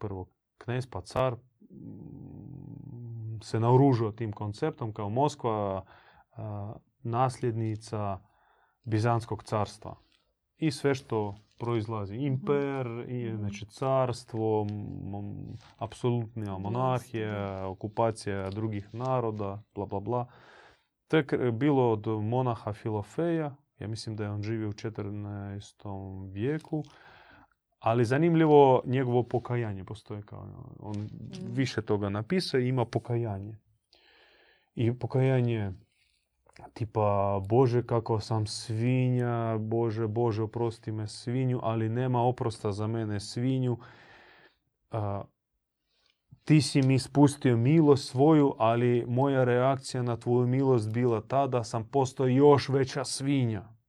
prvo 0.00 0.26
knez 0.58 0.86
pa 0.86 1.00
car, 1.00 1.36
mm, 1.70 3.40
se 3.42 3.60
naoružio 3.60 4.12
tim 4.12 4.32
konceptom 4.32 4.92
kao 4.92 5.08
Moskva 5.08 5.84
nasljednica 7.02 8.18
Bizanskog 8.84 9.42
carstva. 9.42 9.96
I 10.56 10.70
sve 10.70 10.94
što 10.94 11.34
proizlazi. 11.58 12.14
Mhm. 12.14 12.24
Imper, 12.24 12.86
i, 13.08 13.24
mhm. 13.28 13.36
znači 13.36 13.66
carstvo, 13.66 14.66
apsolutna 15.76 16.58
monarhija, 16.58 17.68
okupacija 17.68 18.50
drugih 18.50 18.94
naroda, 18.94 19.62
bla 19.74 19.86
bla 19.86 20.00
bla. 20.00 20.26
To 21.08 21.16
je 21.16 21.52
bilo 21.52 21.92
od 21.92 22.06
monaha 22.06 22.72
Filofeja, 22.72 23.56
ja 23.78 23.88
mislim 23.88 24.16
da 24.16 24.24
je 24.24 24.30
on 24.30 24.42
živio 24.42 24.68
u 24.68 24.72
14. 24.72 26.32
vijeku, 26.32 26.82
ali 27.80 28.04
zanimljivo 28.04 28.82
njegovo 28.84 29.22
pokajanje 29.22 29.84
postoje 29.84 30.22
kao 30.22 30.46
on 30.78 30.96
mhm. 30.96 31.54
više 31.54 31.82
toga 31.82 32.08
napisao 32.08 32.60
i 32.60 32.68
ima 32.68 32.84
pokajanje. 32.84 33.56
I 34.74 34.98
pokajanje 34.98 35.72
tipa 36.74 37.40
Bože 37.48 37.86
kako 37.86 38.20
sam 38.20 38.46
svinja, 38.46 39.58
Bože, 39.58 40.06
Bože 40.06 40.42
oprosti 40.42 40.92
me 40.92 41.06
svinju, 41.06 41.60
ali 41.62 41.88
nema 41.88 42.22
oprosta 42.22 42.72
za 42.72 42.86
mene 42.86 43.20
svinju. 43.20 43.78
ti 46.44 46.60
si 46.60 46.82
mi 46.82 46.98
spustio 46.98 47.56
milost 47.56 48.10
svoju, 48.10 48.54
ali 48.58 49.04
moja 49.08 49.44
reakcija 49.44 50.02
na 50.02 50.16
tvoju 50.16 50.46
milost 50.46 50.92
bila 50.92 51.20
ta 51.20 51.46
da 51.46 51.64
sam 51.64 51.84
postao 51.84 52.26
još 52.26 52.68
veća 52.68 53.04
svinja. 53.04 53.79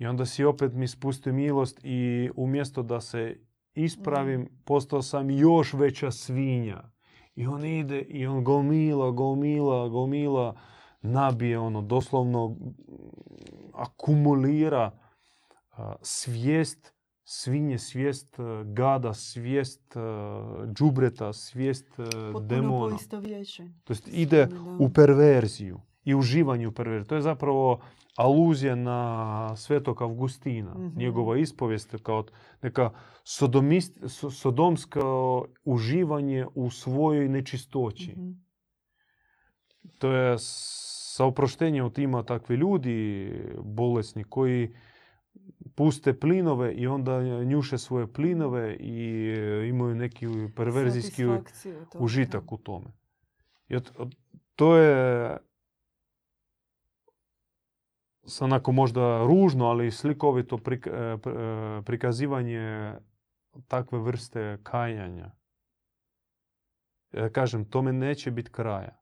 I 0.00 0.06
onda 0.06 0.26
si 0.26 0.44
opet 0.44 0.72
mi 0.74 0.88
spustio 0.88 1.32
milost 1.32 1.80
i 1.84 2.30
umjesto 2.36 2.82
da 2.82 3.00
se 3.00 3.36
ispravim, 3.74 4.48
postao 4.64 5.02
sam 5.02 5.30
još 5.30 5.72
veća 5.72 6.10
svinja. 6.10 6.90
I 7.34 7.46
on 7.46 7.64
ide 7.64 8.00
i 8.00 8.26
on 8.26 8.44
gomila, 8.44 9.10
gomila, 9.10 9.88
gomila 9.88 10.56
nabije, 11.02 11.58
ono, 11.58 11.82
doslovno 11.82 12.56
akumulira 13.74 14.90
svijest 16.02 16.94
svinje, 17.24 17.78
svijest 17.78 18.36
gada, 18.64 19.14
svijest 19.14 19.96
džubreta, 20.74 21.32
svijest 21.32 21.86
demona. 22.42 22.96
To 23.84 23.92
jest 23.92 24.08
ide 24.12 24.48
u 24.78 24.92
perverziju 24.92 25.80
i 26.04 26.14
uživanje 26.14 26.68
u 26.68 26.72
perverziju. 26.72 27.08
To 27.08 27.14
je 27.14 27.22
zapravo 27.22 27.80
aluzija 28.20 28.74
na 28.74 29.56
svetog 29.56 30.02
Avgustina. 30.02 30.74
mm 30.74 30.92
Njegova 30.96 31.38
ispovijest 31.38 31.94
kao 32.02 32.24
neka 32.62 32.90
sodomsko 34.32 35.46
uživanje 35.64 36.46
u 36.54 36.70
svojoj 36.70 37.28
nečistoći. 37.28 38.10
Mhm. 38.10 38.30
To 39.98 40.12
je 40.12 40.36
sa 40.38 41.24
oproštenjem 41.24 41.90
ima 41.96 42.22
takvi 42.22 42.56
ljudi 42.56 43.32
bolesni 43.64 44.24
koji 44.24 44.74
puste 45.74 46.18
plinove 46.20 46.74
i 46.74 46.86
onda 46.86 47.22
njuše 47.44 47.78
svoje 47.78 48.12
plinove 48.12 48.76
i 48.76 49.34
imaju 49.68 49.94
neki 49.94 50.26
perverzijski 50.56 51.24
užitak 51.94 52.52
u 52.52 52.56
tome. 52.56 52.86
I 53.68 53.76
to 54.56 54.76
je 54.76 55.36
onako 58.40 58.72
možda 58.72 59.26
ružno, 59.26 59.66
ali 59.66 59.90
slikovito 59.90 60.58
e, 60.66 60.70
e, 60.72 61.16
prikazivanje 61.84 62.94
takve 63.68 63.98
vrste 63.98 64.58
kajanja. 64.62 65.30
Ja 67.12 67.28
kažem, 67.28 67.64
tome 67.64 67.92
neće 67.92 68.30
biti 68.30 68.50
kraja 68.50 69.00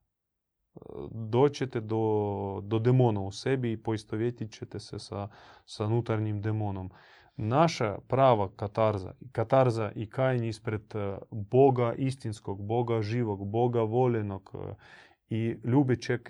doćete 1.11 1.81
do, 1.81 2.61
do 2.65 2.79
demona 2.79 3.21
u 3.21 3.33
sebi 3.33 3.73
i 3.73 3.83
poistovjetit 3.83 4.53
ćete 4.53 4.81
se 4.81 4.99
sa, 4.99 5.29
sa 5.65 5.85
unutarnjim 5.85 6.43
demonom. 6.43 6.91
Naša 7.37 7.99
prava 8.09 8.51
katarza, 8.57 9.15
katarza 9.33 9.93
i 9.95 10.11
kajanje 10.11 10.49
ispred 10.49 10.95
e, 10.95 11.19
Boga 11.31 11.95
istinskog, 11.95 12.67
Boga 12.67 13.03
živog, 13.03 13.47
Boga 13.47 13.83
voljenog 13.83 14.51
e, 14.55 14.75
i 15.31 15.57
ljubićeg 15.65 16.29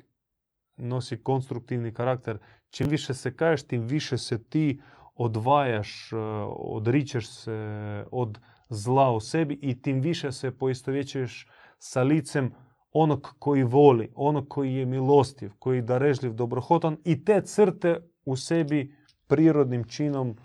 nosi 0.76 1.22
konstruktivni 1.22 1.94
karakter. 1.94 2.38
Čim 2.70 2.88
više 2.88 3.14
se 3.14 3.36
kaješ, 3.36 3.62
tim 3.62 3.82
više 3.82 4.18
se 4.18 4.44
ti 4.44 4.80
odvajaš, 5.14 6.12
e, 6.12 6.16
odričeš 6.56 7.28
se 7.28 8.04
od 8.10 8.38
zla 8.68 9.10
u 9.10 9.20
sebi 9.20 9.58
i 9.62 9.82
tim 9.82 10.00
više 10.00 10.32
se 10.32 10.58
poistovjećuješ 10.58 11.48
sa 11.78 12.02
licem 12.02 12.54
onog 12.92 13.34
koji 13.38 13.62
voli, 13.62 14.12
onog 14.14 14.48
koji 14.48 14.74
je 14.74 14.86
milostiv, 14.86 15.50
koji 15.58 15.76
je 15.76 15.82
darežljiv, 15.82 16.34
dobrohotan 16.34 16.96
i 17.04 17.24
te 17.24 17.42
crte 17.42 18.00
u 18.24 18.36
sebi 18.36 18.96
prirodnim 19.26 19.84
činom, 19.84 20.36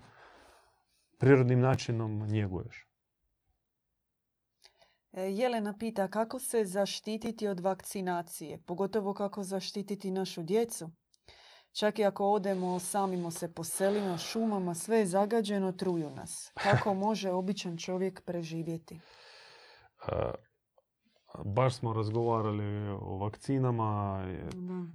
prirodnim 1.17 1.59
načinom 1.59 2.27
njeguješ. 2.27 2.87
E, 5.11 5.21
Jelena 5.21 5.77
pita 5.77 6.07
kako 6.07 6.39
se 6.39 6.65
zaštititi 6.65 7.47
od 7.47 7.59
vakcinacije, 7.59 8.57
pogotovo 8.65 9.13
kako 9.13 9.43
zaštititi 9.43 10.11
našu 10.11 10.43
djecu. 10.43 10.89
Čak 11.73 11.99
i 11.99 12.05
ako 12.05 12.25
odemo, 12.25 12.79
samimo 12.79 13.31
se 13.31 13.53
po 13.53 13.63
selima, 13.63 14.17
šumama, 14.17 14.75
sve 14.75 14.97
je 14.97 15.05
zagađeno, 15.05 15.71
truju 15.71 16.09
nas. 16.09 16.51
Kako 16.53 16.93
može 17.05 17.31
običan 17.31 17.77
čovjek 17.77 18.21
preživjeti? 18.25 18.99
baš 21.45 21.75
smo 21.75 21.93
razgovarali 21.93 22.87
o 23.01 23.17
vakcinama. 23.17 24.21
Da. 24.53 24.85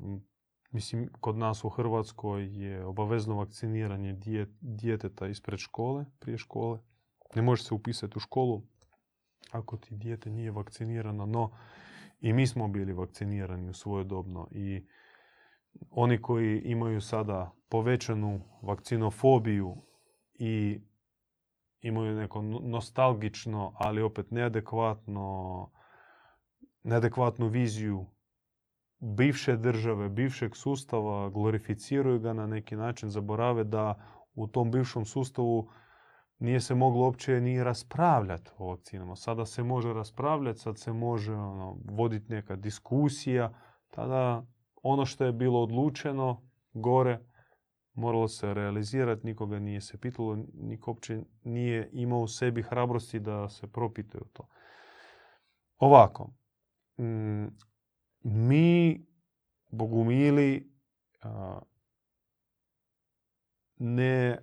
Mislim, 0.70 1.10
kod 1.20 1.36
nas 1.36 1.64
u 1.64 1.68
Hrvatskoj 1.68 2.66
je 2.66 2.84
obavezno 2.84 3.36
vakciniranje 3.36 4.16
djeteta 4.60 5.26
ispred 5.26 5.58
škole, 5.58 6.04
prije 6.18 6.38
škole. 6.38 6.78
Ne 7.34 7.42
može 7.42 7.62
se 7.62 7.74
upisati 7.74 8.12
u 8.16 8.20
školu 8.20 8.62
ako 9.50 9.76
ti 9.76 9.94
dijete 9.94 10.30
nije 10.30 10.50
vakcinirano, 10.50 11.26
no 11.26 11.50
i 12.20 12.32
mi 12.32 12.46
smo 12.46 12.68
bili 12.68 12.92
vakcinirani 12.92 13.68
u 13.68 13.74
svojedobno 13.74 14.48
i 14.50 14.86
oni 15.90 16.22
koji 16.22 16.58
imaju 16.58 17.00
sada 17.00 17.52
povećanu 17.68 18.40
vakcinofobiju 18.62 19.76
i 20.34 20.80
imaju 21.80 22.14
neko 22.14 22.42
no- 22.42 22.60
nostalgično, 22.62 23.72
ali 23.76 24.02
opet 24.02 24.30
neadekvatno, 24.30 25.70
neadekvatnu 26.82 27.48
viziju 27.48 28.06
bivše 29.00 29.56
države, 29.56 30.08
bivšeg 30.08 30.56
sustava, 30.56 31.28
glorificiraju 31.30 32.20
ga 32.20 32.32
na 32.32 32.46
neki 32.46 32.76
način, 32.76 33.08
zaborave 33.08 33.64
da 33.64 33.94
u 34.34 34.46
tom 34.46 34.70
bivšem 34.70 35.04
sustavu 35.04 35.70
nije 36.38 36.60
se 36.60 36.74
moglo 36.74 37.04
uopće 37.04 37.40
ni 37.40 37.64
raspravljati 37.64 38.50
o 38.58 38.66
vakcinama. 38.66 39.16
Sada 39.16 39.46
se 39.46 39.62
može 39.62 39.92
raspravljati, 39.92 40.58
sad 40.58 40.78
se 40.78 40.92
može 40.92 41.34
ono, 41.34 41.76
voditi 41.84 42.32
neka 42.32 42.56
diskusija. 42.56 43.52
Tada 43.90 44.46
ono 44.82 45.06
što 45.06 45.24
je 45.24 45.32
bilo 45.32 45.62
odlučeno 45.62 46.42
gore 46.72 47.20
moralo 47.94 48.28
se 48.28 48.54
realizirati, 48.54 49.26
nikoga 49.26 49.58
nije 49.58 49.80
se 49.80 49.98
pitalo, 49.98 50.38
niko 50.54 50.90
uopće 50.90 51.20
nije 51.44 51.90
imao 51.92 52.20
u 52.20 52.28
sebi 52.28 52.62
hrabrosti 52.62 53.20
da 53.20 53.48
se 53.48 53.66
propitaju 53.66 54.24
to. 54.32 54.48
Ovako, 55.78 56.30
mm, 56.98 57.46
mi, 58.22 59.06
bogumili, 59.70 60.72
ne 63.78 64.38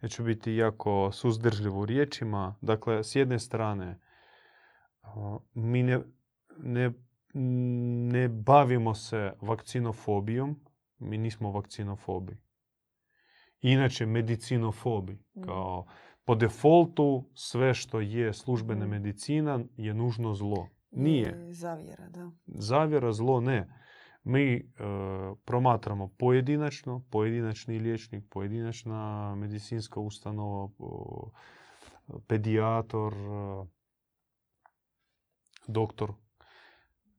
ja 0.00 0.24
biti 0.24 0.54
jako 0.54 1.12
suzdržljiv 1.12 1.78
u 1.78 1.86
riječima. 1.86 2.54
Dakle, 2.60 3.04
s 3.04 3.14
jedne 3.14 3.38
strane, 3.38 3.98
mi 5.54 5.82
ne, 5.82 6.00
ne, 6.58 6.92
ne 8.12 8.28
bavimo 8.28 8.94
se 8.94 9.32
vakcinofobijom, 9.40 10.60
mi 10.98 11.18
nismo 11.18 11.50
vakcinofobi. 11.52 12.36
Inače, 13.60 14.06
medicinofobi, 14.06 15.12
Mm. 15.34 15.42
kao 15.42 15.86
po 16.24 16.34
defaultu 16.34 17.30
sve 17.34 17.74
što 17.74 18.00
je 18.00 18.32
službena 18.32 18.86
Mm. 18.86 18.90
medicina 18.90 19.60
je 19.76 19.94
nužno 19.94 20.34
zlo. 20.34 20.68
Nije. 20.90 21.28
Je 21.28 21.52
zavjera, 21.52 22.08
da. 22.08 22.30
Zavjera 22.46 23.12
zlo 23.12 23.40
ne. 23.40 23.68
Mi 24.24 24.54
e, 24.54 24.62
promatramo 25.44 26.08
pojedinačno, 26.18 27.04
pojedinačni 27.10 27.78
liječnik, 27.78 28.24
pojedinačna 28.30 29.34
medicinska 29.34 30.00
ustanova, 30.00 30.68
pedijator, 32.26 33.14
doktor. 35.66 36.12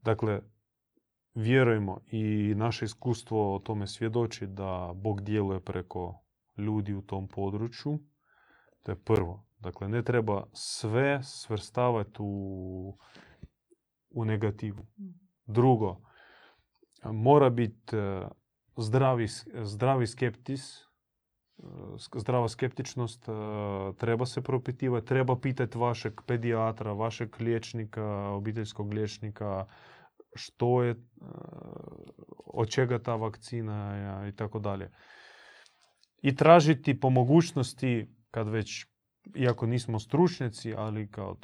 Dakle, 0.02 0.42
vjerujemo 1.34 2.02
i 2.12 2.54
naše 2.56 2.86
iskustvo 2.86 3.56
o 3.56 3.60
tome 3.60 3.88
svjedoči 3.88 4.48
da 4.48 4.92
Bog 4.96 5.22
djeluje 5.22 5.60
preko 5.60 6.24
ljudi 6.58 6.94
u 6.94 7.02
tom 7.02 7.28
području. 7.28 8.00
To 8.84 8.92
je 8.92 9.04
prvo. 9.04 9.48
Dakle, 9.60 9.90
ne 9.90 10.04
treba 10.04 10.48
sve 10.54 11.24
svrstavati 11.24 12.18
u, 12.20 12.98
u 14.10 14.26
negativu. 14.26 14.86
Drugo, 15.46 16.02
mora 17.04 17.50
biti 17.50 17.96
e, 17.96 18.28
zdravi, 18.78 19.28
zdravi 19.64 20.08
skeptis, 20.08 20.62
sk- 20.62 20.87
zdrava 22.16 22.50
skeptičnost, 22.50 23.26
treba 23.98 24.26
se 24.26 24.42
propitivati, 24.42 25.08
treba 25.08 25.40
pitati 25.40 25.78
vašeg 25.78 26.22
pedijatra, 26.26 26.94
vašeg 26.94 27.36
liječnika, 27.40 28.30
obiteljskog 28.30 28.94
liječnika, 28.94 29.66
što 30.36 30.84
je, 30.84 30.96
od 32.46 32.70
čega 32.70 33.00
ta 33.00 33.16
vakcina 33.16 34.28
i 34.30 34.36
tako 34.36 34.60
dalje. 34.60 34.92
I 36.22 36.36
tražiti 36.36 37.00
po 37.00 37.10
mogućnosti, 37.10 38.08
kad 38.32 38.50
već, 38.50 38.86
iako 39.36 39.66
nismo 39.66 40.00
stručnjaci, 40.00 40.74
ali 40.78 41.12
kao 41.12 41.38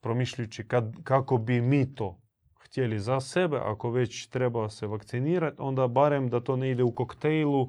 promišljajući 0.00 0.68
kad, 0.68 0.94
kako 1.04 1.38
bi 1.38 1.60
mi 1.60 1.94
to 1.94 2.20
htjeli 2.58 2.98
za 2.98 3.20
sebe, 3.20 3.56
ako 3.56 3.90
već 3.90 4.26
treba 4.26 4.68
se 4.68 4.86
vakcinirati, 4.86 5.56
onda 5.58 5.88
barem 5.88 6.28
da 6.28 6.40
to 6.40 6.56
ne 6.56 6.70
ide 6.70 6.82
u 6.82 6.94
koktejlu, 6.94 7.68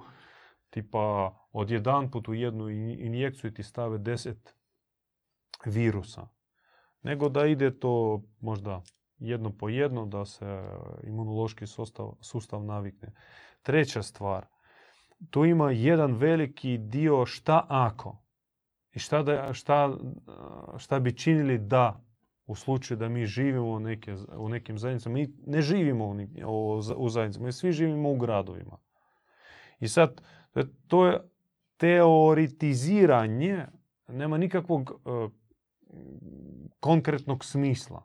tipa 0.76 1.36
od 1.52 1.72
jedan 1.72 2.12
put 2.12 2.28
u 2.28 2.34
jednu 2.34 2.70
in- 2.70 3.00
injekciju 3.00 3.54
ti 3.54 3.64
stave 3.64 3.98
10 3.98 4.36
virusa. 5.66 6.28
Nego 7.02 7.30
da 7.30 7.46
ide 7.46 7.80
to 7.80 8.24
možda 8.40 8.82
jedno 9.18 9.52
po 9.58 9.70
jedno, 9.70 10.06
da 10.06 10.26
se 10.26 10.64
imunološki 11.04 11.68
sustav, 11.68 12.12
sustav 12.22 12.64
navikne. 12.64 13.14
Treća 13.62 14.04
stvar, 14.04 14.46
tu 15.30 15.46
ima 15.46 15.72
jedan 15.72 16.14
veliki 16.14 16.78
dio 16.78 17.26
šta 17.26 17.66
ako 17.70 18.18
i 18.92 19.00
šta, 19.00 19.24
da, 19.24 19.54
šta, 19.54 19.98
šta 20.78 21.00
bi 21.00 21.18
činili 21.18 21.58
da 21.58 22.02
u 22.46 22.56
slučaju 22.56 22.98
da 22.98 23.10
mi 23.10 23.26
živimo 23.26 23.80
neke, 23.80 24.16
u 24.38 24.50
nekim 24.50 24.78
zajednicama. 24.78 25.14
Mi 25.14 25.28
ne 25.46 25.62
živimo 25.62 26.06
u, 26.46 26.82
u 26.98 27.10
zajednicama, 27.10 27.46
mi 27.46 27.52
svi 27.52 27.72
živimo 27.72 28.12
u 28.12 28.18
gradovima. 28.18 28.78
I 29.80 29.88
sad, 29.88 30.22
to 30.56 30.60
je- 30.60 30.68
to 30.88 31.06
je 31.08 31.30
teoretiziranje, 31.78 33.66
nema 34.08 34.38
nikakvog 34.38 34.92
e, 34.92 35.28
konkretnog 36.80 37.46
smisla. 37.46 38.04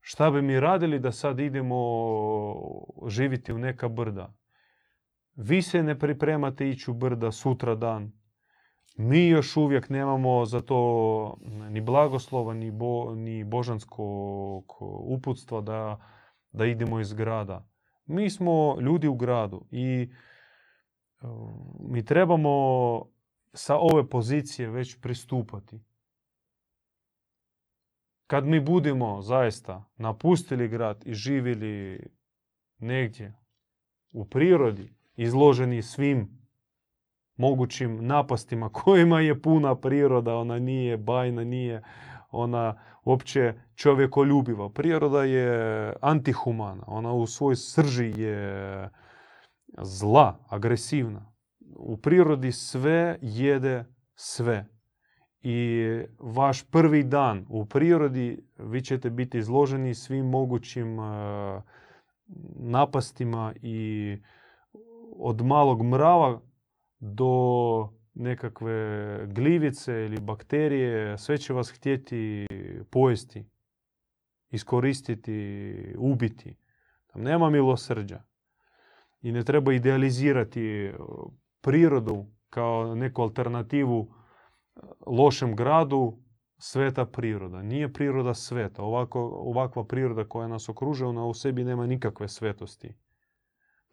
Šta 0.00 0.30
bi 0.30 0.42
mi 0.42 0.60
radili 0.60 0.98
da 0.98 1.12
sad 1.12 1.40
idemo 1.40 1.76
živjeti 3.06 3.52
u 3.52 3.58
neka 3.58 3.88
brda? 3.88 4.34
Vi 5.34 5.62
se 5.62 5.82
ne 5.82 5.98
pripremate 5.98 6.68
ići 6.68 6.90
u 6.90 6.94
brda 6.94 7.32
sutra 7.32 7.74
dan. 7.74 8.12
Mi 8.96 9.28
još 9.28 9.56
uvijek 9.56 9.88
nemamo 9.88 10.44
za 10.44 10.60
to 10.60 11.36
ni 11.70 11.80
blagoslova, 11.80 12.54
ni, 12.54 12.70
bo, 12.70 13.14
ni 13.14 13.44
božanskog 13.44 14.64
uputstva 15.00 15.60
da, 15.60 16.06
da 16.52 16.66
idemo 16.66 17.00
iz 17.00 17.12
grada. 17.12 17.68
Mi 18.06 18.30
smo 18.30 18.80
ljudi 18.80 19.08
u 19.08 19.14
gradu 19.14 19.64
i 19.70 20.10
mi 21.80 22.04
trebamo 22.04 22.50
sa 23.52 23.76
ove 23.78 24.08
pozicije 24.08 24.70
već 24.70 25.00
pristupati. 25.00 25.80
Kad 28.26 28.46
mi 28.46 28.60
budemo 28.60 29.22
zaista 29.22 29.84
napustili 29.96 30.68
grad 30.68 31.02
i 31.06 31.14
živjeli 31.14 32.06
negdje 32.78 33.34
u 34.12 34.24
prirodi, 34.24 34.94
izloženi 35.16 35.82
svim 35.82 36.44
mogućim 37.36 38.06
napastima 38.06 38.68
kojima 38.68 39.20
je 39.20 39.42
puna 39.42 39.74
priroda, 39.74 40.36
ona 40.36 40.58
nije 40.58 40.96
bajna, 40.96 41.44
nije 41.44 41.82
ona 42.34 42.74
uopće 43.04 43.54
čovjekoljubiva. 43.74 44.70
Priroda 44.70 45.24
je 45.24 45.92
antihumana, 46.00 46.84
ona 46.86 47.12
u 47.12 47.26
svoj 47.26 47.56
srži 47.56 48.12
je 48.20 48.90
zla, 49.82 50.38
agresivna. 50.48 51.32
U 51.76 51.96
prirodi 51.96 52.52
sve 52.52 53.18
jede 53.22 53.84
sve. 54.14 54.66
I 55.40 55.82
vaš 56.18 56.70
prvi 56.70 57.02
dan 57.02 57.46
u 57.48 57.66
prirodi 57.66 58.46
vi 58.58 58.82
ćete 58.82 59.10
biti 59.10 59.38
izloženi 59.38 59.94
svim 59.94 60.26
mogućim 60.26 61.00
e, 61.00 61.02
napastima 62.56 63.54
i 63.62 64.16
od 65.16 65.42
malog 65.42 65.82
mrava 65.82 66.40
do 66.98 67.88
nekakve 68.14 69.18
gljivice 69.26 69.92
ili 69.92 70.20
bakterije, 70.20 71.18
sve 71.18 71.38
će 71.38 71.52
vas 71.52 71.70
htjeti 71.70 72.46
pojesti, 72.90 73.44
iskoristiti, 74.50 75.74
ubiti. 75.98 76.56
Tam 77.06 77.22
nema 77.22 77.50
milosrđa. 77.50 78.22
I 79.22 79.32
ne 79.32 79.42
treba 79.44 79.72
idealizirati 79.72 80.62
e, 80.62 80.94
prirodu 81.60 82.26
kao 82.50 82.94
neku 82.94 83.22
alternativu 83.22 84.08
e, 84.08 84.80
lošem 85.06 85.56
gradu, 85.56 86.18
sveta 86.58 87.06
priroda. 87.06 87.62
Nije 87.62 87.92
priroda 87.92 88.34
sveta. 88.34 88.82
Ovako, 88.82 89.20
ovakva 89.20 89.84
priroda 89.84 90.24
koja 90.24 90.48
nas 90.48 90.68
okružuje, 90.68 91.08
ona 91.08 91.24
u 91.24 91.34
sebi 91.34 91.64
nema 91.64 91.86
nikakve 91.86 92.28
svetosti. 92.28 92.94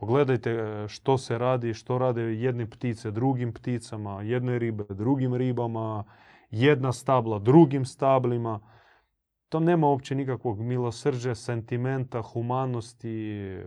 Pogledajte 0.01 0.51
e, 0.51 0.87
što 0.87 1.17
se 1.17 1.37
radi, 1.37 1.73
što 1.73 1.97
rade 1.97 2.21
jedne 2.21 2.69
ptice 2.69 3.11
drugim 3.11 3.53
pticama, 3.53 4.21
jedne 4.21 4.59
ribe 4.59 4.83
drugim 4.89 5.35
ribama, 5.35 6.03
jedna 6.51 6.91
stabla 6.91 7.39
drugim 7.39 7.85
stablima. 7.85 8.59
To 9.49 9.59
nema 9.59 9.87
uopće 9.87 10.15
nikakvog 10.15 10.59
milosrđa, 10.59 11.35
sentimenta, 11.35 12.21
humanosti, 12.21 13.57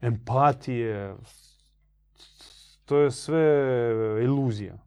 empatije. 0.00 1.14
To 2.84 2.98
je 2.98 3.10
sve 3.10 3.66
iluzija. 4.22 4.78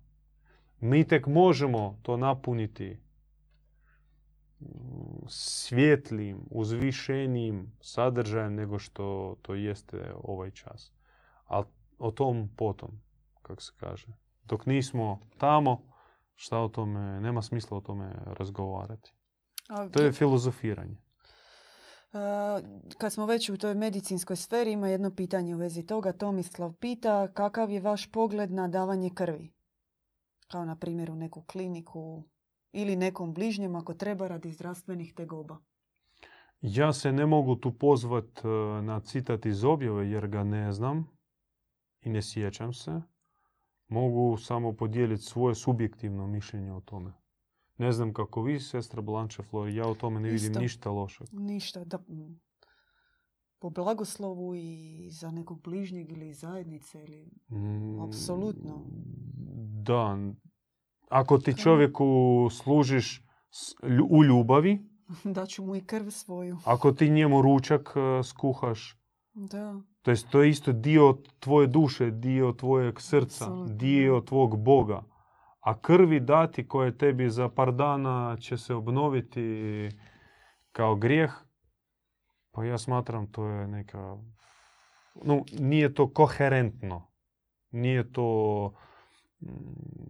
Mi 0.80 1.04
tek 1.04 1.28
možemo 1.28 2.00
to 2.02 2.18
napuniti 2.18 2.98
svjetlijim, 5.28 6.48
uzvišenijim 6.52 7.72
sadržajem 7.82 8.56
nego 8.56 8.80
što 8.80 9.36
to 9.42 9.56
jeste 9.56 10.14
ovaj 10.24 10.52
čas. 10.52 10.94
Ali 11.46 11.66
o 12.00 12.12
tom 12.12 12.50
potom, 12.58 13.02
kako 13.42 13.62
se 13.62 13.72
kaže. 13.78 14.08
Dok 14.44 14.66
nismo 14.66 15.20
tamo, 15.38 15.82
šta 16.36 16.60
o 16.60 16.70
tome, 16.70 17.22
nema 17.22 17.42
smisla 17.42 17.78
o 17.78 17.82
tome 17.82 18.16
razgovarati. 18.26 19.14
To 19.92 20.02
je 20.02 20.12
filozofiranje. 20.12 20.98
Kad 22.98 23.14
smo 23.14 23.26
već 23.26 23.50
u 23.50 23.58
toj 23.58 23.76
medicinskoj 23.76 24.36
sferi, 24.36 24.72
ima 24.72 24.88
jedno 24.88 25.16
pitanje 25.16 25.56
u 25.56 25.58
vezi 25.58 25.86
toga. 25.86 26.14
Tomislav 26.14 26.74
pita 26.74 27.28
kakav 27.34 27.72
je 27.72 27.82
vaš 27.82 28.12
pogled 28.12 28.52
na 28.52 28.68
davanje 28.68 29.10
krvi? 29.16 29.54
Kao 30.48 30.66
na 30.66 30.76
primjer 30.76 31.12
u 31.12 31.16
neku 31.16 31.42
kliniku 31.42 32.24
ili 32.72 32.96
nekom 32.96 33.34
bližnjem 33.34 33.76
ako 33.76 33.94
treba 33.94 34.28
radi 34.28 34.52
zdravstvenih 34.52 35.14
tegoba. 35.14 35.58
Ja 36.62 36.94
se 36.94 37.12
ne 37.12 37.26
mogu 37.26 37.56
tu 37.56 37.78
pozvat 37.78 38.46
e, 38.46 38.48
na 38.82 39.00
citat 39.00 39.46
iz 39.46 39.64
objave 39.64 40.10
jer 40.10 40.28
ga 40.28 40.44
ne 40.44 40.72
znam 40.72 41.08
i 42.02 42.10
ne 42.10 42.22
sjećam 42.22 42.74
se. 42.74 43.02
Mogu 43.88 44.38
samo 44.38 44.74
podijeliti 44.74 45.24
svoje 45.24 45.56
subjektivno 45.56 46.28
mišljenje 46.28 46.74
o 46.74 46.82
tome. 46.82 47.14
Ne 47.78 47.92
znam 47.92 48.14
kako 48.14 48.42
vi, 48.42 48.60
sestra 48.60 49.02
Blanche 49.02 49.44
Flor, 49.44 49.70
ja 49.70 49.88
o 49.88 49.96
tome 49.96 50.20
ne 50.20 50.30
vidim 50.30 50.54
ništa 50.54 50.90
lošeg. 50.90 51.28
Ništa, 51.32 51.84
da, 51.84 52.00
po 53.60 53.70
blagoslovu 53.70 54.56
i 54.56 55.10
za 55.12 55.32
nekog 55.32 55.62
bližnjeg 55.62 56.12
ili 56.12 56.34
zajednice 56.34 57.04
ili 57.04 57.32
mm, 57.50 58.00
apsolutno. 58.00 58.86
Da, 59.84 60.18
ako 61.10 61.38
ti 61.38 61.58
čovjeku 61.58 62.50
služiš 62.52 63.24
u 64.10 64.24
ljubavi, 64.24 64.80
ću 65.50 65.64
mu 65.64 65.76
i 65.76 65.82
krv 65.82 66.10
svoju. 66.10 66.58
Ako 66.66 66.92
ti 66.92 67.10
njemu 67.10 67.42
ručak 67.42 67.94
e, 67.96 68.24
skuhaš, 68.24 68.98
da. 69.34 69.76
to 70.02 70.12
je, 70.12 70.18
to 70.32 70.42
je 70.42 70.50
isto 70.50 70.72
dio 70.72 71.18
tvoje 71.40 71.68
duše, 71.68 72.12
dio 72.12 72.52
tvojeg 72.52 73.02
srca, 73.02 73.46
dio 73.68 74.22
tvog 74.22 74.64
Boga. 74.64 75.04
A 75.60 75.80
krvi 75.80 76.20
dati 76.20 76.68
koje 76.68 76.98
tebi 76.98 77.30
za 77.30 77.50
par 77.50 77.74
dana 77.74 78.38
će 78.40 78.58
se 78.58 78.74
obnoviti 78.74 79.90
kao 80.72 80.96
grijeh, 80.96 81.34
pa 82.52 82.66
ja 82.66 82.78
smatram 82.78 83.32
to 83.32 83.46
je 83.46 83.68
neka... 83.68 84.18
No, 85.24 85.44
nije 85.60 85.94
to 85.94 86.14
koherentno. 86.14 87.12
Nije 87.72 88.12
to 88.12 88.72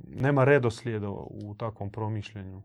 nema 0.07 0.43
redoslijeda 0.43 1.09
u 1.09 1.55
takvom 1.57 1.91
promišljanju. 1.91 2.61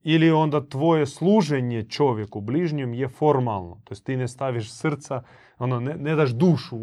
Ili 0.00 0.30
onda 0.30 0.68
tvoje 0.68 1.06
služenje 1.06 1.88
čovjeku 1.88 2.40
bližnjem 2.40 2.94
je 2.94 3.08
formalno. 3.08 3.80
To 3.84 3.92
jest 3.92 4.04
ti 4.04 4.16
ne 4.16 4.28
staviš 4.28 4.72
srca, 4.72 5.22
ono, 5.58 5.80
ne, 5.80 5.94
ne 5.94 6.14
daš 6.14 6.30
dušu 6.30 6.76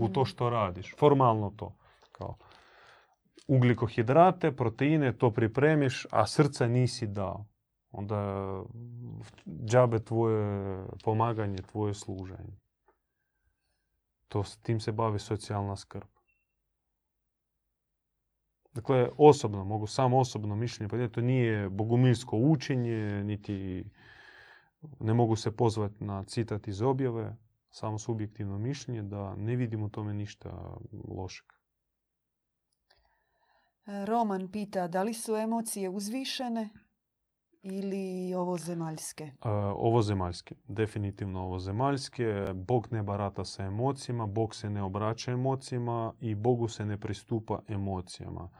u, 0.00 0.08
to 0.12 0.24
što 0.24 0.50
radiš. 0.50 0.94
Formalno 0.98 1.52
to. 1.56 1.76
Kao 2.12 2.36
ugljikohidrate, 3.48 4.52
proteine, 4.56 5.12
to 5.12 5.30
pripremiš, 5.30 6.06
a 6.10 6.26
srca 6.26 6.66
nisi 6.68 7.06
dao. 7.06 7.46
Onda 7.90 8.46
džabe 9.64 9.98
tvoje 9.98 10.84
pomaganje, 11.04 11.56
tvoje 11.56 11.94
služenje. 11.94 12.58
To, 14.28 14.44
tim 14.62 14.80
se 14.80 14.92
bavi 14.92 15.18
socijalna 15.18 15.76
skrb. 15.76 16.08
Dakle, 18.74 19.08
osobno, 19.18 19.64
mogu 19.64 19.86
samo 19.86 20.18
osobno 20.18 20.56
mišljenje 20.56 20.88
pa 20.88 21.08
to 21.08 21.20
nije 21.20 21.68
bogumilsko 21.68 22.36
učenje, 22.36 23.24
niti 23.24 23.84
ne 25.00 25.14
mogu 25.14 25.36
se 25.36 25.56
pozvati 25.56 26.04
na 26.04 26.24
citat 26.24 26.68
iz 26.68 26.82
objave, 26.82 27.36
samo 27.70 27.98
subjektivno 27.98 28.58
mišljenje 28.58 29.02
da 29.02 29.34
ne 29.36 29.56
vidim 29.56 29.82
u 29.82 29.90
tome 29.90 30.14
ništa 30.14 30.76
lošeg. 31.08 31.46
Roman 34.06 34.52
pita 34.52 34.88
da 34.88 35.02
li 35.02 35.14
su 35.14 35.36
emocije 35.36 35.88
uzvišene 35.88 36.68
ili 37.62 38.34
ovozemaljske? 38.34 39.32
Ovozemaljske, 39.76 40.54
definitivno 40.68 41.42
ovozemaljske. 41.42 42.46
Bog 42.54 42.88
ne 42.90 43.02
barata 43.02 43.44
sa 43.44 43.64
emocijama, 43.64 44.26
Bog 44.26 44.54
se 44.54 44.70
ne 44.70 44.82
obraća 44.82 45.32
emocijama 45.32 46.14
i 46.20 46.34
Bogu 46.34 46.68
se 46.68 46.84
ne 46.84 47.00
pristupa 47.00 47.62
emocijama. 47.68 48.50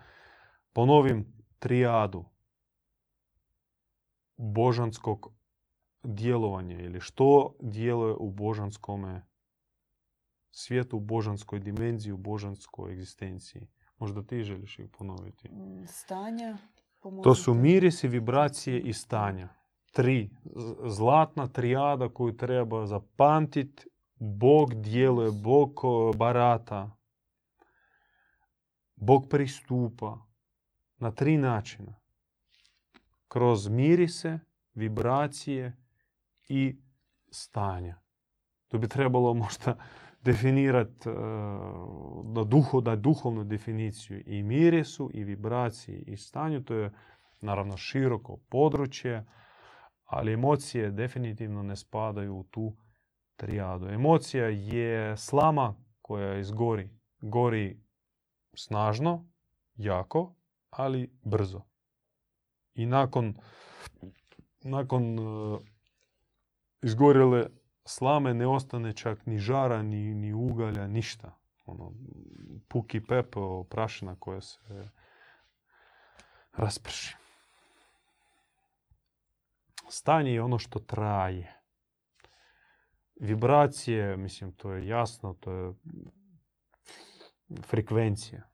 Ponovim 0.73 1.33
trijadu 1.59 2.25
božanskog 4.37 5.33
djelovanja 6.03 6.81
ili 6.81 7.01
što 7.01 7.57
djeluje 7.61 8.15
u 8.15 8.31
božanskome 8.31 9.27
svijetu, 10.51 10.97
u 10.97 11.01
božanskoj 11.01 11.59
dimenziji, 11.59 12.13
u 12.13 12.17
božanskoj 12.17 12.93
egzistenciji. 12.93 13.69
Možda 13.99 14.23
ti 14.23 14.43
želiš 14.43 14.79
ih 14.79 14.89
ponoviti. 14.99 15.51
Stanja. 15.87 16.59
To 17.23 17.35
su 17.35 17.55
mirisi, 17.55 18.09
vibracije 18.09 18.81
i 18.81 18.93
stanja. 18.93 19.49
Tri. 19.93 20.31
Zlatna 20.85 21.47
trijada 21.47 22.09
koju 22.09 22.37
treba 22.37 22.87
zapamtiti. 22.87 23.89
Bog 24.15 24.75
djeluje, 24.75 25.31
Bog 25.31 25.71
barata. 26.17 26.97
Bog 28.97 29.27
pristupa 29.31 30.19
na 30.97 31.11
tri 31.11 31.37
načina. 31.37 32.01
Kroz 33.29 33.69
mirise, 33.69 34.39
vibracije 34.75 35.77
i 36.49 36.77
stanja. 37.31 38.01
To 38.69 38.79
bi 38.79 38.89
trebalo 38.89 39.35
možda 39.35 39.77
definirati 40.25 41.09
uh, 41.09 41.15
da, 42.25 42.45
duho, 42.45 42.81
da 42.81 42.97
duhovnu 42.97 43.45
definiciju 43.45 44.23
i 44.27 44.43
mirisu, 44.43 45.11
i 45.15 45.25
vibraciji, 45.25 46.05
i 46.07 46.17
stanju. 46.17 46.63
To 46.65 46.75
je 46.75 46.93
naravno 47.41 47.77
široko 47.77 48.37
područje, 48.37 49.25
ali 50.05 50.33
emocije 50.33 50.91
definitivno 50.91 51.63
ne 51.63 51.77
spadaju 51.77 52.37
u 52.37 52.43
tu 52.43 52.77
trijadu. 53.37 53.89
Emocija 53.89 54.47
je 54.47 55.17
slama 55.17 55.75
koja 56.03 56.39
izgori. 56.39 56.91
Gori 57.21 57.81
snažno, 58.55 59.29
jako, 59.77 60.35
ali 60.71 61.11
brzo. 61.23 61.63
I 62.75 62.87
nakon, 62.87 63.35
nakon 64.63 65.19
uh, 65.19 65.61
izgorjele 66.83 67.47
slame 67.85 68.35
ne 68.35 68.47
ostane 68.47 68.93
čak 68.93 69.27
ni 69.27 69.39
žara, 69.39 69.83
ni, 69.83 70.15
ni 70.15 70.33
ugalja, 70.33 70.87
ništa. 70.87 71.39
Ono, 71.65 71.93
puki 72.69 73.01
pepo, 73.01 73.65
prašina 73.65 74.17
koja 74.19 74.41
se 74.41 74.89
rasprši. 76.53 77.17
Stanje 79.89 80.33
je 80.33 80.43
ono 80.43 80.59
što 80.59 80.79
traje. 80.79 81.63
Vibracije, 83.21 84.17
mislim, 84.17 84.53
to 84.53 84.73
je 84.73 84.87
jasno, 84.87 85.35
to 85.35 85.53
je 85.53 85.73
frekvencija. 87.63 88.49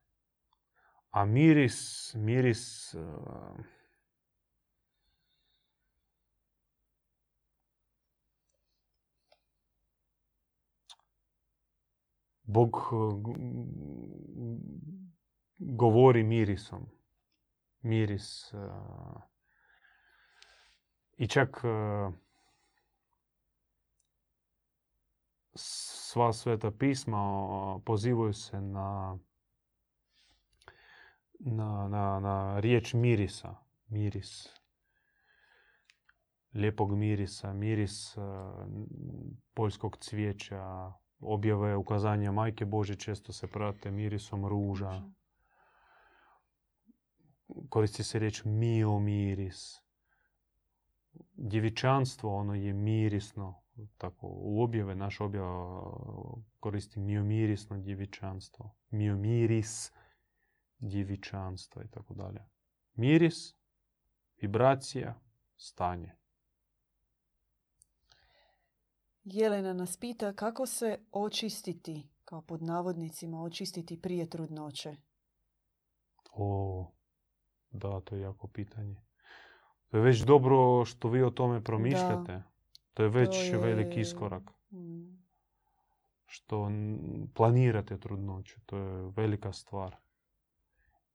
A 1.11 1.25
miris, 1.25 2.15
miris 2.15 2.95
Bog 12.49 12.77
uh, 12.77 13.23
govori 15.59 16.23
mirisom. 16.23 16.87
Miris. 17.81 18.53
Uh, 18.53 19.23
I 21.17 21.27
čak 21.27 21.61
sva 25.55 26.33
sveta 26.33 26.71
pisma 26.71 27.19
pozivaju 27.85 28.33
se 28.33 28.61
na 28.61 29.19
na, 31.39 31.89
na, 31.89 32.21
na 32.21 32.61
riječ 32.61 32.95
mirisa. 32.95 33.55
Miris. 33.89 34.59
lijepog 36.55 36.97
mirisa, 36.97 37.53
miris 37.53 38.17
poljskog 39.55 39.97
cvijeća, 39.97 40.93
objave 41.21 41.77
ukazanja 41.77 42.33
Majke 42.33 42.65
Bože 42.65 42.95
često 42.95 43.33
se 43.33 43.47
prate 43.47 43.91
mirisom 43.91 44.47
ruža. 44.47 45.03
Koristi 47.69 48.05
se 48.05 48.19
riječ 48.19 48.45
mio 48.45 48.99
miris. 48.99 49.83
Djevičanstvo, 51.37 52.37
ono 52.37 52.55
je 52.55 52.73
mirisno. 52.73 53.63
Tako, 53.99 54.27
u 54.31 54.63
objave, 54.63 54.95
naš 54.95 55.21
objava 55.21 55.83
koristi 56.61 57.01
miomirisno 57.01 57.79
djevičanstvo. 57.79 58.75
Miomiris 58.91 59.93
djevičanstvo 60.79 61.83
i 61.83 61.89
tako 61.89 62.15
dalje. 62.15 62.41
Miris, 62.95 63.55
vibracija, 64.41 65.21
stanje. 65.57 66.17
Jelena 69.33 69.73
nas 69.73 69.97
pita 69.97 70.33
kako 70.33 70.67
se 70.67 70.99
očistiti, 71.13 72.09
kao 72.25 72.43
pod 72.43 72.63
navodnicima, 72.63 73.43
očistiti 73.43 74.01
prije 74.01 74.31
trudnoće. 74.31 74.97
O, 76.33 76.87
da, 77.71 78.01
to 78.01 78.17
je 78.17 78.23
jako 78.23 78.49
pitanje. 78.49 78.97
To 79.89 79.97
je 79.97 80.03
već 80.03 80.21
dobro 80.21 80.85
što 80.85 81.09
vi 81.09 81.23
o 81.23 81.31
tome 81.31 81.65
promišljate. 81.65 82.43
To 82.95 83.03
je 83.03 83.09
već 83.09 83.53
veliki 83.53 84.01
iskorak. 84.01 84.43
Mm. 84.73 85.19
Što 86.27 86.71
planirate 87.35 88.01
trudnoću. 88.01 88.61
To 88.67 88.77
je 88.77 89.13
velika 89.17 89.53
stvar. 89.53 89.97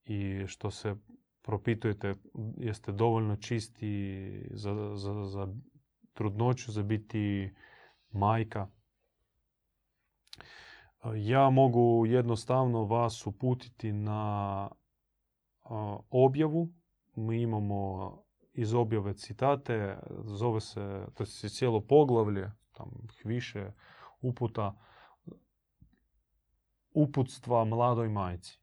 I 0.05 0.47
što 0.47 0.72
se 0.72 0.95
propitujete 1.41 2.16
jeste 2.57 2.91
dovoljno 2.91 3.36
čisti 3.36 4.47
za, 4.51 4.95
za, 4.95 5.26
za 5.26 5.47
trudnoću, 6.14 6.72
za 6.72 6.84
biti 6.84 7.53
majka. 8.14 8.68
Ja 11.16 11.49
mogu 11.49 12.05
jednostavno 12.05 12.84
vas 12.84 13.28
uputiti 13.28 13.91
na 13.91 14.70
objavu. 16.09 16.74
Mi 17.16 17.41
imamo 17.41 18.11
iz 18.53 18.74
objave 18.74 19.14
citate, 19.14 19.97
zove 20.24 20.61
se, 20.61 21.05
to 21.14 21.24
je 21.24 21.49
cijelo 21.49 21.82
poglavlje, 21.82 22.51
tam 22.72 22.91
više 23.24 23.72
uputa, 24.22 24.76
uputstva 26.93 27.66
mladoj 27.66 28.09
majci. 28.09 28.59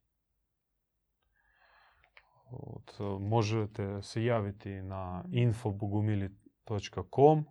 Možete 3.20 4.02
se 4.02 4.24
javiti 4.24 4.70
na 4.70 5.24
infobogumili.com 5.32 7.44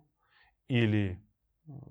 ili 0.68 1.29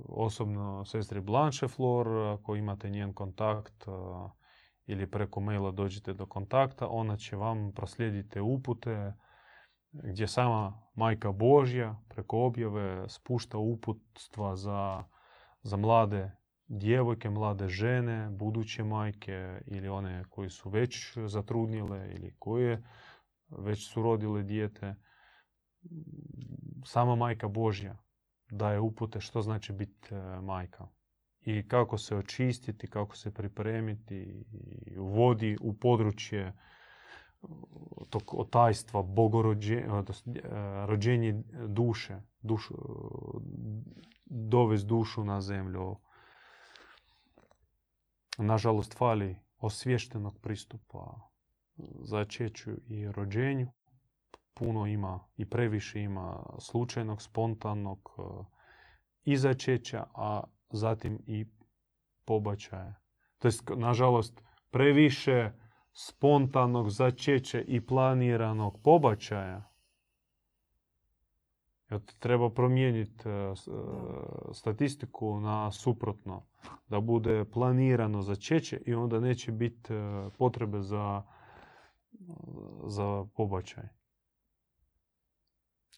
osobno 0.09 0.86
sestri 0.86 1.21
Blanche 1.21 1.67
Flor, 1.67 2.07
ako 2.07 2.55
imate 2.55 2.89
njen 2.89 3.13
kontakt 3.13 3.86
ili 4.86 5.11
preko 5.11 5.39
maila 5.39 5.71
dođete 5.71 6.13
do 6.13 6.25
kontakta, 6.25 6.88
ona 6.88 7.17
će 7.17 7.36
vam 7.36 7.71
proslijediti 7.75 8.39
upute 8.39 9.13
gdje 9.91 10.27
sama 10.27 10.82
Majka 10.95 11.32
Božja 11.32 11.95
preko 12.09 12.45
objave 12.45 13.09
spušta 13.09 13.57
uputstva 13.57 14.55
za, 14.55 15.03
za 15.61 15.77
mlade 15.77 16.32
djevojke, 16.67 17.30
mlade 17.30 17.67
žene, 17.67 18.30
buduće 18.30 18.84
majke 18.84 19.61
ili 19.65 19.89
one 19.89 20.23
koji 20.30 20.49
su 20.49 20.69
već 20.69 21.17
zatrudnile 21.25 22.11
ili 22.11 22.36
koje 22.39 22.84
već 23.49 23.91
su 23.91 24.01
rodile 24.01 24.43
dijete. 24.43 24.95
Sama 26.86 27.15
Majka 27.15 27.47
Božja 27.47 27.97
daje 28.50 28.80
upute 28.80 29.22
što 29.22 29.41
znači 29.41 29.74
biti 29.74 30.16
e, 30.16 30.41
majka 30.41 30.88
i 31.41 31.68
kako 31.68 31.97
se 31.97 32.16
očistiti, 32.16 32.89
kako 32.89 33.18
se 33.18 33.34
pripremiti 33.34 34.45
i 34.52 34.97
uvodi 34.97 35.58
u 35.62 35.74
područje 35.74 36.54
tog 38.10 38.24
otajstva, 38.34 39.04
rođenje 40.88 41.43
duše, 41.68 42.22
dušu, 42.41 42.74
dušu 44.86 45.24
na 45.24 45.41
zemlju. 45.41 45.95
Nažalost, 48.38 48.97
fali 48.97 49.38
osvještenog 49.58 50.39
pristupa 50.41 51.30
začeću 52.04 52.72
i 52.88 53.12
rođenju. 53.12 53.72
Puno 54.60 54.86
ima 54.88 55.20
i 55.38 55.49
previše 55.49 56.01
ima 56.01 56.43
slučajnog, 56.60 57.22
spontanog 57.22 58.10
i 59.24 59.38
začeća, 59.38 60.05
a 60.16 60.43
zatim 60.70 61.20
i 61.28 61.45
pobačaja. 62.26 62.95
To 63.38 63.47
jest, 63.47 63.70
nažalost, 63.76 64.41
previše 64.72 65.51
spontanog 65.93 66.89
začeća 66.89 67.62
i 67.62 67.86
planiranog 67.86 68.82
pobačaja, 68.84 69.70
treba 72.20 72.49
promijeniti 72.49 73.30
e, 73.30 73.53
statistiku 74.53 75.39
na 75.39 75.72
suprotno. 75.72 76.45
Da 76.88 76.99
bude 76.99 77.45
planirano 77.45 78.22
začeće 78.22 78.82
i 78.86 78.93
onda 78.93 79.20
neće 79.20 79.51
biti 79.51 79.93
e, 79.93 80.30
potrebe 80.38 80.82
za, 80.82 81.24
za 82.86 83.26
pobačaj. 83.36 83.99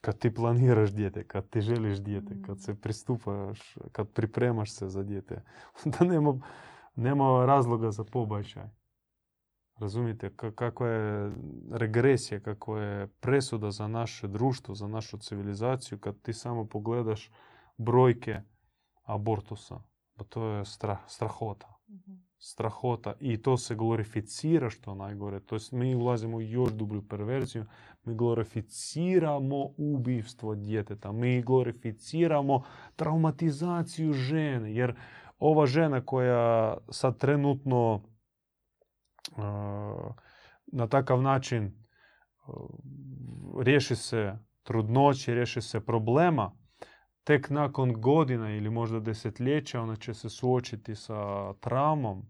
Kad 0.02 0.20
ti 0.20 0.34
planiraš 0.34 0.94
dijete, 0.94 1.28
kad 1.28 1.50
ti 1.50 1.62
želiš 1.62 2.00
dijete, 2.00 2.36
kad 2.46 2.62
se 2.62 2.76
pristupaš, 2.76 3.78
kad 3.92 4.10
pripremaš 4.10 4.76
se 4.76 4.90
za 4.90 5.04
dijete, 5.04 5.44
onda 5.86 6.06
nema, 6.06 6.40
nema 6.96 7.46
razloga 7.46 7.92
za 7.92 8.04
pobačaj. 8.04 8.70
Razumijete 9.80 10.36
kakva 10.56 10.88
je 10.88 11.32
regresija, 11.72 12.40
kakva 12.40 12.82
je 12.82 13.08
presuda 13.08 13.72
za 13.72 13.88
naše 13.88 14.28
društvo, 14.28 14.76
za 14.76 14.88
našu 14.88 15.18
civilizaciju 15.18 16.00
kad 16.00 16.22
ti 16.22 16.34
samo 16.34 16.66
pogledaš 16.66 17.32
brojke 17.78 18.42
abortusa. 19.04 19.80
Pa 20.18 20.24
to 20.24 20.48
je 20.48 20.66
strah, 20.66 21.00
strahota. 21.08 21.78
Strahota. 22.44 23.14
I 23.20 23.42
to 23.42 23.58
se 23.58 23.76
glorificira 23.76 24.70
što 24.70 24.96
najgore. 24.96 25.40
To 25.40 25.56
jest 25.56 25.72
mi 25.72 25.96
ulazimo 25.96 26.38
u 26.38 26.42
još 26.42 26.72
dublju 26.74 27.08
perverziju. 27.08 27.66
Mi 28.04 28.16
glorificiramo 28.16 29.70
ubivstvo 29.78 30.56
djeteta. 30.56 31.12
Mi 31.12 31.42
glorificiramo 31.42 32.64
traumatizaciju 32.96 34.14
žene. 34.14 34.76
Jer 34.76 34.96
ova 35.40 35.66
žena 35.66 36.06
koja 36.06 36.78
sad 36.90 37.18
trenutno 37.18 38.02
na 40.66 40.88
takav 40.90 41.22
način 41.22 41.86
riješi 43.60 43.96
se 43.96 44.38
trudnoće, 44.64 45.34
riješi 45.34 45.62
se 45.62 45.80
problema, 45.80 46.61
tek 47.32 47.50
nakon 47.50 48.02
godina 48.02 48.50
ili 48.56 48.70
možda 48.70 49.00
desetljeća 49.00 49.82
ona 49.82 49.96
će 49.96 50.14
se 50.14 50.30
suočiti 50.30 50.96
sa 50.96 51.54
traumom 51.54 52.26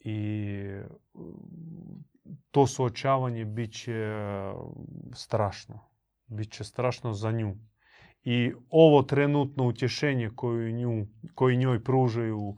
i 0.00 0.60
to 2.50 2.66
suočavanje 2.66 3.44
bit 3.44 3.72
će 3.72 4.14
strašno. 5.14 5.80
Bit 6.26 6.52
će 6.52 6.64
strašno 6.64 7.12
za 7.12 7.30
nju. 7.30 7.56
I 8.22 8.52
ovo 8.70 9.02
trenutno 9.02 9.66
utješenje 9.68 10.30
koje, 10.36 10.72
nju, 10.72 11.06
koje 11.34 11.56
njoj 11.56 11.84
pružaju 11.84 12.56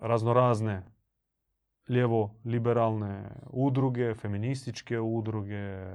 raznorazne 0.00 0.82
lijevo-liberalne 1.88 3.30
udruge, 3.50 4.14
feminističke 4.14 5.00
udruge, 5.00 5.86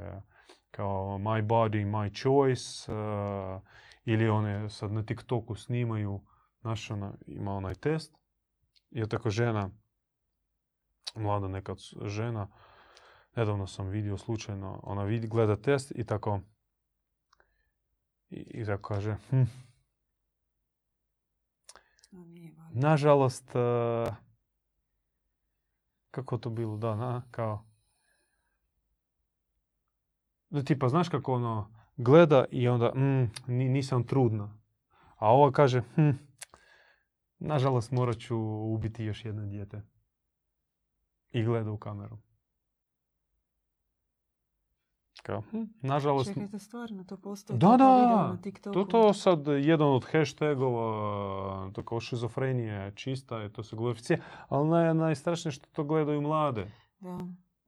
kao 0.72 1.18
My 1.18 1.48
Body, 1.48 1.86
My 1.86 2.22
Choice, 2.22 2.92
uh, 2.92 3.62
ili 4.06 4.30
one 4.30 4.70
sad 4.70 4.92
na 4.92 5.04
TikToku 5.04 5.56
snimaju, 5.56 6.22
znaš, 6.62 6.92
ona, 6.92 7.14
ima 7.28 7.54
onaj 7.54 7.76
test, 7.76 8.18
je 8.90 9.10
tako 9.10 9.30
žena, 9.30 9.70
mlada 11.16 11.48
nekad 11.48 11.78
žena, 12.06 12.48
nedavno 13.36 13.68
sam 13.68 13.88
vidio 13.88 14.18
slučajno, 14.18 14.80
ona 14.84 15.04
vidi, 15.04 15.28
gleda 15.28 15.56
test 15.56 15.92
i 15.96 16.06
tako, 16.06 16.40
i, 18.30 18.40
i 18.40 18.66
tako 18.66 18.94
kaže, 18.94 19.16
hm, 19.30 19.44
nažalost, 22.72 23.56
uh, 23.56 24.16
kako 26.12 26.38
to 26.38 26.50
bilo, 26.50 26.78
da, 26.78 26.96
na, 26.96 27.24
kao... 27.32 27.71
Da, 30.52 30.64
tipa, 30.64 30.90
znaš 30.90 31.10
kako 31.10 31.34
ono, 31.34 31.68
gleda 31.98 32.46
i 32.52 32.68
onda, 32.68 32.92
mm, 32.96 33.32
nisam 33.48 34.04
trudna. 34.04 34.58
A 35.16 35.34
ova 35.34 35.52
kaže, 35.52 35.82
hm, 35.96 36.10
nažalost 37.40 37.92
morat 37.92 38.18
ću 38.18 38.38
ubiti 38.74 39.04
još 39.04 39.26
jedno 39.26 39.46
dijete. 39.46 39.82
I 41.32 41.44
gleda 41.44 41.72
u 41.72 41.78
kameru. 41.78 42.18
Kao, 45.24 45.42
hm, 45.52 45.64
nažalost, 45.82 46.34
Čekajte, 46.34 46.60
stvarno, 46.60 47.04
to 47.04 47.18
postoji 47.18 47.60
Da, 47.60 47.78
da, 47.78 48.08
na 48.28 48.38
TikToku. 48.42 48.74
to 48.74 48.86
to 48.86 49.14
sad 49.14 49.48
jedan 49.48 49.88
od 49.88 50.06
hashtagova, 50.12 51.72
to 51.74 51.84
kao 51.84 52.00
šizofrenija 52.00 52.84
je 52.84 52.96
čista, 52.96 53.38
je, 53.38 53.54
to 53.54 53.64
se 53.64 53.76
glorificira, 53.76 54.24
ali 54.50 54.70
naj, 54.70 54.94
najstrašnije 54.94 55.52
što 55.52 55.68
to 55.72 55.84
gledaju 55.84 56.22
mlade. 56.22 56.72
Da. 57.00 57.20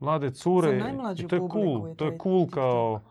Mlade 0.03 0.31
cure. 0.31 0.79
Za 0.79 1.23
i 1.23 1.27
to 1.27 1.35
je 1.35 1.41
cool, 1.51 1.87
je 1.87 1.95
to 1.95 2.05
je 2.05 2.17
cool 2.23 2.45
TikTok. 2.45 2.53
kao, 2.53 3.01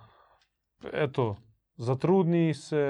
eto, 0.93 1.37
zatrudni 1.77 2.55
se, 2.55 2.87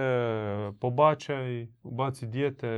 pobačaj, 0.80 1.66
ubaci 1.82 2.26
dijete, 2.26 2.68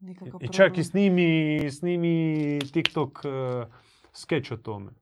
Nikakav 0.00 0.42
i 0.42 0.48
čak 0.48 0.78
i 0.78 0.84
snimi, 0.84 1.70
snimi 1.70 2.58
TikTok 2.72 3.18
uh, 3.24 3.72
skeč 4.12 4.50
o 4.50 4.56
tome. 4.56 4.92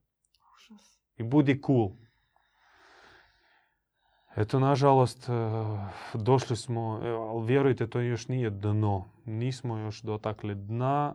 Užas. 0.55 1.01
I 1.17 1.23
budi 1.23 1.63
cool. 1.67 1.91
Eto, 4.37 4.59
nažalost, 4.59 5.29
eh, 5.29 5.33
došli 6.15 6.57
smo, 6.57 7.01
ali 7.31 7.47
vjerujte, 7.47 7.87
to 7.87 8.01
još 8.01 8.29
nije 8.29 8.51
dno. 8.51 9.05
Nismo 9.25 9.79
još 9.79 10.03
dotakli 10.03 10.55
dna, 10.55 11.15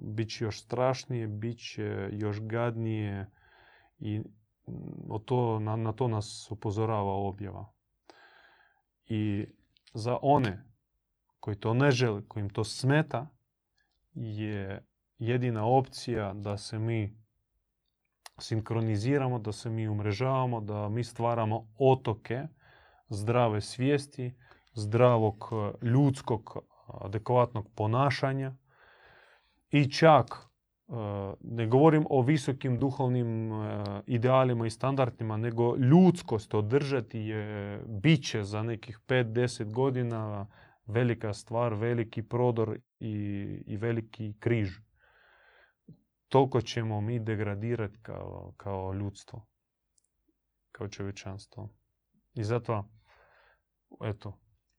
bit 0.00 0.30
će 0.30 0.44
još 0.44 0.62
strašnije, 0.62 1.26
bit 1.26 1.58
će 1.58 2.08
još 2.12 2.40
gadnije 2.40 3.26
i 3.98 4.22
to, 5.24 5.58
na, 5.58 5.76
na 5.76 5.92
to 5.92 6.08
nas 6.08 6.48
upozorava 6.50 7.12
objava. 7.12 7.72
I 9.06 9.46
za 9.94 10.18
one 10.22 10.64
koji 11.40 11.56
to 11.56 11.74
ne 11.74 11.90
žele, 11.90 12.22
kojim 12.28 12.50
to 12.50 12.64
smeta, 12.64 13.26
je 14.14 14.86
jedina 15.18 15.66
opcija 15.66 16.32
da 16.34 16.56
se 16.56 16.78
mi 16.78 17.22
sinkroniziramo, 18.38 19.38
da 19.38 19.52
se 19.52 19.70
mi 19.70 19.88
umrežavamo, 19.88 20.60
da 20.60 20.88
mi 20.88 21.04
stvaramo 21.04 21.68
otoke 21.78 22.46
zdrave 23.08 23.60
svijesti, 23.60 24.34
zdravog 24.74 25.50
ljudskog 25.82 26.56
adekvatnog 26.86 27.68
ponašanja 27.74 28.54
i 29.72 29.90
čak 29.90 30.26
e, 30.34 30.92
ne 31.40 31.66
govorim 31.66 32.06
o 32.10 32.22
visokim 32.22 32.78
duhovnim 32.78 33.52
e, 33.52 33.84
idealima 34.06 34.66
i 34.66 34.70
standardima, 34.70 35.36
nego 35.36 35.76
ljudskost 35.76 36.54
održati 36.54 37.18
je 37.18 37.78
biće 37.86 38.44
za 38.44 38.62
nekih 38.62 38.98
5-10 39.08 39.72
godina 39.72 40.46
velika 40.86 41.34
stvar, 41.34 41.74
veliki 41.74 42.22
prodor 42.22 42.78
i, 43.00 43.12
i 43.66 43.76
veliki 43.76 44.34
križ 44.38 44.70
toliko 46.32 46.60
ćemo 46.60 47.00
mi 47.00 47.18
degradirati 47.18 47.98
kao, 48.02 48.54
kao 48.56 48.92
ljudstvo, 48.92 49.46
kao 50.72 50.88
čovječanstvo. 50.88 51.68
I 52.34 52.44
zato, 52.44 52.88
eto, 54.04 54.38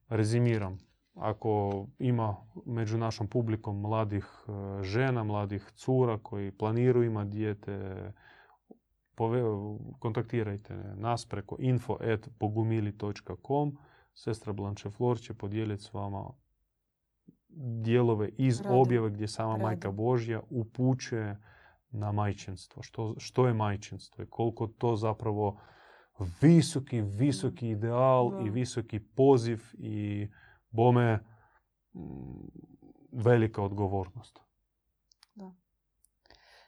rezimiram. 0.09 0.92
Ako 1.15 1.71
ima 1.99 2.35
među 2.65 2.97
našom 2.97 3.27
publikom 3.27 3.81
mladih 3.81 4.25
e, 4.25 4.29
žena, 4.83 5.23
mladih 5.23 5.71
cura 5.75 6.17
koji 6.17 6.51
planiraju 6.51 7.05
imati 7.05 7.29
dijete, 7.29 7.95
pove- 9.15 9.77
kontaktirajte 9.99 10.73
nas 10.95 11.25
preko 11.25 11.55
info.bogumili.com. 11.59 13.77
Sestra 14.13 14.53
Blanche 14.53 14.89
Flor 14.89 15.19
će 15.19 15.33
podijeliti 15.33 15.83
s 15.83 15.93
vama 15.93 16.23
dijelove 17.83 18.29
iz 18.37 18.61
Rado. 18.61 18.75
objave 18.75 19.09
gdje 19.09 19.27
sama 19.27 19.51
Rado. 19.51 19.63
Majka 19.63 19.91
Božja 19.91 20.41
upućuje 20.49 21.37
na 21.91 22.11
majčinstvo. 22.11 22.83
Što, 22.83 23.15
što 23.17 23.47
je 23.47 23.53
majčinstvo 23.53 24.23
i 24.23 24.29
koliko 24.29 24.67
to 24.67 24.95
zapravo 24.95 25.59
visoki, 26.41 27.01
visoki 27.01 27.69
ideal 27.69 28.31
Da. 28.31 28.39
i 28.39 28.49
visoki 28.49 28.99
poziv 28.99 29.61
i 29.73 30.27
bome 30.73 31.19
mm, 31.93 32.01
velika 33.11 33.63
odgovornost. 33.63 34.39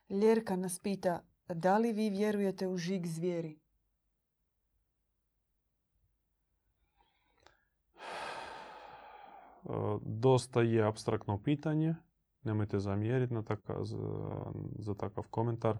Ljerka 0.10 0.56
nas 0.56 0.80
pita, 0.80 1.22
da 1.48 1.78
li 1.78 1.94
vi 1.94 2.10
vjerujete 2.10 2.68
u 2.68 2.78
žig 2.78 3.08
zvijeri? 3.08 3.60
E, 9.66 9.70
Dosta 10.02 10.62
je 10.62 10.88
abstraktno 10.88 11.44
pitanje. 11.44 11.96
Nemojte 12.44 12.80
zamjeriti 12.80 13.34
na 13.34 13.44
takav, 13.44 13.84
za, 13.84 13.98
za 14.80 14.94
takav 14.94 15.24
komentar. 15.30 15.78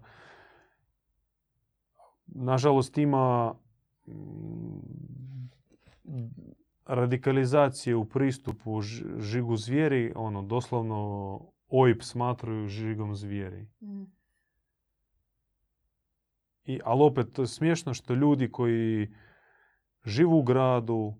Nažalost 2.26 2.98
ima 2.98 3.54
mm, 4.06 4.80
radikalizacije 6.86 7.96
u 7.96 8.04
pristupu 8.04 8.80
žigu 9.18 9.56
zvijeri. 9.56 10.12
Ono, 10.16 10.42
doslovno 10.42 11.40
OIP 11.68 12.02
smatruju 12.02 12.68
žigom 12.68 13.14
zvijeri. 13.14 13.68
Mm. 13.80 14.04
I, 16.64 16.80
ali 16.84 17.02
opet, 17.02 17.32
to 17.32 17.42
je 17.42 17.46
smiješno 17.46 17.94
što 17.94 18.14
ljudi 18.14 18.50
koji 18.50 19.12
živu 20.04 20.38
u 20.38 20.42
gradu 20.42 21.14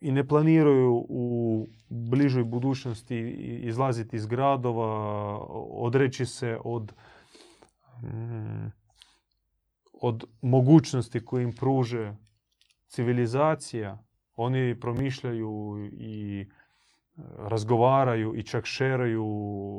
i 0.00 0.12
ne 0.12 0.28
planiraju 0.28 1.06
u 1.08 1.66
bližoj 1.88 2.44
budućnosti 2.44 3.18
izlaziti 3.62 4.16
iz 4.16 4.26
gradova, 4.26 5.38
odreći 5.70 6.26
se 6.26 6.58
od, 6.64 6.92
mm, 8.02 8.66
od 9.92 10.24
mogućnosti 10.42 11.24
koje 11.24 11.42
im 11.42 11.52
pruže 11.52 12.16
civilizacija, 12.86 14.07
oni 14.38 14.80
promišljaju 14.80 15.76
i 15.92 16.40
e, 16.40 16.46
razgovaraju 17.38 18.34
i 18.36 18.42
čak 18.42 18.64
šeraju 18.64 19.26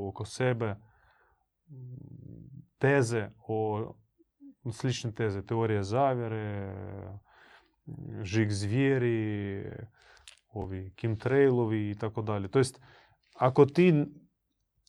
oko 0.08 0.26
sebe 0.26 0.76
mm, 1.70 1.76
teze 2.78 3.30
o 3.48 3.94
slične 4.72 5.12
teze, 5.12 5.46
teorije 5.46 5.84
zavjere, 5.84 6.76
žig 8.24 8.52
zvijeri, 8.52 9.66
ovi 10.54 10.92
chemtrailovi 11.00 11.90
i 11.90 11.96
tako 11.96 12.22
dalje. 12.22 12.48
To 12.48 12.60
jest, 12.60 12.82
ako 13.34 13.66
ti 13.66 14.06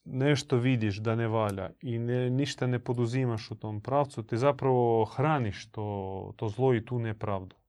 nešto 0.05 0.57
vidiš 0.57 0.99
da 0.99 1.15
ne 1.15 1.29
valja 1.29 1.71
i 1.83 1.99
ne, 1.99 2.31
ništa 2.31 2.67
ne 2.67 2.79
poduzimaš 2.79 3.51
u 3.51 3.55
tom 3.55 3.81
pravcu, 3.81 4.23
ti 4.23 4.37
zapravo 4.37 5.05
hraniš 5.05 5.71
to, 5.71 6.33
to 6.37 6.49
zlo 6.49 6.75
i 6.75 6.85
tu 6.85 6.99
nepravdu. 6.99 7.60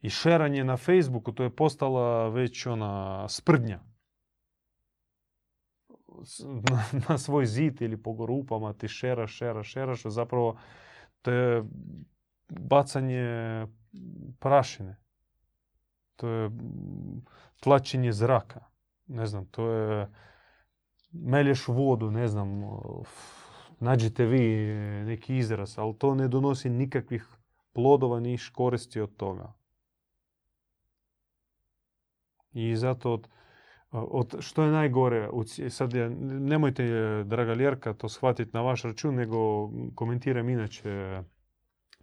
I 0.00 0.10
šeranje 0.10 0.64
na 0.64 0.76
Facebooku, 0.76 1.32
to 1.32 1.42
je 1.42 1.56
postala 1.56 2.28
već 2.28 2.66
ona 2.66 3.28
sprdnja. 3.28 3.80
Na, 6.70 6.84
na 7.08 7.18
svoj 7.18 7.46
zid 7.46 7.82
ili 7.82 8.02
po 8.02 8.12
grupama 8.12 8.72
ti 8.72 8.88
šeraš, 8.88 9.36
šeraš, 9.36 9.68
šeraš, 9.68 10.02
zapravo 10.02 10.56
to 11.22 11.30
je 11.30 11.64
bacanje 12.48 13.66
prašine. 14.38 14.96
To 16.16 16.28
je 16.28 16.50
tlačenje 17.60 18.12
zraka. 18.12 18.64
Ne 19.06 19.26
znam, 19.26 19.46
to 19.46 19.70
je 19.70 20.08
melješ 21.12 21.68
vodu, 21.68 22.10
ne 22.10 22.28
znam, 22.28 22.62
nađite 23.80 24.26
vi 24.26 24.74
neki 25.04 25.36
izraz, 25.36 25.78
ali 25.78 25.98
to 25.98 26.14
ne 26.14 26.28
donosi 26.28 26.70
nikakvih 26.70 27.26
plodova 27.72 28.20
ni 28.20 28.38
koristi 28.52 29.00
od 29.00 29.16
toga. 29.16 29.52
I 32.56 32.76
zato 32.76 33.12
od, 33.12 33.28
od 33.90 34.36
što 34.40 34.62
je 34.62 34.70
najgore, 34.70 35.28
sad 35.68 35.94
ja, 35.94 36.08
nemojte, 36.08 36.84
draga 37.24 37.54
Ljerka, 37.54 37.94
to 37.94 38.08
shvatiti 38.08 38.50
na 38.54 38.62
vaš 38.62 38.82
račun, 38.82 39.14
nego 39.14 39.70
komentiram 39.94 40.48
inače 40.48 41.22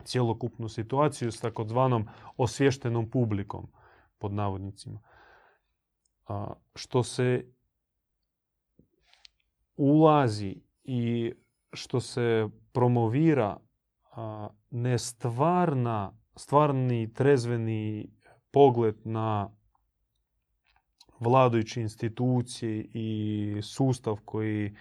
cjelokupnu 0.03 0.69
situaciju 0.69 1.31
s 1.31 1.39
takozvanom 1.39 2.07
osvještenom 2.37 3.09
publikom, 3.09 3.71
pod 4.17 4.33
navodnicima. 4.33 4.99
A, 6.27 6.53
što 6.75 7.03
se 7.03 7.45
ulazi 9.75 10.61
i 10.83 11.33
što 11.73 11.99
se 11.99 12.47
promovira 12.71 13.57
a, 14.11 14.49
nestvarna, 14.69 16.13
stvarni 16.35 17.13
trezveni 17.13 18.09
pogled 18.51 18.95
na 19.03 19.49
vladajuće 21.23 21.81
institucije 21.81 22.85
i 22.93 23.55
sustav 23.61 24.17
koji 24.25 24.75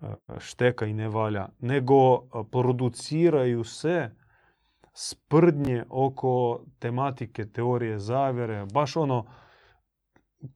a, 0.00 0.14
šteka 0.38 0.86
i 0.86 0.94
ne 0.94 1.08
valja, 1.08 1.48
nego 1.58 2.14
a, 2.14 2.44
produciraju 2.52 3.64
se 3.64 4.10
sprdnje 4.92 5.84
oko 5.88 6.64
tematike 6.78 7.46
teorije 7.46 7.98
zavjere, 7.98 8.66
baš 8.72 8.96
ono 8.96 9.26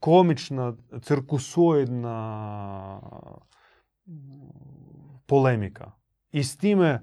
komična, 0.01 0.77
cirkusoidna 1.03 2.17
mm, 4.07 4.13
polemika. 5.27 5.93
I 6.31 6.45
s 6.45 6.57
time 6.57 7.03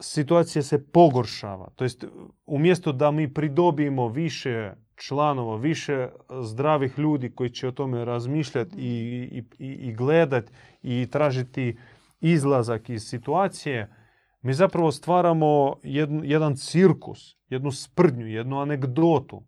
situacija 0.00 0.62
se 0.62 0.86
pogoršava. 0.86 1.70
To 1.76 1.84
jest, 1.84 2.04
umjesto 2.46 2.92
da 2.92 3.10
mi 3.10 3.34
pridobijemo 3.34 4.08
više 4.08 4.72
članova, 4.96 5.56
više 5.56 6.08
zdravih 6.42 6.98
ljudi 6.98 7.30
koji 7.30 7.50
će 7.50 7.68
o 7.68 7.72
tome 7.72 8.04
razmišljati 8.04 8.76
i, 8.78 9.44
i, 9.58 9.66
i 9.66 9.94
gledati 9.94 10.52
i 10.82 11.06
tražiti 11.10 11.76
izlazak 12.20 12.90
iz 12.90 13.02
situacije, 13.02 13.94
mi 14.42 14.54
zapravo 14.54 14.92
stvaramo 14.92 15.76
jedan 16.22 16.56
cirkus, 16.56 17.36
jednu 17.48 17.70
sprdnju, 17.70 18.26
jednu 18.26 18.60
anegdotu. 18.60 19.42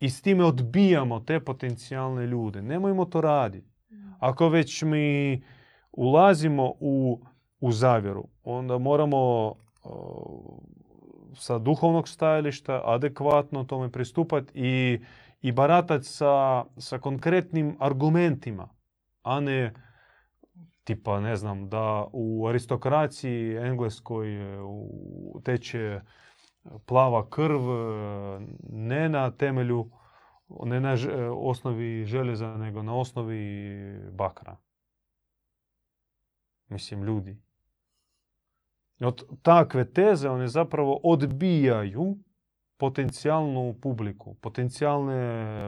I 0.00 0.10
s 0.10 0.22
time 0.22 0.44
odbijamo 0.44 1.20
te 1.20 1.40
potencijalne 1.40 2.26
ljude. 2.26 2.62
Nemojmo 2.62 3.04
to 3.04 3.20
raditi. 3.20 3.70
Ako 4.18 4.48
već 4.48 4.82
mi 4.82 5.42
ulazimo 5.92 6.72
u, 6.80 7.20
u 7.60 7.72
zavjeru, 7.72 8.28
onda 8.42 8.78
moramo 8.78 9.54
sa 11.36 11.58
duhovnog 11.58 12.08
stajališta 12.08 12.82
adekvatno 12.84 13.64
tome 13.64 13.92
pristupati 13.92 14.52
i, 14.54 15.00
i 15.42 15.52
baratati 15.52 16.04
sa, 16.04 16.64
sa 16.78 16.98
konkretnim 16.98 17.76
argumentima, 17.80 18.68
a 19.22 19.40
ne 19.40 19.72
tipa, 20.84 21.20
ne 21.20 21.36
znam, 21.36 21.68
da 21.68 22.06
u 22.12 22.46
aristokraciji 22.48 23.56
engleskoj 23.56 24.26
teče 25.44 26.00
plava 26.86 27.30
krv 27.30 27.60
ne 28.68 29.08
na 29.08 29.30
temelju, 29.30 29.90
ne 30.48 30.80
na 30.80 30.96
osnovi 31.36 32.04
željeza, 32.04 32.56
nego 32.56 32.82
na 32.82 32.94
osnovi 32.94 34.10
bakra. 34.12 34.56
Mislim, 36.68 37.02
ljudi. 37.02 37.45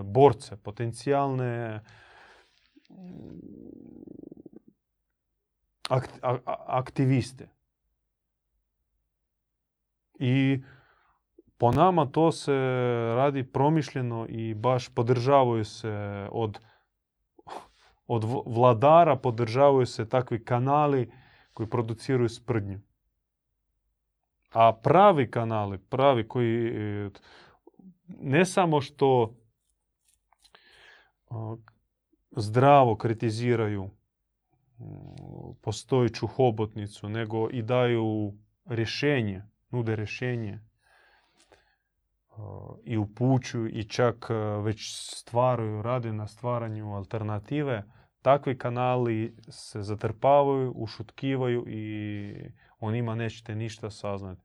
Borce, 0.02 0.56
potencijalne 0.56 1.80
aktiviste. 6.66 7.48
I 10.18 10.62
po 11.58 11.72
nama 11.72 12.06
to 12.06 12.32
se 12.32 12.52
radi 13.16 13.52
promišljeno 13.52 14.26
i 14.28 14.54
baš 14.54 14.88
podržavaju 14.88 15.64
se 15.64 16.26
od, 16.32 16.60
od 18.06 18.24
vladara, 18.46 19.16
podržavaju 19.16 19.86
se 19.86 20.08
takvi 20.08 20.44
kanali 20.44 21.10
koji 21.54 21.70
produciraju 21.70 22.28
sprdnju. 22.28 22.80
A 24.52 24.72
pravi 24.82 25.30
kanali, 25.30 25.78
pravi 25.78 26.28
koji 26.28 26.68
e, 26.68 27.10
ne 28.08 28.44
samo 28.44 28.80
što 28.80 29.34
zdravo 32.36 32.96
kritiziraju 32.96 33.90
postojeću 35.60 36.26
hobotnicu, 36.26 37.08
nego 37.08 37.50
i 37.50 37.62
daju 37.62 38.34
rješenje, 38.66 39.42
nude 39.70 39.96
rješenje 39.96 40.60
i 42.84 42.96
upućuju 42.96 43.68
i 43.68 43.84
čak 43.84 44.30
već 44.62 44.94
stvaraju, 44.94 45.82
rade 45.82 46.12
na 46.12 46.26
stvaranju 46.26 46.94
alternative. 46.94 47.84
Takvi 48.22 48.58
kanali 48.58 49.36
se 49.48 49.82
zatrpavaju, 49.82 50.72
ušutkivaju 50.76 51.64
i 51.68 52.34
o 52.80 52.90
njima 52.90 53.14
nećete 53.14 53.54
ništa 53.54 53.90
saznati. 53.90 54.42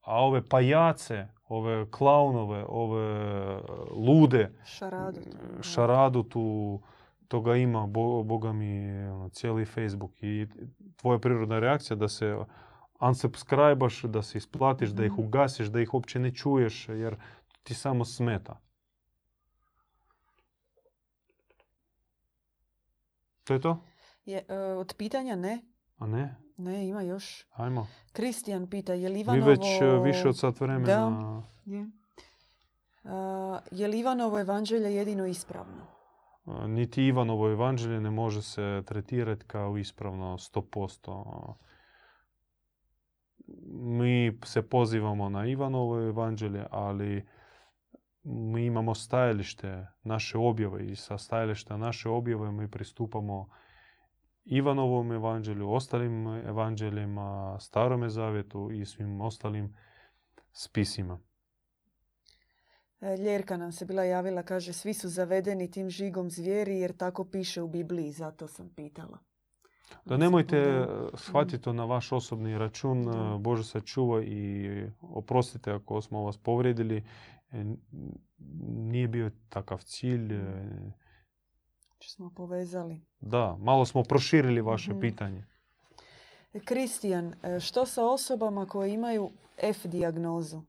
A 0.00 0.24
ove 0.24 0.48
pajace, 0.48 1.26
ove 1.48 1.90
klaunove, 1.90 2.64
ove 2.68 3.60
lude, 3.90 4.52
šaradu, 4.64 5.20
šaradu 5.62 6.22
tu 6.22 6.80
toga 7.28 7.56
ima, 7.56 7.86
boga 8.24 8.52
mi, 8.52 9.02
ono, 9.06 9.28
cijeli 9.28 9.64
Facebook 9.64 10.22
i 10.22 10.46
tvoja 10.96 11.18
prirodna 11.18 11.58
reakcija 11.58 11.96
da 11.96 12.08
se 12.08 12.36
unsubscribaš, 13.00 14.02
da 14.02 14.22
se 14.22 14.38
isplatiš, 14.38 14.90
da 14.90 15.04
ih 15.04 15.12
mhm. 15.12 15.22
ugasiš, 15.22 15.66
da 15.66 15.80
ih 15.80 15.94
uopće 15.94 16.18
ne 16.18 16.34
čuješ, 16.34 16.88
jer 16.88 17.16
ti 17.62 17.74
samo 17.74 18.04
smeta. 18.04 18.60
To 23.44 23.54
je 23.54 23.60
to? 23.60 23.84
Je, 24.24 24.44
e, 24.48 24.58
od 24.58 24.94
pitanja 24.98 25.36
ne. 25.36 25.62
A 25.98 26.06
ne? 26.06 26.47
Ne, 26.58 26.88
ima 26.88 27.02
još. 27.02 27.46
Ajmo. 27.52 27.86
Kristijan 28.12 28.66
pita, 28.66 28.92
je 28.92 29.08
li 29.08 29.20
Ivanovo... 29.20 29.46
Mi 29.46 29.50
već 29.50 29.66
e, 29.80 30.00
više 30.04 30.28
od 30.28 30.38
sat 30.38 30.60
vremena... 30.60 30.86
Da. 30.86 31.42
Je. 31.64 31.90
Uh, 33.04 33.58
je 33.70 33.88
li 33.88 33.98
Ivanovo 33.98 34.40
evanđelje 34.40 34.94
jedino 34.94 35.26
ispravno? 35.26 35.98
niti 36.66 37.04
Ivanovo 37.04 37.50
evanđelje 37.50 38.00
ne 38.00 38.10
može 38.10 38.42
se 38.42 38.82
tretirati 38.86 39.44
kao 39.44 39.78
ispravno 39.78 40.38
100%. 40.38 41.54
Mi 43.70 44.38
se 44.44 44.68
pozivamo 44.68 45.28
na 45.28 45.46
Ivanovo 45.46 46.00
evanđelje, 46.00 46.66
ali 46.70 47.26
mi 48.22 48.66
imamo 48.66 48.94
stajalište 48.94 49.86
naše 50.02 50.38
objave 50.38 50.86
i 50.86 50.96
sa 50.96 51.18
stajališta 51.18 51.76
naše 51.76 52.08
objave 52.08 52.52
mi 52.52 52.70
pristupamo 52.70 53.48
Ivanovom 54.50 55.12
evanđelju, 55.12 55.70
ostalim 55.72 56.26
evanđeljima, 56.26 57.56
starome 57.60 58.08
zavjetu 58.08 58.70
i 58.72 58.84
svim 58.84 59.20
ostalim 59.20 59.74
spisima. 60.52 61.18
E, 63.00 63.16
Ljerka 63.16 63.56
nam 63.56 63.72
se 63.72 63.84
bila 63.84 64.04
javila, 64.04 64.42
kaže, 64.42 64.72
svi 64.72 64.94
su 64.94 65.08
zavedeni 65.08 65.70
tim 65.70 65.90
žigom 65.90 66.30
zvijeri 66.30 66.78
jer 66.78 66.96
tako 66.96 67.24
piše 67.24 67.62
u 67.62 67.68
Bibliji, 67.68 68.12
zato 68.12 68.48
sam 68.48 68.68
pitala. 68.76 69.18
Da 70.04 70.16
nemojte 70.16 70.56
e, 70.56 70.86
shvatiti 71.14 71.62
to 71.62 71.72
na 71.72 71.84
vaš 71.84 72.12
osobni 72.12 72.58
račun, 72.58 73.08
e, 73.08 73.38
Bože 73.38 73.64
sačuva 73.64 74.22
i 74.22 74.68
oprostite 75.00 75.72
ako 75.72 76.00
smo 76.00 76.24
vas 76.24 76.36
povrijedili. 76.36 77.04
Nije 78.68 79.08
bio 79.08 79.30
takav 79.48 79.78
cilj. 79.78 80.34
Što 81.98 82.12
smo 82.12 82.30
povezali. 82.30 83.00
Da, 83.20 83.56
malo 83.60 83.84
smo 83.84 84.02
proširili 84.02 84.60
vaše 84.60 84.90
mhm. 84.90 85.00
pitanje. 85.00 85.44
Kristijan, 86.64 87.34
što 87.60 87.86
sa 87.86 88.06
osobama 88.06 88.66
koje 88.66 88.94
imaju 88.94 89.30
F 89.62 89.86
dijagnozu? 89.86 90.62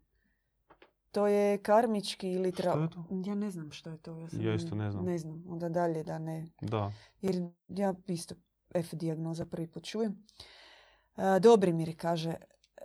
To 1.12 1.28
je 1.28 1.58
karmički 1.58 2.32
ili... 2.32 2.52
Tra... 2.52 2.72
Što 2.72 2.82
je 2.82 2.90
to? 2.90 3.30
Ja 3.30 3.36
ne 3.36 3.52
znam 3.52 3.72
što 3.72 3.90
je 3.90 3.98
to. 3.98 4.20
Ja, 4.20 4.30
sam... 4.30 4.42
ja 4.42 4.54
isto 4.54 4.76
ne 4.76 4.92
znam. 4.92 5.06
Ne 5.06 5.18
znam. 5.18 5.44
Onda 5.50 5.70
dalje 5.70 6.04
da 6.04 6.20
ne... 6.20 6.48
Da. 6.62 6.92
Jer 7.22 7.50
ja 7.68 7.94
isto 8.08 8.36
F 8.74 8.94
dijagnoza 8.94 9.46
prvi 9.46 9.68
put 9.68 9.84
čujem. 9.84 10.26
E, 11.18 11.40
Dobrimir 11.40 11.96
kaže, 11.98 12.34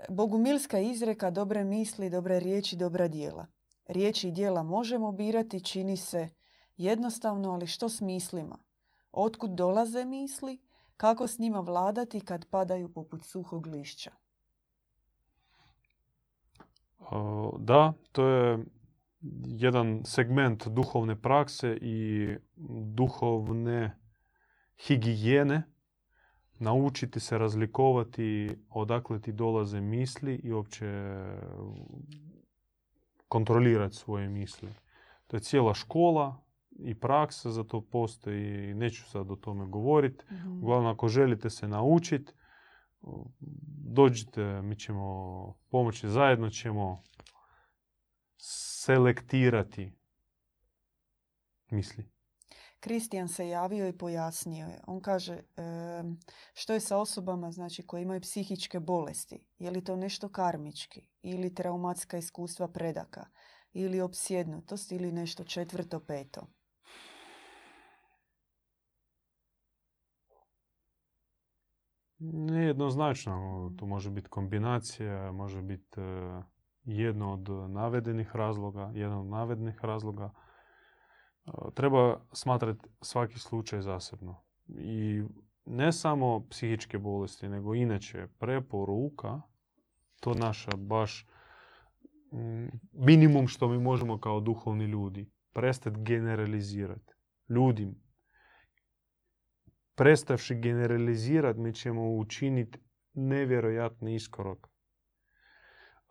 Bogumilska 0.09 0.79
izreka 0.79 1.31
dobre 1.31 1.65
misli, 1.65 2.11
dobre 2.11 2.41
riječi, 2.41 2.77
dobra 2.77 3.09
dijela. 3.09 3.47
Riječi 3.87 4.29
i 4.29 4.33
dijela 4.33 4.63
možemo 4.63 5.13
birati, 5.13 5.65
čini 5.65 5.97
se 5.97 6.29
jednostavno, 6.77 7.53
ali 7.53 7.67
što 7.67 7.89
s 7.89 8.01
mislima? 8.01 8.59
Otkud 9.13 9.51
dolaze 9.51 10.05
misli? 10.05 10.59
Kako 10.97 11.27
s 11.27 11.39
njima 11.39 11.61
vladati 11.61 12.21
kad 12.21 12.47
padaju 12.47 12.93
poput 12.93 13.23
suhog 13.23 13.67
lišća? 13.67 14.11
Da, 17.59 17.93
to 18.13 18.27
je 18.27 18.59
jedan 19.47 20.03
segment 20.05 20.69
duhovne 20.69 21.23
prakse 21.23 21.79
i 21.83 22.29
duhovne 22.95 23.99
higijene. 24.87 25.63
Naučiti 26.59 27.21
se 27.21 27.39
razlikovati 27.39 28.57
odakle 28.71 29.21
ti 29.21 29.33
dolaze 29.33 29.81
misli 29.81 30.35
i 30.35 30.53
uopće 30.53 30.87
kontrolirati 33.29 33.97
svoje 33.97 34.29
misli. 34.29 34.75
To 35.27 35.37
je 35.37 35.41
cijela 35.41 35.75
škola 35.75 36.44
i 36.79 37.01
praksa 37.01 37.51
za 37.51 37.65
to 37.65 37.81
postoji. 37.81 38.75
Neću 38.75 39.05
sad 39.11 39.31
o 39.31 39.37
tome 39.37 39.67
govoriti. 39.67 40.25
mm 40.31 40.63
Uglavnom, 40.63 40.93
ako 40.93 41.09
želite 41.09 41.51
se 41.51 41.69
naučiti, 41.69 42.33
dođite, 43.93 44.63
mi 44.63 44.77
ćemo 44.77 45.59
pomoći, 45.71 46.09
zajedno 46.09 46.51
ćemo 46.51 47.03
selektirati 48.39 49.93
misli. 51.71 52.15
Kristijan 52.81 53.29
se 53.29 53.49
javio 53.49 53.89
i 53.89 53.99
pojasnio 53.99 54.67
je. 54.67 54.81
On 54.87 55.01
kaže 55.01 55.41
što 56.55 56.73
je 56.73 56.81
sa 56.81 56.99
osobama 56.99 57.51
znači, 57.51 57.87
koje 57.87 58.03
imaju 58.03 58.21
psihičke 58.21 58.81
bolesti. 58.81 59.47
Je 59.59 59.71
li 59.71 59.85
to 59.85 59.97
nešto 59.97 60.29
karmički 60.29 61.07
ili 61.23 61.55
traumatska 61.55 62.19
iskustva 62.19 62.69
predaka 62.69 63.27
ili 63.73 64.01
opsjednutost 64.01 64.93
ili 64.93 65.13
nešto 65.13 65.45
četvrto, 65.45 66.01
peto. 66.01 66.47
Nejednoznačno. 72.19 73.73
Tu 73.79 73.87
može 73.87 74.11
biti 74.11 74.29
kombinacija, 74.29 75.33
može 75.33 75.63
biti 75.63 76.01
e, 76.01 76.43
jedno 76.85 77.33
od 77.33 77.71
navedenih 77.71 78.37
razloga, 78.37 78.93
jedan 78.95 79.19
od 79.19 79.27
navedenih 79.27 79.79
razloga. 79.83 80.31
E, 81.47 81.51
treba 81.75 82.21
smatrati 82.33 82.89
svaki 83.01 83.39
slučaj 83.39 83.81
zasebno. 83.81 84.45
I 84.69 85.23
ne 85.67 85.93
samo 85.93 86.47
psihičke 86.51 86.99
bolesti, 86.99 87.49
nego 87.49 87.75
inače 87.75 88.27
preporuka, 88.39 89.41
to 90.21 90.35
naša 90.35 90.71
baš 90.77 91.27
minimum 92.93 93.49
što 93.49 93.69
mi 93.69 93.79
možemo 93.79 94.19
kao 94.19 94.41
duhovni 94.41 94.85
ljudi, 94.85 95.31
prestati 95.53 95.97
generalizirati. 96.01 97.13
Ljudi, 97.49 97.95
prestavši 99.95 100.55
generalizirati, 100.55 101.61
mi 101.61 101.75
ćemo 101.75 102.17
učiniti 102.17 102.79
nevjerojatni 103.15 104.15
iskorak. 104.15 104.69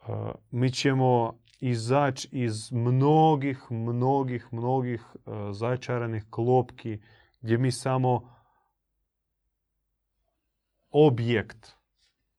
Uh, 0.07 0.31
mi 0.51 0.71
ćemo 0.71 1.39
izaći 1.59 2.29
iz 2.31 2.71
mnogih, 2.71 3.65
mnogih, 3.69 4.47
mnogih 4.51 5.05
uh, 5.15 5.33
začaranih 5.51 6.23
klopki 6.29 6.99
gdje 7.41 7.57
mi 7.57 7.71
samo 7.71 8.35
objekt 10.89 11.75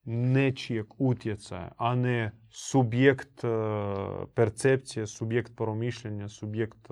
nečijeg 0.05 0.87
utjecaja, 0.99 1.73
a 1.77 1.95
ne 1.95 2.33
subjekt 2.51 3.45
uh, 3.45 3.51
percepcije, 4.35 5.07
subjekt 5.07 5.57
promišljenja, 5.57 6.29
subjekt 6.29 6.89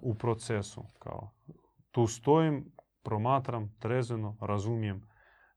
u 0.00 0.14
procesu. 0.14 0.84
Kao, 0.98 1.30
tu 1.90 2.06
stojim, 2.06 2.72
promatram, 3.02 3.74
trezveno, 3.78 4.36
razumijem. 4.40 5.10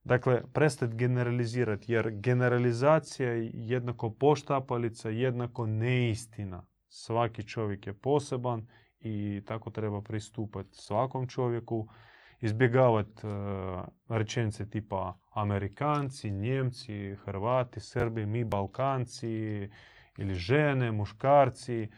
Dakle, 0.04 0.42
prestati 0.54 0.96
generalizirati, 0.96 1.92
jer 1.92 2.12
generalizacija 2.12 3.30
je 3.30 3.52
jednako 3.54 4.10
poštapalica, 4.10 5.10
jednako 5.10 5.66
neistina. 5.66 6.66
Svaki 6.88 7.48
čovjek 7.48 7.88
je 7.88 7.94
poseban 7.94 8.68
i 9.00 9.42
tako 9.46 9.70
treba 9.70 10.02
pristupati 10.02 10.70
svakom 10.72 11.28
čovjeku. 11.28 11.88
Izbjegavati 12.40 13.28
uh, 13.28 13.34
rečenice 14.10 14.70
tipa 14.70 15.20
Amerikanci, 15.34 16.32
Njemci, 16.32 17.16
Hrvati, 17.16 17.80
Srbi, 17.80 18.26
mi 18.26 18.44
Balkanci 18.44 19.30
ili 20.18 20.34
žene, 20.34 20.92
muškarci. 20.92 21.90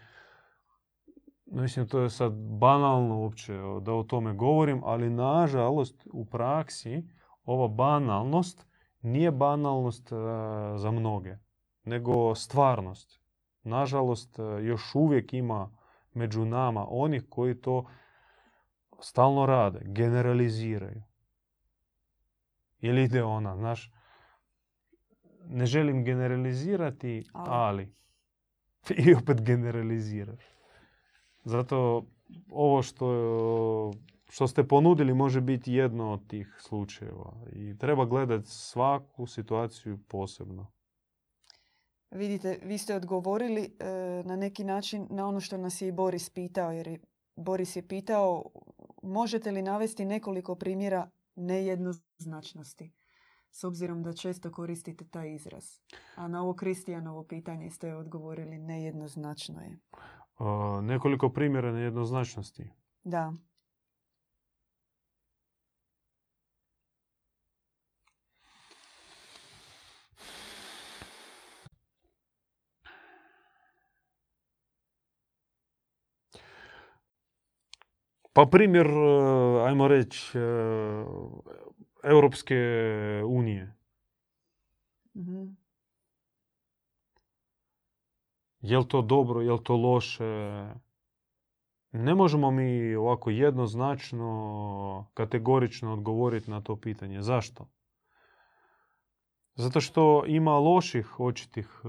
Mislim, 1.56 1.88
to 1.88 2.00
je 2.00 2.10
sad 2.10 2.34
banalno 2.60 3.20
uopće 3.20 3.54
da 3.82 3.94
o 3.94 4.04
tome 4.04 4.34
govorim, 4.34 4.82
ali 4.84 5.10
nažalost 5.10 6.08
u 6.14 6.26
praksi 6.26 7.04
ova 7.46 7.68
banalnost 7.68 8.68
nije 9.02 9.32
banalnost 9.32 10.12
e, 10.12 10.16
za 10.78 10.92
mnoge, 10.92 11.38
nego 11.84 12.36
stvarnost. 12.36 13.22
Nažalost, 13.64 14.40
e, 14.40 14.44
još 14.44 14.96
uvijek 14.96 15.34
ima 15.34 15.78
među 16.14 16.46
nama 16.46 16.86
onih 16.90 17.26
koji 17.30 17.62
to 17.62 17.86
stalno 19.00 19.46
rade, 19.46 19.80
generaliziraju. 19.86 21.04
Ili 22.80 23.04
ide 23.04 23.24
ona, 23.24 23.56
znaš, 23.58 23.92
ne 25.48 25.66
želim 25.66 26.04
generalizirati, 26.04 27.24
ali 27.34 27.96
i 29.08 29.14
opet 29.14 29.42
generaliziraš. 29.42 30.55
Zato 31.46 32.06
ovo 32.50 32.82
što, 32.82 33.92
što 34.30 34.48
ste 34.48 34.68
ponudili 34.68 35.14
može 35.14 35.42
biti 35.42 35.74
jedno 35.74 36.12
od 36.12 36.28
tih 36.28 36.58
slučajeva. 36.60 37.34
I 37.54 37.78
treba 37.78 38.06
gledati 38.06 38.50
svaku 38.50 39.28
situaciju 39.28 40.00
posebno. 40.08 40.72
Vidite, 42.12 42.60
vi 42.64 42.78
ste 42.78 42.96
odgovorili 42.96 43.62
e, 43.80 43.86
na 44.26 44.36
neki 44.36 44.64
način 44.64 45.08
na 45.10 45.28
ono 45.28 45.40
što 45.40 45.58
nas 45.58 45.82
je 45.82 45.88
i 45.88 45.92
Boris 45.92 46.30
pitao. 46.30 46.72
Jer 46.72 47.00
Boris 47.36 47.76
je 47.76 47.88
pitao 47.88 48.44
možete 49.04 49.52
li 49.52 49.62
navesti 49.62 50.06
nekoliko 50.06 50.56
primjera 50.56 51.10
nejednoznačnosti? 51.36 52.92
S 53.52 53.64
obzirom 53.64 54.04
da 54.04 54.14
često 54.14 54.52
koristite 54.52 55.06
taj 55.08 55.34
izraz. 55.34 55.66
A 56.16 56.28
na 56.28 56.42
ovo 56.42 56.54
Kristijanovo 56.54 57.24
pitanje 57.24 57.70
ste 57.70 57.96
odgovorili 57.96 58.58
nejednoznačno 58.58 59.62
je 59.62 59.78
nekoliko 60.82 61.30
primjera 61.30 61.72
nejednoznačnosti. 61.72 62.70
Da. 63.04 63.34
Pa 78.34 78.46
primjer, 78.46 78.88
e, 78.88 79.68
ajmo 79.68 79.88
reći, 79.88 80.38
e, 80.38 80.42
Europske 82.04 82.56
unije. 83.26 83.76
mm 85.14 85.65
Je 88.66 88.78
li 88.78 88.88
to 88.88 89.02
dobro, 89.02 89.42
je 89.42 89.52
li 89.52 89.64
to 89.64 89.76
loše? 89.76 90.26
Ne 91.92 92.16
možemo 92.16 92.52
mi 92.52 92.96
ovako 92.96 93.30
jednoznačno, 93.30 95.08
kategorično 95.14 95.94
odgovoriti 95.94 96.52
na 96.52 96.62
to 96.62 96.76
pitanje. 96.76 97.22
Zašto? 97.22 97.68
Zato 99.56 99.82
što 99.82 100.24
ima 100.28 100.58
loših 100.60 101.20
očitih 101.20 101.82
e, 101.84 101.88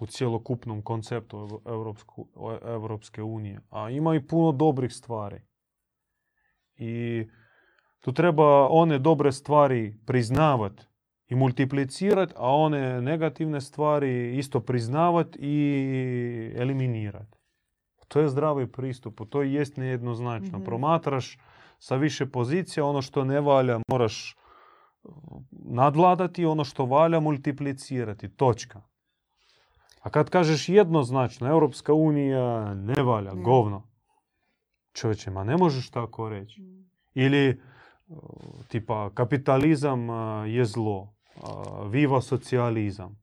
u 0.00 0.06
cjelokupnom 0.06 0.82
konceptu 0.82 1.62
Europske 2.64 3.22
unije. 3.22 3.60
A 3.70 3.90
ima 3.90 4.14
i 4.14 4.26
puno 4.26 4.52
dobrih 4.52 4.92
stvari. 4.92 5.42
I 6.76 7.24
tu 8.00 8.12
treba 8.12 8.68
one 8.68 8.98
dobre 8.98 9.32
stvari 9.32 9.98
priznavati 10.06 10.89
i 11.30 11.34
multiplicirati, 11.34 12.34
a 12.36 12.54
one 12.54 13.02
negativne 13.02 13.60
stvari 13.60 14.38
isto 14.38 14.60
priznavati 14.60 15.38
i 15.42 16.52
eliminirati. 16.56 17.38
To 18.08 18.20
je 18.20 18.28
zdravi 18.28 18.72
pristup, 18.72 19.20
to 19.30 19.42
i 19.42 19.52
jest 19.52 19.76
nejednoznačno. 19.76 20.58
mm 20.58 20.64
Promatraš 20.64 21.38
sa 21.78 21.96
više 21.96 22.26
pozicija, 22.26 22.84
ono 22.84 23.02
što 23.02 23.24
ne 23.24 23.40
valja 23.40 23.80
moraš 23.88 24.36
nadvladati, 25.50 26.44
ono 26.44 26.64
što 26.64 26.86
valja 26.86 27.20
multiplicirati. 27.20 28.28
Točka. 28.28 28.82
A 30.00 30.10
kad 30.10 30.30
kažeš 30.30 30.68
jednoznačno, 30.68 31.48
Europska 31.48 31.92
unija 31.92 32.74
ne 32.74 33.02
valja, 33.02 33.34
govno. 33.34 33.88
Čovječe, 34.92 35.30
ma 35.30 35.44
ne 35.44 35.56
možeš 35.56 35.90
tako 35.90 36.28
reći. 36.28 36.62
Mm. 36.62 36.90
Ili 37.14 37.62
tipa 38.68 39.10
kapitalizam 39.14 40.08
je 40.46 40.64
zlo 40.64 41.19
viva 41.90 42.20
socijalizam. 42.20 43.20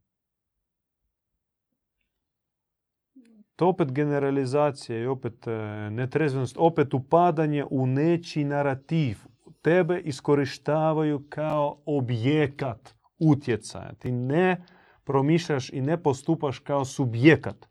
To 3.56 3.68
opet 3.68 3.92
generalizacija 3.92 5.00
i 5.00 5.06
opet 5.06 5.48
e, 5.48 5.52
netrezvenost, 5.92 6.56
opet 6.60 6.94
upadanje 6.94 7.66
u 7.70 7.88
neći 7.88 8.44
narativ. 8.44 9.18
Tebe 9.62 10.00
iskorištavaju 10.00 11.26
kao 11.30 11.82
objekat 11.86 12.96
utjecaja. 13.20 13.94
Ti 13.94 14.12
ne 14.12 14.64
promišljaš 15.04 15.70
i 15.70 15.82
ne 15.82 16.04
postupaš 16.04 16.60
kao 16.60 16.86
subjekat. 16.86 17.68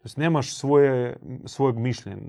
Znači, 0.00 0.20
nemaš 0.20 0.54
svoje, 0.54 1.16
svojeg 1.44 1.76
mišljenja. 1.76 2.20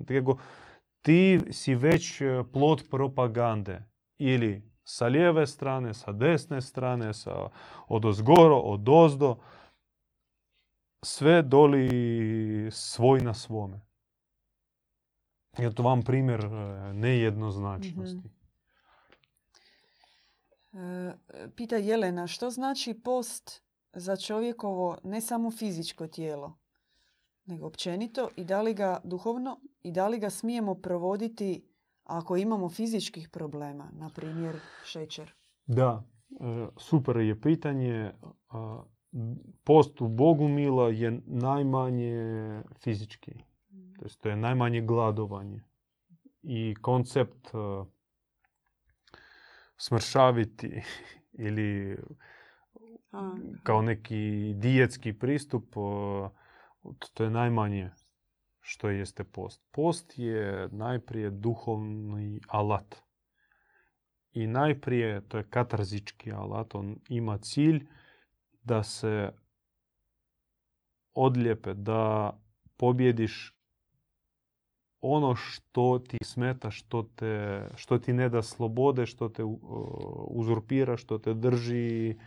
Ti 1.02 1.40
si 1.52 1.76
već 1.76 2.22
e, 2.22 2.44
plot 2.54 2.90
propagande 2.90 3.84
ili 4.18 4.73
sa 4.84 5.08
lijeve 5.08 5.48
strane, 5.48 5.94
sa 5.94 6.12
desne 6.12 6.62
strane, 6.62 7.14
sa 7.14 7.50
od 7.88 8.06
ozgoro, 8.06 8.58
od 8.58 8.90
ozdo, 8.90 9.38
sve 11.04 11.42
doli 11.42 11.90
svoj 12.72 13.22
na 13.22 13.34
svome. 13.34 13.82
Je 15.58 15.76
to 15.76 15.84
vam 15.84 16.02
primjer 16.02 16.46
e, 16.46 16.94
nejednoznačnosti. 16.94 18.28
mm 18.28 18.44
Pita 21.56 21.76
Jelena, 21.76 22.28
što 22.28 22.50
znači 22.50 22.94
post 23.04 23.64
za 23.94 24.16
čovjekovo 24.16 24.98
ne 25.04 25.22
samo 25.22 25.52
fizičko 25.52 26.08
tijelo, 26.08 26.58
nego 27.46 27.68
općenito 27.68 28.30
i 28.36 28.44
da 28.44 28.62
li 28.62 28.74
ga 28.74 29.02
duhovno 29.04 29.60
i 29.82 29.92
da 29.92 30.08
li 30.08 30.20
ga 30.20 30.30
smijemo 30.30 30.76
provoditi 30.76 31.73
ako 32.04 32.38
imamo 32.38 32.70
fizičkih 32.70 33.30
problema, 33.30 33.90
na 33.94 34.10
primjer 34.10 34.56
šećer? 34.86 35.34
Da, 35.66 36.04
e, 36.30 36.68
super 36.78 37.18
je 37.18 37.42
pitanje. 37.42 38.12
Post 39.64 40.02
u 40.02 40.08
Bogu 40.08 40.48
mila 40.48 40.90
je 40.90 41.22
najmanje 41.26 42.62
fizički. 42.84 43.32
Mm. 43.72 43.94
To 44.22 44.30
je 44.30 44.36
najmanje 44.36 44.82
gladovanje. 44.82 45.62
i 46.44 46.76
koncept 46.82 47.48
e, 47.48 47.86
smršaviti 49.78 50.82
ili 51.48 51.98
kao 53.64 53.82
neki 53.82 54.54
dijetski 54.56 55.14
pristup, 55.14 55.66
e, 55.78 56.30
to 57.14 57.24
je 57.24 57.30
najmanje 57.30 57.92
što 58.64 58.90
jeste 58.90 59.24
post. 59.24 59.62
Post 59.72 60.14
je 60.18 60.70
najprije 60.72 61.30
duhovni 61.30 62.42
alat. 62.48 62.96
I 64.32 64.48
najprije 64.48 65.22
to 65.28 65.38
je 65.38 65.50
katarzički 65.50 66.32
alat. 66.32 66.76
On 66.76 66.96
ima 67.10 67.38
cilj 67.38 67.88
da 68.64 68.84
se 68.84 69.32
odlijepe, 71.14 71.74
da 71.74 72.34
pobjediš 72.78 73.54
ono 75.02 75.36
što 75.36 76.00
ti 76.00 76.18
smeta, 76.24 76.72
što, 76.72 77.04
te, 77.04 77.66
što 77.76 77.98
ti 77.98 78.14
ne 78.14 78.30
da 78.30 78.42
slobode, 78.42 79.06
što 79.06 79.30
te 79.30 79.44
uh, 79.44 79.60
uzurpira, 80.28 80.98
što 80.98 81.18
te 81.18 81.34
drži 81.34 82.18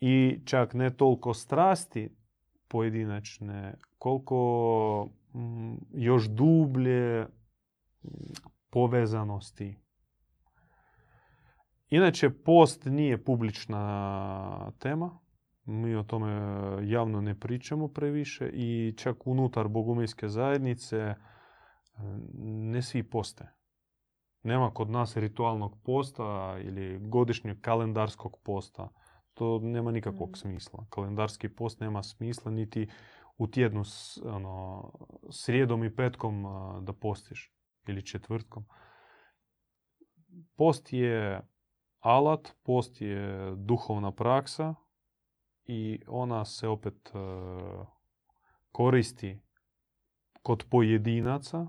i 0.00 0.40
čak 0.44 0.74
ne 0.74 0.90
toliko 0.96 1.34
strasti 1.34 2.10
pojedinačne, 2.68 3.74
koliko 4.06 5.08
mm, 5.34 5.74
još 5.92 6.28
dublje 6.28 7.22
mm, 7.22 8.08
povezanosti. 8.70 9.78
Inače, 11.88 12.30
post 12.30 12.84
nije 12.84 13.24
publična 13.24 14.72
tema. 14.78 15.18
Mi 15.64 15.96
o 15.96 16.02
tome 16.02 16.30
javno 16.82 17.20
ne 17.20 17.40
pričamo 17.40 17.88
previše 17.88 18.50
i 18.52 18.94
čak 18.96 19.26
unutar 19.26 19.68
bogumilske 19.68 20.28
zajednice 20.28 20.96
e, 20.96 21.16
ne 22.44 22.82
svi 22.82 23.02
poste. 23.02 23.48
Nema 24.42 24.70
kod 24.70 24.90
nas 24.90 25.16
ritualnog 25.16 25.78
posta 25.84 26.56
ili 26.60 26.98
godišnjeg 27.08 27.60
kalendarskog 27.60 28.36
posta. 28.44 28.88
To 29.34 29.58
nema 29.62 29.90
nikakvog 29.90 30.30
Mm. 30.30 30.34
smisla. 30.34 30.86
Kalendarski 30.90 31.48
post 31.48 31.80
nema 31.80 32.02
smisla 32.02 32.50
niti 32.50 32.88
u 33.38 33.46
tjednu 33.46 33.84
s, 33.84 34.18
ono, 34.24 34.92
srijedom 35.30 35.84
i 35.84 35.96
petkom 35.96 36.44
da 36.80 36.92
postiš 36.92 37.52
ili 37.88 38.06
četvrtkom. 38.06 38.66
Post 40.56 40.92
je 40.92 41.46
alat, 42.00 42.56
post 42.62 43.00
je 43.00 43.54
duhovna 43.56 44.12
praksa 44.12 44.74
i 45.64 46.00
ona 46.06 46.44
se 46.44 46.68
opet 46.68 47.10
e, 47.14 47.18
koristi 48.72 49.40
kod 50.42 50.66
pojedinaca 50.70 51.66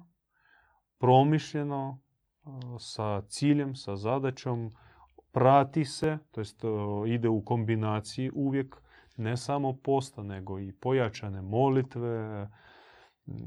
promišljeno 0.98 2.00
e, 2.00 2.50
sa 2.80 3.22
ciljem, 3.22 3.76
sa 3.76 3.96
zadaćom, 3.96 4.76
prati 5.32 5.86
se, 5.86 6.18
to 6.32 6.42
jest 6.42 6.64
ide 7.08 7.30
u 7.30 7.46
kombinaciji 7.46 8.32
uvijek 8.34 8.82
ne 9.18 9.38
samo 9.38 9.74
posta, 9.74 10.24
nego 10.24 10.60
i 10.60 10.72
pojačane 10.72 11.42
molitve, 11.42 12.48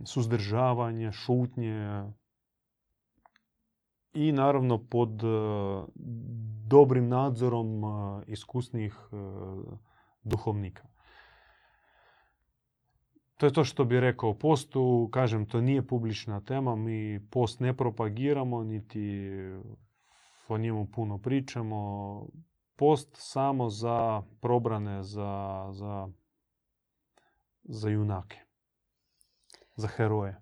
suzdržavanje, 0.04 1.12
šutnje 1.12 2.04
i 4.12 4.32
naravno 4.32 4.78
pod 4.78 5.24
e, 5.24 5.26
dobrim 6.66 7.08
nadzorom 7.08 7.84
e, 7.84 7.88
iskusnih 8.26 8.94
e, 9.12 9.16
duhovnika. 10.22 10.88
To 13.36 13.46
je 13.46 13.52
to 13.52 13.64
što 13.64 13.84
bi 13.84 14.00
rekao 14.00 14.30
o 14.30 14.34
postu. 14.34 15.08
Kažem, 15.12 15.46
to 15.46 15.60
nije 15.60 15.86
publična 15.86 16.40
tema. 16.40 16.76
Mi 16.76 17.26
post 17.30 17.60
ne 17.60 17.76
propagiramo, 17.76 18.64
niti 18.64 19.30
o 20.48 20.58
njemu 20.58 20.86
puno 20.86 21.18
pričamo. 21.18 22.26
Post 22.80 23.08
samo 23.12 23.70
za 23.70 24.22
probrane, 24.40 25.02
za, 25.02 25.66
za, 25.72 26.08
za 27.62 27.88
junake, 27.88 28.38
za 29.76 29.88
heroje. 29.88 30.36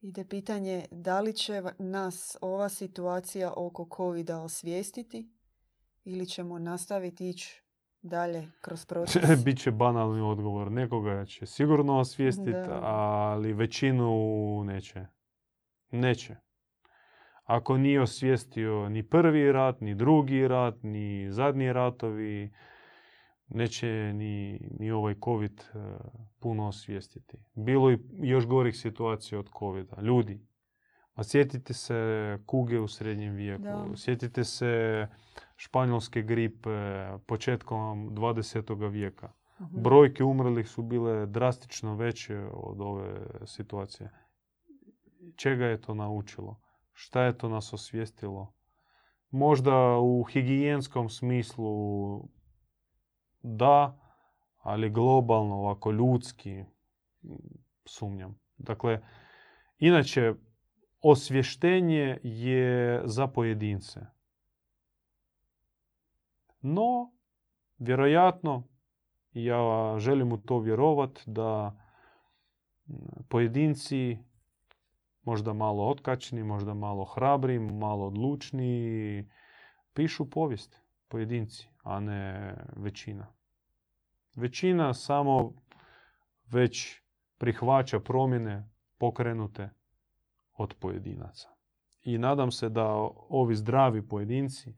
Ide 0.00 0.24
pitanje 0.24 0.86
da 0.90 1.20
li 1.20 1.32
će 1.32 1.62
nas 1.78 2.36
ova 2.40 2.68
situacija 2.68 3.52
oko 3.56 3.88
covid 3.96 4.30
osvijestiti 4.30 5.30
ili 6.04 6.26
ćemo 6.26 6.58
nastaviti 6.58 7.28
ići 7.28 7.62
dalje 8.02 8.50
kroz 8.60 8.86
proces. 8.86 9.22
Biće 9.44 9.70
banalni 9.70 10.20
odgovor. 10.20 10.72
Nekoga 10.72 11.24
će 11.24 11.46
sigurno 11.46 11.98
osvijestiti, 11.98 12.70
ali 12.82 13.52
većinu 13.52 14.64
neće. 14.64 15.06
Neće. 15.90 16.36
Ako 17.50 17.76
nije 17.78 18.00
osvijestio 18.02 18.88
ni 18.88 19.02
prvi 19.02 19.52
rat, 19.52 19.80
ni 19.80 19.94
drugi 19.94 20.48
rat, 20.48 20.82
ni 20.82 21.32
zadnji 21.32 21.72
ratovi, 21.72 22.50
neće 23.48 24.12
ni, 24.14 24.60
ni 24.78 24.90
ovaj 24.90 25.14
COVID 25.24 25.60
e, 25.60 25.78
puno 26.38 26.68
osvijestiti. 26.68 27.38
Bilo 27.54 27.90
je 27.90 27.98
još 28.22 28.46
gorih 28.46 28.76
situacija 28.76 29.38
od 29.38 29.50
COVID-a. 29.58 30.00
Ljudi, 30.00 30.40
a 31.14 31.24
sjetite 31.24 31.74
se 31.74 32.38
kuge 32.46 32.78
u 32.78 32.88
srednjem 32.88 33.34
vijeku, 33.34 33.62
Da. 33.62 33.86
sjetite 33.96 34.44
se 34.44 35.06
španjolske 35.56 36.22
gripe 36.22 36.70
početkom 37.26 38.10
20. 38.10 38.90
vijeka. 38.90 39.32
Mhm. 39.60 39.82
Brojke 39.82 40.24
umrlih 40.24 40.68
su 40.68 40.82
bile 40.82 41.26
drastično 41.26 41.96
veće 41.96 42.38
od 42.52 42.80
ove 42.80 43.20
situacije. 43.44 44.10
Čega 45.36 45.66
je 45.66 45.80
to 45.80 45.94
naučilo? 45.94 46.60
Šta 47.02 47.22
je 47.22 47.38
to 47.38 47.48
nas 47.48 47.72
osvijestilo? 47.72 48.54
Možda 49.30 49.98
u 49.98 50.24
higijenskom 50.24 51.08
smislu 51.08 52.28
da, 53.42 53.98
ali 54.56 54.90
globalno, 54.90 55.54
ovako 55.54 55.90
ljudski, 55.90 56.64
sumnjam. 57.84 58.38
Dakle, 58.56 59.00
inače, 59.78 60.34
osvještenje 61.00 62.18
je 62.22 63.02
za 63.04 63.26
pojedince. 63.26 64.00
No, 66.60 67.12
vjerojatno, 67.78 68.68
ja 69.32 69.94
želim 69.98 70.32
u 70.32 70.38
to 70.38 70.58
vjerovat 70.58 71.22
da 71.26 71.80
pojedinci 73.28 74.18
možda 75.30 75.52
malo 75.52 75.88
otkačni, 75.88 76.42
možda 76.44 76.74
malo 76.74 77.04
hrabri, 77.04 77.58
malo 77.58 78.06
odlučni, 78.06 79.28
pišu 79.94 80.30
povijest 80.30 80.80
pojedinci, 81.08 81.68
a 81.82 82.00
ne 82.00 82.54
većina. 82.76 83.26
Većina 84.36 84.94
samo 84.94 85.52
već 86.48 87.00
prihvaća 87.38 88.00
promjene 88.00 88.70
pokrenute 88.98 89.70
od 90.56 90.74
pojedinaca. 90.80 91.48
I 92.02 92.18
nadam 92.18 92.50
se 92.50 92.68
da 92.68 92.86
ovi 93.28 93.54
zdravi 93.54 94.08
pojedinci 94.08 94.74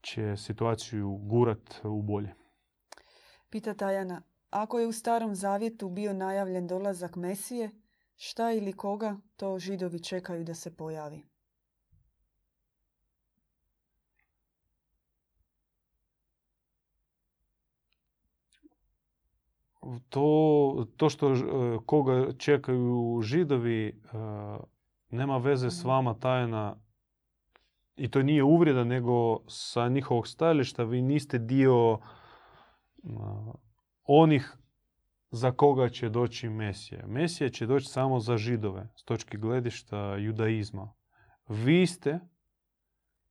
će 0.00 0.36
situaciju 0.36 1.16
gurat 1.16 1.80
u 1.84 2.02
bolje. 2.02 2.34
Pita 3.50 3.74
Tajana, 3.74 4.22
ako 4.50 4.78
je 4.78 4.86
u 4.86 4.92
starom 4.92 5.34
zavjetu 5.34 5.88
bio 5.88 6.12
najavljen 6.12 6.66
dolazak 6.66 7.16
Mesije, 7.16 7.81
šta 8.24 8.52
ili 8.52 8.72
koga 8.72 9.16
to 9.36 9.58
židovi 9.58 10.00
čekaju 10.00 10.44
da 10.44 10.54
se 10.54 10.76
pojavi? 10.76 11.22
To, 20.08 20.26
to 20.96 21.08
što 21.08 21.34
ž- 21.34 21.46
e, 21.46 21.78
koga 21.86 22.32
čekaju 22.32 23.20
židovi 23.22 23.88
e, 23.88 23.92
nema 25.10 25.36
veze 25.38 25.70
s 25.70 25.78
Mhm. 25.80 25.88
vama 25.88 26.14
tajna 26.14 26.76
i 27.96 28.10
to 28.10 28.22
nije 28.22 28.42
uvreda, 28.42 28.84
nego 28.84 29.40
sa 29.46 29.88
njihovog 29.88 30.26
stajališta 30.28 30.84
vi 30.84 31.02
niste 31.02 31.38
dio 31.38 31.98
e, 32.98 33.08
onih 34.04 34.56
za 35.32 35.52
koga 35.52 35.88
će 35.88 36.08
doći 36.08 36.48
Mesija. 36.48 37.06
Mesija 37.06 37.48
će 37.48 37.66
doći 37.66 37.86
samo 37.86 38.20
za 38.20 38.36
židove 38.36 38.88
s 38.96 39.04
točki 39.04 39.36
gledišta 39.36 40.16
judaizma. 40.16 40.92
Vi 41.48 41.86
ste 41.86 42.20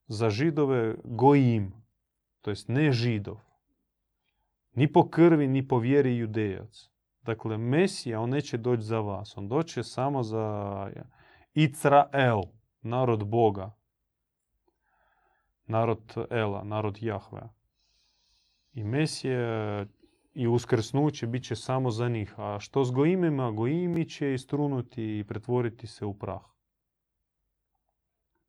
za 0.07 0.29
židove 0.29 0.95
gojim, 1.03 1.73
to 2.41 2.49
jest 2.49 2.67
ne 2.67 2.91
židov. 2.91 3.37
Ni 4.73 4.91
po 4.93 5.09
krvi, 5.09 5.47
ni 5.47 5.67
po 5.67 5.77
vjeri 5.77 6.17
judejac. 6.17 6.89
Dakle, 7.21 7.57
Mesija, 7.57 8.21
on 8.21 8.29
neće 8.29 8.57
doći 8.57 8.83
za 8.83 8.99
vas. 8.99 9.37
On 9.37 9.47
doće 9.47 9.83
samo 9.83 10.23
za 10.23 10.89
Izrael, 11.53 12.41
narod 12.81 13.27
Boga. 13.27 13.71
Narod 15.65 16.13
Ela, 16.29 16.63
narod 16.63 16.97
Jahvea. 17.01 17.49
I 18.73 18.83
Mesija 18.83 19.85
i 20.33 20.47
uskrsnuće 20.47 21.27
bit 21.27 21.43
će 21.43 21.55
samo 21.55 21.91
za 21.91 22.09
njih. 22.09 22.33
A 22.37 22.57
što 22.59 22.83
s 22.83 22.91
gojimima? 22.91 23.51
Gojimi 23.51 24.09
će 24.09 24.33
istrunuti 24.33 25.19
i 25.19 25.23
pretvoriti 25.23 25.87
se 25.87 26.05
u 26.05 26.13
prah. 26.13 26.41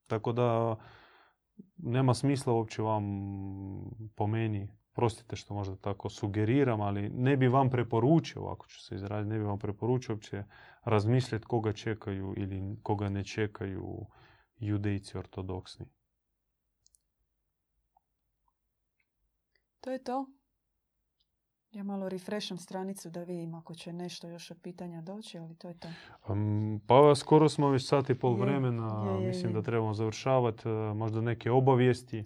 Tako 0.06 0.32
da 0.32 0.76
nema 1.76 2.14
smisla 2.14 2.52
uopće 2.52 2.82
vam 2.82 3.04
po 4.14 4.26
meni, 4.26 4.68
prostite 4.92 5.36
što 5.36 5.54
možda 5.54 5.76
tako 5.76 6.09
sugeriram, 6.09 6.80
ali 6.80 7.10
ne 7.10 7.36
bi 7.36 7.48
vam 7.48 7.70
preporučio, 7.70 8.42
ako 8.42 8.66
ću 8.66 8.84
se 8.84 8.94
izraziti, 8.94 9.30
ne 9.30 9.38
bi 9.38 9.44
vam 9.44 9.59
preporučio 9.59 10.14
uopće 10.14 10.44
razmisliti 10.84 11.46
koga 11.46 11.72
čekaju 11.72 12.34
ili 12.36 12.76
koga 12.82 13.09
ne 13.09 13.24
čekaju 13.24 14.06
judejci 14.59 15.18
ortodoksni. 15.18 15.86
To 19.80 19.90
je 19.90 20.04
to. 20.04 20.26
Ja 21.72 21.82
malo 21.82 22.08
refresham 22.08 22.58
stranicu 22.58 23.10
da 23.10 23.22
vidim 23.22 23.54
ako 23.54 23.74
će 23.74 23.92
nešto 23.92 24.28
još 24.28 24.50
od 24.50 24.58
pitanja 24.62 25.00
doći, 25.00 25.38
ali 25.38 25.54
to 25.54 25.68
je 25.68 25.74
to. 25.74 25.88
pa 26.86 27.14
skoro 27.14 27.48
smo 27.48 27.68
već 27.68 27.88
sat 27.88 28.10
i 28.10 28.14
pol 28.14 28.34
vremena. 28.34 29.18
Mislim 29.18 29.52
da 29.52 29.62
trebamo 29.62 29.94
završavati. 29.94 30.68
E, 30.68 30.72
možda 30.72 31.20
neke 31.20 31.50
obavijesti. 31.50 32.24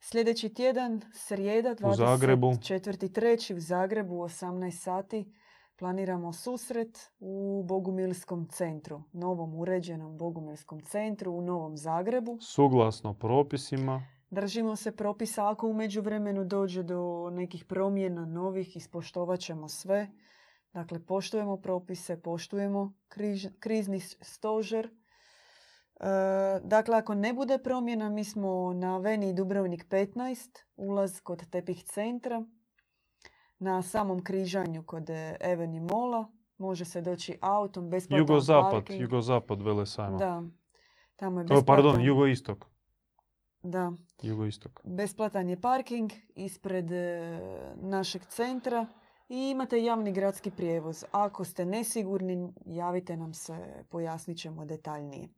Sljedeći 0.00 0.54
tjedan, 0.54 1.00
srijeda, 1.12 1.74
24.3. 1.74 3.56
u 3.56 3.60
Zagrebu 3.60 4.14
u 4.14 4.22
18 4.22 4.70
sati 4.70 5.32
planiramo 5.78 6.32
susret 6.32 6.98
u 7.20 7.64
Bogumilskom 7.68 8.48
centru, 8.48 9.02
novom 9.12 9.54
uređenom 9.54 10.18
Bogumilskom 10.18 10.80
centru 10.80 11.32
u 11.32 11.42
Novom 11.42 11.76
Zagrebu. 11.76 12.38
Suglasno 12.40 13.14
propisima. 13.14 14.02
Držimo 14.30 14.76
se 14.76 14.96
propisa. 14.96 15.50
Ako 15.50 15.68
u 15.68 15.72
međuvremenu 15.72 16.44
dođe 16.44 16.82
do 16.82 17.30
nekih 17.32 17.64
promjena 17.64 18.26
novih, 18.26 18.76
ispoštovat 18.76 19.40
ćemo 19.40 19.68
sve. 19.68 20.08
Dakle, 20.72 21.06
poštujemo 21.06 21.56
propise, 21.56 22.22
poštujemo 22.22 22.94
krizni 23.60 24.00
stožer. 24.00 24.86
E, 24.86 24.90
dakle, 26.62 26.96
ako 26.96 27.14
ne 27.14 27.32
bude 27.32 27.58
promjena, 27.58 28.08
mi 28.08 28.24
smo 28.24 28.72
na 28.72 28.98
Veni 28.98 29.34
Dubrovnik 29.34 29.88
15, 29.88 30.58
ulaz 30.76 31.20
kod 31.20 31.50
Tepih 31.50 31.84
centra. 31.84 32.44
Na 33.58 33.82
samom 33.82 34.24
križanju 34.24 34.82
kod 34.86 35.10
Eveni 35.40 35.80
Mola 35.80 36.26
može 36.58 36.84
se 36.84 37.00
doći 37.00 37.38
autom, 37.40 37.90
besplatan 37.90 38.18
Jugozapad, 38.18 38.72
parking. 38.72 39.00
jugozapad 39.00 39.62
Velesajma. 39.62 40.16
Da, 40.18 40.42
tamo 41.16 41.40
je 41.40 41.44
besplatan. 41.44 41.66
pardon, 41.66 42.04
jugoistok. 42.04 42.64
Da. 43.62 43.92
Jugoistok. 44.22 44.80
Besplatan 44.84 45.48
je 45.48 45.60
parking 45.60 46.12
ispred 46.34 46.92
e, 46.92 47.40
našeg 47.76 48.22
centra 48.26 48.86
i 49.28 49.50
imate 49.50 49.84
javni 49.84 50.12
gradski 50.12 50.50
prijevoz. 50.50 51.04
Ako 51.12 51.44
ste 51.44 51.64
nesigurni, 51.64 52.52
javite 52.66 53.16
nam 53.16 53.34
se, 53.34 53.84
pojasnit 53.90 54.38
ćemo 54.38 54.64
detaljnije. 54.64 55.28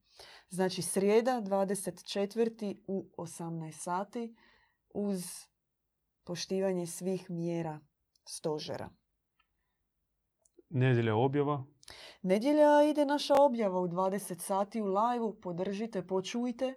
Znači, 0.48 0.82
srijeda 0.82 1.42
24. 1.44 2.76
u 2.86 3.06
18 3.16 3.72
sati 3.72 4.34
uz 4.94 5.24
poštivanje 6.24 6.86
svih 6.86 7.30
mjera 7.30 7.80
stožera. 8.24 8.88
Nedjelja 10.70 11.16
objava? 11.16 11.64
Nedjelja 12.22 12.82
ide 12.90 13.04
naša 13.04 13.34
objava 13.38 13.80
u 13.80 13.88
20 13.88 14.38
sati 14.38 14.80
u 14.80 14.86
live 14.86 15.40
Podržite, 15.42 16.06
počujte. 16.06 16.74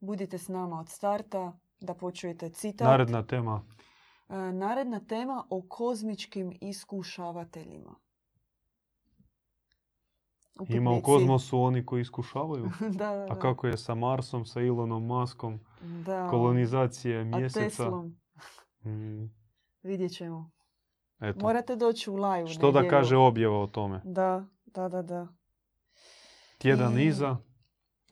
Budite 0.00 0.38
s 0.38 0.48
nama 0.48 0.80
od 0.80 0.88
starta 0.88 1.58
da 1.80 1.94
počujete 1.94 2.50
citat. 2.50 2.86
Naredna 2.86 3.26
tema. 3.26 3.62
E, 4.28 4.34
naredna 4.36 5.00
tema 5.00 5.44
o 5.50 5.62
kozmičkim 5.68 6.58
iskušavateljima. 6.60 7.94
Ima 10.68 10.90
u 10.90 11.02
kozmosu 11.02 11.60
oni 11.60 11.86
koji 11.86 12.00
iskušavaju. 12.00 12.70
da, 12.98 13.16
da, 13.16 13.26
A 13.30 13.38
kako 13.38 13.66
je 13.66 13.76
sa 13.76 13.94
Marsom, 13.94 14.44
sa 14.44 14.60
Elonom 14.60 15.06
Maskom, 15.06 15.60
da. 16.06 16.28
kolonizacije 16.28 17.24
mjeseca. 17.24 17.60
A 17.60 17.64
Teslom. 17.64 18.16
Mm. 18.84 19.30
Vidjet 19.82 20.12
ćemo. 20.12 20.50
Eto. 21.20 21.40
Morate 21.40 21.76
doći 21.76 22.10
u 22.10 22.16
live. 22.16 22.46
Što 22.46 22.72
da 22.72 22.88
kaže 22.88 23.16
objava 23.16 23.62
o 23.62 23.66
tome? 23.66 24.00
Da, 24.04 24.46
da, 24.64 24.88
da. 24.88 25.02
da. 25.02 25.28
Tjedan 26.58 26.98
I... 26.98 27.04
iza. 27.04 27.36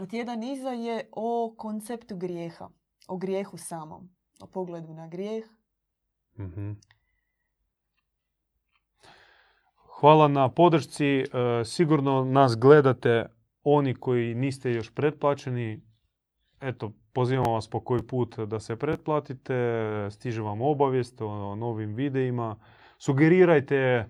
Tjedan 0.07 0.43
iza 0.43 0.71
je 0.71 1.09
o 1.13 1.55
konceptu 1.59 2.17
grijeha. 2.17 2.69
O 3.09 3.17
grijehu 3.17 3.57
samom. 3.57 4.11
O 4.41 4.47
pogledu 4.47 4.95
na 4.95 5.09
grijeh. 5.09 5.45
mm 6.39 6.73
Hvala 10.01 10.29
na 10.29 10.49
podršci. 10.49 11.07
E, 11.07 11.25
sigurno 11.65 12.25
nas 12.25 12.57
gledate 12.57 13.27
oni 13.63 13.95
koji 13.95 14.35
niste 14.35 14.73
još 14.73 14.95
pretplaćeni. 14.95 15.83
Eto, 16.61 16.93
pozivamo 17.13 17.53
vas 17.53 17.71
po 17.71 17.81
koji 17.81 18.03
put 18.03 18.39
da 18.39 18.61
se 18.61 18.77
pretplatite. 18.77 19.55
Stiže 20.11 20.43
vam 20.43 20.63
obavijest 20.63 21.21
o 21.21 21.55
novim 21.55 21.95
videima. 21.95 22.57
Sugerirajte 22.99 23.77
e, 23.77 24.07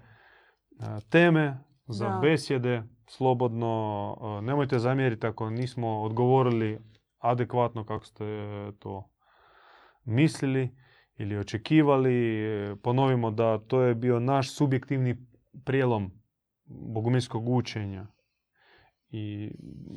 teme 1.10 1.58
za 1.86 2.08
da. 2.08 2.18
besjede 2.18 2.82
slobodno. 3.08 4.16
E, 4.20 4.42
nemojte 4.42 4.78
zamjeriti 4.78 5.26
ako 5.26 5.50
nismo 5.50 6.00
odgovorili 6.00 6.78
adekvatno 7.18 7.84
kako 7.84 8.04
ste 8.04 8.24
to 8.78 9.10
mislili 10.04 10.76
ili 11.16 11.38
očekivali. 11.38 12.46
Ponovimo 12.82 13.30
da 13.30 13.58
to 13.58 13.80
je 13.80 13.94
bio 13.94 14.20
naš 14.20 14.54
subjektivni 14.54 15.16
prijelom 15.64 16.10
bogumilskog 16.64 17.48
učenja. 17.48 18.06
I 19.10 19.50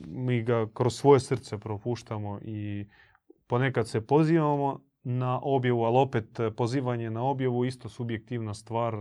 mi 0.07 0.43
ga 0.43 0.67
kroz 0.73 0.95
svoje 0.95 1.19
srce 1.19 1.57
propuštamo 1.57 2.39
i 2.41 2.85
ponekad 3.47 3.87
se 3.87 4.07
pozivamo 4.07 4.79
na 5.03 5.39
objavu, 5.43 5.83
ali 5.83 5.97
opet 5.97 6.39
pozivanje 6.57 7.09
na 7.09 7.23
objavu 7.23 7.65
isto 7.65 7.89
subjektivna 7.89 8.53
stvar, 8.53 8.93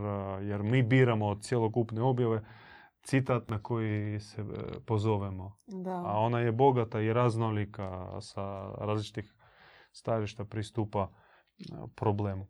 jer 0.43 0.62
mi 0.62 0.82
biramo 0.82 1.39
cjelokupne 1.41 2.03
objave 2.03 2.43
citat 3.02 3.48
na 3.48 3.62
koji 3.62 4.20
se 4.20 4.40
e, 4.40 4.44
pozovemo. 4.86 5.59
Da. 5.66 6.02
A 6.06 6.18
ona 6.18 6.40
je 6.40 6.52
bogata 6.52 7.01
i 7.01 7.12
raznolika 7.12 8.20
sa 8.20 8.72
različitih 8.78 9.35
stajališta 9.93 10.44
pristupa 10.44 11.09
e, 11.09 11.62
problemu. 11.94 12.47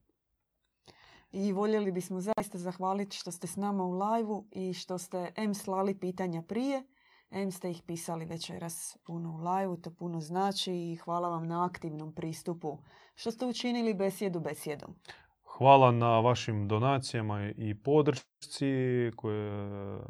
I 1.32 1.52
voljeli 1.52 1.92
bismo 1.92 2.20
zaista 2.20 2.58
zahvaliti 2.58 3.16
što 3.16 3.30
ste 3.30 3.46
s 3.46 3.56
nama 3.56 3.84
u 3.84 3.92
live 3.92 4.42
i 4.50 4.74
što 4.74 4.98
ste 4.98 5.32
M 5.36 5.54
slali 5.54 5.98
pitanja 5.98 6.42
prije, 6.42 6.82
M 7.30 7.50
ste 7.50 7.70
ih 7.70 7.82
pisali 7.86 8.24
večeras 8.24 8.96
puno 9.06 9.30
u 9.30 9.36
live 9.36 9.82
to 9.82 9.90
puno 9.90 10.20
znači 10.20 10.72
i 10.72 10.96
hvala 10.96 11.28
vam 11.28 11.46
na 11.46 11.64
aktivnom 11.64 12.14
pristupu 12.14 12.78
što 13.14 13.30
ste 13.30 13.46
učinili 13.46 13.94
besjedu 13.94 14.40
besjedom. 14.40 14.94
Hvala 15.42 15.92
na 15.92 16.20
vašim 16.20 16.68
donacijama 16.68 17.50
i 17.56 17.74
podršci 17.82 19.10
koje 19.16 20.00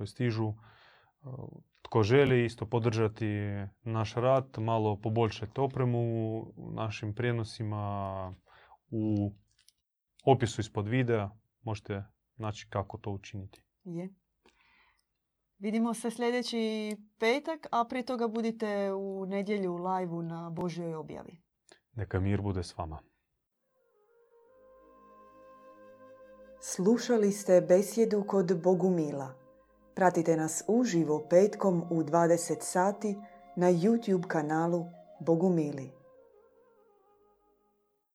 koje 0.00 0.06
stižu. 0.06 0.52
Tko 1.82 2.02
želi 2.02 2.44
isto 2.44 2.66
podržati 2.66 3.26
naš 3.82 4.14
rad, 4.14 4.58
malo 4.58 5.00
poboljšati 5.00 5.60
opremu 5.60 6.44
našim 6.56 7.14
prijenosima 7.14 8.34
u 8.90 9.32
opisu 10.24 10.60
ispod 10.60 10.88
videa 10.88 11.30
možete 11.62 12.04
naći 12.36 12.66
kako 12.70 12.98
to 12.98 13.10
učiniti. 13.10 13.62
Je. 13.84 14.08
Vidimo 15.58 15.94
se 15.94 16.10
sljedeći 16.10 16.96
petak, 17.18 17.66
a 17.72 17.84
prije 17.84 18.06
toga 18.06 18.28
budite 18.28 18.92
u 18.92 19.26
nedjelju 19.26 19.72
u 19.72 19.76
live 19.76 20.22
na 20.22 20.50
Božjoj 20.50 20.94
objavi. 20.94 21.42
Neka 21.92 22.20
mir 22.20 22.42
bude 22.42 22.62
s 22.62 22.76
vama. 22.76 23.02
Slušali 26.60 27.32
ste 27.32 27.60
besjedu 27.60 28.24
kod 28.26 28.62
Bogumila. 28.62 29.39
Pratite 29.94 30.36
nas 30.36 30.64
uživo 30.68 31.26
petkom 31.30 31.82
u 31.90 32.02
20 32.02 32.56
sati 32.60 33.16
na 33.56 33.66
YouTube 33.72 34.26
kanalu 34.26 34.86
Bogumili. 35.20 35.99